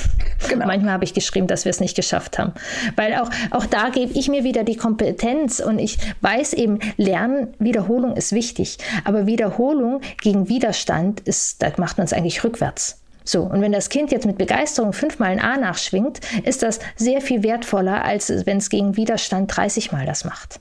Genau. 0.50 0.66
Manchmal 0.66 0.94
habe 0.94 1.04
ich 1.04 1.14
geschrieben, 1.14 1.46
dass 1.46 1.66
wir 1.66 1.70
es 1.70 1.80
nicht 1.80 1.96
geschafft 1.96 2.40
haben. 2.40 2.54
Weil 2.96 3.14
auch, 3.14 3.30
auch 3.52 3.66
da 3.68 3.90
gebe 3.90 4.12
ich 4.18 4.28
mir 4.28 4.44
wieder 4.44 4.64
die 4.64 4.76
Kompetenz 4.76 5.60
und 5.60 5.78
ich 5.78 6.00
weiß 6.22 6.54
eben, 6.54 6.80
Lernen, 6.98 7.54
Wiederholung 7.60 8.18
ist 8.18 8.32
wichtig. 8.34 8.80
Aber 9.06 9.28
Wiederholung 9.28 10.02
gegen 10.20 10.50
Widerstand 10.50 11.20
ist, 11.22 11.62
da 11.62 11.72
macht 11.78 12.00
man 12.00 12.06
es 12.06 12.12
eigentlich 12.12 12.44
rückwärts. 12.44 13.01
So, 13.24 13.44
und 13.44 13.62
wenn 13.62 13.72
das 13.72 13.90
Kind 13.90 14.12
jetzt 14.12 14.26
mit 14.26 14.38
Begeisterung 14.38 14.94
fünfmal 14.94 15.32
ein 15.32 15.40
A 15.40 15.58
nachschwingt, 15.58 16.20
ist 16.44 16.64
das 16.64 16.80
sehr 16.96 17.22
viel 17.22 17.44
wertvoller, 17.44 18.04
als 18.04 18.30
wenn 18.46 18.58
es 18.58 18.70
gegen 18.70 18.98
Widerstand 18.98 19.56
30 19.56 19.92
Mal 19.92 20.06
das 20.06 20.26
macht. 20.26 20.60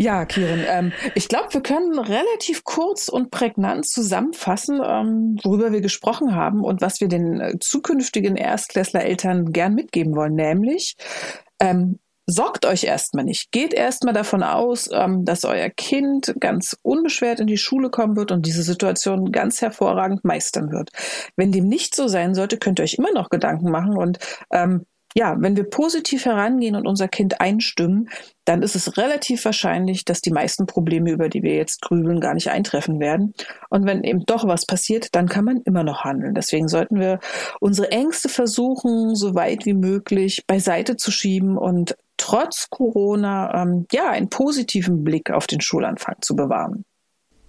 Ja, 0.00 0.24
Kirin, 0.24 0.64
ähm, 0.66 0.92
ich 1.14 1.28
glaube, 1.28 1.52
wir 1.52 1.60
können 1.60 1.98
relativ 1.98 2.64
kurz 2.64 3.08
und 3.08 3.30
prägnant 3.30 3.86
zusammenfassen, 3.86 4.80
ähm, 4.82 5.38
worüber 5.44 5.72
wir 5.72 5.82
gesprochen 5.82 6.34
haben 6.34 6.64
und 6.64 6.80
was 6.80 7.02
wir 7.02 7.08
den 7.08 7.38
äh, 7.38 7.58
zukünftigen 7.60 8.36
Erstklässler-Eltern 8.36 9.52
gern 9.52 9.74
mitgeben 9.74 10.16
wollen, 10.16 10.34
nämlich 10.34 10.96
ähm, 11.60 11.98
sorgt 12.26 12.66
euch 12.66 12.84
erstmal 12.84 13.24
nicht. 13.24 13.50
Geht 13.52 13.74
erstmal 13.74 14.14
davon 14.14 14.42
aus, 14.42 14.88
ähm, 14.92 15.24
dass 15.24 15.44
euer 15.44 15.70
Kind 15.70 16.34
ganz 16.40 16.76
unbeschwert 16.82 17.40
in 17.40 17.46
die 17.46 17.58
Schule 17.58 17.90
kommen 17.90 18.16
wird 18.16 18.32
und 18.32 18.46
diese 18.46 18.62
Situation 18.62 19.32
ganz 19.32 19.60
hervorragend 19.60 20.24
meistern 20.24 20.70
wird. 20.70 20.90
Wenn 21.36 21.52
dem 21.52 21.66
nicht 21.66 21.94
so 21.94 22.08
sein 22.08 22.34
sollte, 22.34 22.58
könnt 22.58 22.78
ihr 22.78 22.84
euch 22.84 22.94
immer 22.94 23.12
noch 23.12 23.30
Gedanken 23.30 23.70
machen 23.70 23.96
und 23.96 24.18
ähm, 24.52 24.86
ja, 25.16 25.36
wenn 25.40 25.56
wir 25.56 25.64
positiv 25.64 26.24
herangehen 26.24 26.76
und 26.76 26.86
unser 26.86 27.08
Kind 27.08 27.40
einstimmen, 27.40 28.08
dann 28.44 28.62
ist 28.62 28.76
es 28.76 28.96
relativ 28.96 29.44
wahrscheinlich, 29.44 30.04
dass 30.04 30.20
die 30.20 30.30
meisten 30.30 30.66
Probleme, 30.66 31.10
über 31.10 31.28
die 31.28 31.42
wir 31.42 31.54
jetzt 31.54 31.82
grübeln, 31.82 32.20
gar 32.20 32.34
nicht 32.34 32.50
eintreffen 32.50 33.00
werden. 33.00 33.34
Und 33.70 33.86
wenn 33.86 34.04
eben 34.04 34.24
doch 34.26 34.46
was 34.46 34.66
passiert, 34.66 35.14
dann 35.16 35.28
kann 35.28 35.44
man 35.44 35.62
immer 35.64 35.82
noch 35.82 36.04
handeln. 36.04 36.34
Deswegen 36.34 36.68
sollten 36.68 37.00
wir 37.00 37.18
unsere 37.58 37.90
Ängste 37.90 38.28
versuchen, 38.28 39.16
so 39.16 39.34
weit 39.34 39.66
wie 39.66 39.74
möglich 39.74 40.44
beiseite 40.46 40.96
zu 40.96 41.10
schieben 41.10 41.58
und 41.58 41.96
trotz 42.20 42.68
Corona 42.68 43.62
ähm, 43.62 43.86
ja 43.92 44.10
einen 44.10 44.28
positiven 44.28 45.02
Blick 45.02 45.30
auf 45.30 45.46
den 45.46 45.60
Schulanfang 45.60 46.16
zu 46.20 46.36
bewahren. 46.36 46.84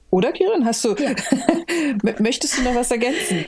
Oder 0.10 0.32
Kirin, 0.32 0.66
hast 0.66 0.84
du 0.86 0.96
ja. 0.96 1.14
möchtest 2.20 2.58
du 2.58 2.64
noch 2.64 2.76
was 2.76 2.92
ergänzen? 2.92 3.46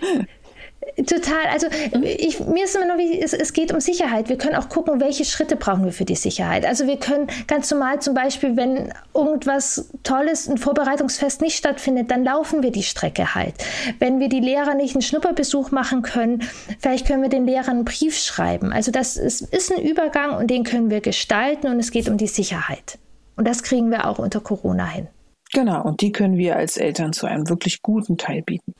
Total. 0.95 1.47
Also 1.51 1.67
ich, 2.01 2.39
mir 2.39 2.65
ist 2.65 2.75
immer 2.75 2.85
noch 2.85 2.97
wichtig, 2.97 3.23
es, 3.23 3.33
es, 3.33 3.53
geht 3.53 3.73
um 3.73 3.79
Sicherheit. 3.79 4.29
Wir 4.29 4.37
können 4.37 4.55
auch 4.55 4.69
gucken, 4.69 5.01
welche 5.01 5.25
Schritte 5.25 5.55
brauchen 5.55 5.85
wir 5.85 5.91
für 5.91 6.05
die 6.05 6.15
Sicherheit. 6.15 6.65
Also 6.65 6.85
wir 6.85 6.97
können 6.97 7.27
ganz 7.47 7.71
normal 7.71 7.99
zum 7.99 8.13
Beispiel, 8.13 8.55
wenn 8.55 8.93
irgendwas 9.15 9.89
Tolles, 10.03 10.47
ein 10.47 10.59
Vorbereitungsfest 10.59 11.41
nicht 11.41 11.57
stattfindet, 11.57 12.11
dann 12.11 12.23
laufen 12.23 12.61
wir 12.61 12.71
die 12.71 12.83
Strecke 12.83 13.33
halt. 13.33 13.55
Wenn 13.97 14.19
wir 14.19 14.29
die 14.29 14.39
Lehrer 14.39 14.75
nicht 14.75 14.93
einen 14.93 15.01
Schnupperbesuch 15.01 15.71
machen 15.71 16.03
können, 16.03 16.43
vielleicht 16.79 17.07
können 17.07 17.23
wir 17.23 17.29
den 17.29 17.47
Lehrern 17.47 17.77
einen 17.77 17.85
Brief 17.85 18.15
schreiben. 18.15 18.71
Also 18.71 18.91
das 18.91 19.17
ist, 19.17 19.41
ist 19.41 19.71
ein 19.71 19.81
Übergang 19.81 20.37
und 20.37 20.47
den 20.51 20.63
können 20.63 20.91
wir 20.91 21.01
gestalten 21.01 21.67
und 21.67 21.79
es 21.79 21.89
geht 21.89 22.07
um 22.07 22.17
die 22.17 22.27
Sicherheit. 22.27 22.99
Und 23.35 23.47
das 23.47 23.63
kriegen 23.63 23.89
wir 23.89 24.07
auch 24.07 24.19
unter 24.19 24.41
Corona 24.41 24.85
hin. 24.85 25.07
Genau, 25.53 25.83
und 25.83 26.01
die 26.01 26.11
können 26.11 26.37
wir 26.37 26.55
als 26.55 26.77
Eltern 26.77 27.13
zu 27.13 27.25
einem 27.25 27.49
wirklich 27.49 27.81
guten 27.81 28.17
Teil 28.17 28.43
bieten. 28.43 28.73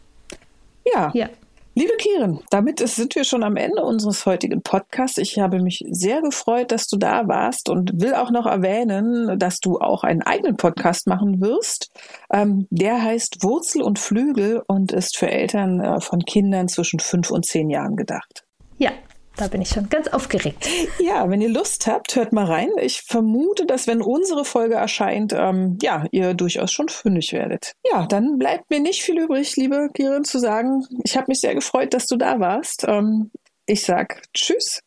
Ja. 0.86 1.12
ja. 1.14 1.30
Liebe 1.76 1.94
Kiren, 1.98 2.40
damit 2.52 2.88
sind 2.88 3.16
wir 3.16 3.24
schon 3.24 3.42
am 3.42 3.56
Ende 3.56 3.84
unseres 3.84 4.28
heutigen 4.28 4.62
Podcasts. 4.62 5.18
Ich 5.18 5.40
habe 5.40 5.60
mich 5.60 5.84
sehr 5.90 6.22
gefreut, 6.22 6.72
dass 6.72 6.86
du 6.86 6.98
da 6.98 7.28
warst 7.28 7.68
und 7.68 8.00
will 8.00 8.14
auch 8.14 8.30
noch 8.30 8.46
erwähnen, 8.46 9.40
dass 9.40 9.58
du 9.58 9.80
auch 9.80 10.04
einen 10.04 10.22
eigenen 10.22 10.56
Podcast 10.56 11.08
machen 11.08 11.42
wirst. 11.42 11.90
Ähm, 12.32 12.68
der 12.70 13.02
heißt 13.02 13.42
Wurzel 13.42 13.82
und 13.82 13.98
Flügel 13.98 14.62
und 14.68 14.92
ist 14.92 15.18
für 15.18 15.32
Eltern 15.32 15.80
äh, 15.80 16.00
von 16.00 16.20
Kindern 16.20 16.68
zwischen 16.68 17.00
fünf 17.00 17.32
und 17.32 17.44
zehn 17.44 17.72
Jahren 17.72 17.96
gedacht. 17.96 18.46
Ja, 18.78 18.92
da 19.36 19.48
bin 19.48 19.62
ich 19.62 19.70
schon 19.70 19.90
ganz 19.90 20.08
aufgeregt. 20.08 20.68
Ja, 21.00 21.30
wenn 21.30 21.42
ihr 21.42 21.50
Lust 21.50 21.88
habt, 21.88 22.16
hört 22.16 22.34
mal 22.34 22.46
rein. 22.46 22.70
Ich 22.80 23.02
vermute, 23.02 23.66
dass 23.66 23.88
wenn 23.88 24.02
unsere 24.02 24.46
Folge 24.46 24.76
erscheint, 24.76 25.34
ähm, 25.34 25.78
ja, 25.82 26.06
ihr 26.12 26.34
durchaus 26.34 26.72
schon 26.72 26.90
fündig 26.90 27.34
werdet. 27.34 27.74
Ja, 27.90 28.06
dann 28.06 28.38
bleibt 28.38 28.70
mir 28.70 28.80
nicht 28.80 29.02
viel 29.02 29.20
übrig, 29.20 29.56
liebe 29.56 29.90
Kirin, 29.94 30.24
zu 30.24 30.40
sagen, 30.40 30.86
ich 31.04 31.18
habe 31.18 31.26
mich 31.30 31.40
sehr 31.40 31.56
gefreut, 31.56 31.94
dass 31.94 32.06
du 32.06 32.16
da 32.16 32.40
warst. 32.40 32.86
Ähm, 32.88 33.32
ich 33.66 33.84
sag 33.84 34.22
Tschüss 34.34 34.82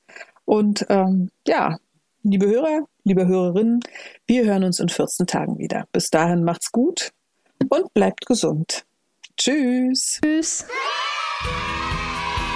und 0.45 0.87
ähm, 0.89 1.31
ja, 1.47 1.79
liebe 2.23 2.47
Hörer, 2.47 2.87
liebe 3.05 3.27
Hörerinnen, 3.27 3.81
wir 4.27 4.45
hören 4.45 4.65
uns 4.65 4.81
in 4.81 4.89
14 4.89 5.27
Tagen 5.27 5.59
wieder. 5.59 5.87
Bis 5.93 6.11
dahin 6.11 6.45
macht's 6.45 6.71
gut 6.73 7.11
und 7.69 7.93
bleibt 7.95 8.27
gesund. 8.27 8.85
Tschüss. 9.37 10.21
Tschüss. 10.23 10.67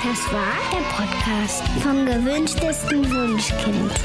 Das 0.02 0.32
war 0.32 0.56
der 0.72 0.80
Podcast 0.96 1.62
vom 1.82 2.06
gewünschtesten 2.06 3.04
Wunschkind. 3.10 3.92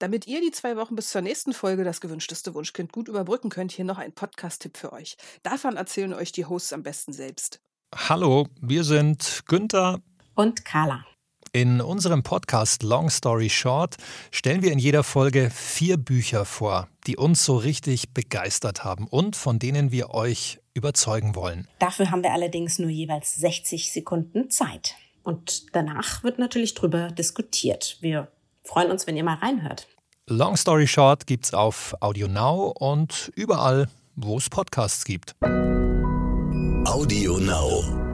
Damit 0.00 0.26
ihr 0.26 0.40
die 0.40 0.50
zwei 0.50 0.76
Wochen 0.76 0.96
bis 0.96 1.10
zur 1.10 1.20
nächsten 1.20 1.52
Folge 1.52 1.84
das 1.84 2.00
gewünschteste 2.00 2.54
Wunschkind 2.54 2.92
gut 2.92 3.06
überbrücken 3.06 3.50
könnt, 3.50 3.70
hier 3.70 3.84
noch 3.84 3.98
ein 3.98 4.10
Podcast-Tipp 4.10 4.76
für 4.76 4.92
euch. 4.92 5.16
Davon 5.44 5.76
erzählen 5.76 6.12
euch 6.12 6.32
die 6.32 6.44
Hosts 6.44 6.72
am 6.72 6.82
besten 6.82 7.12
selbst. 7.12 7.60
Hallo, 7.94 8.48
wir 8.60 8.82
sind 8.82 9.44
Günther 9.46 10.00
und 10.34 10.64
Carla. 10.64 11.06
In 11.52 11.80
unserem 11.80 12.24
Podcast 12.24 12.82
Long 12.82 13.10
Story 13.10 13.48
Short 13.48 13.94
stellen 14.32 14.62
wir 14.62 14.72
in 14.72 14.80
jeder 14.80 15.04
Folge 15.04 15.52
vier 15.54 15.98
Bücher 15.98 16.44
vor, 16.44 16.88
die 17.06 17.16
uns 17.16 17.44
so 17.44 17.56
richtig 17.56 18.12
begeistert 18.12 18.82
haben 18.82 19.06
und 19.06 19.36
von 19.36 19.60
denen 19.60 19.92
wir 19.92 20.10
euch 20.10 20.58
überzeugen 20.76 21.34
wollen. 21.34 21.66
Dafür 21.78 22.10
haben 22.10 22.22
wir 22.22 22.32
allerdings 22.32 22.78
nur 22.78 22.90
jeweils 22.90 23.34
60 23.36 23.90
Sekunden 23.92 24.50
Zeit. 24.50 24.94
Und 25.22 25.74
danach 25.74 26.22
wird 26.22 26.38
natürlich 26.38 26.74
drüber 26.74 27.08
diskutiert. 27.08 27.96
Wir 28.00 28.28
freuen 28.62 28.90
uns, 28.90 29.06
wenn 29.06 29.16
ihr 29.16 29.24
mal 29.24 29.34
reinhört. 29.34 29.88
Long 30.28 30.56
Story 30.56 30.86
Short 30.86 31.26
gibt's 31.26 31.54
auf 31.54 31.94
Audio 32.00 32.28
Now 32.28 32.72
und 32.78 33.32
überall, 33.34 33.88
wo 34.14 34.38
es 34.38 34.50
Podcasts 34.50 35.04
gibt. 35.04 35.34
Audio 36.84 37.38
Now. 37.38 38.05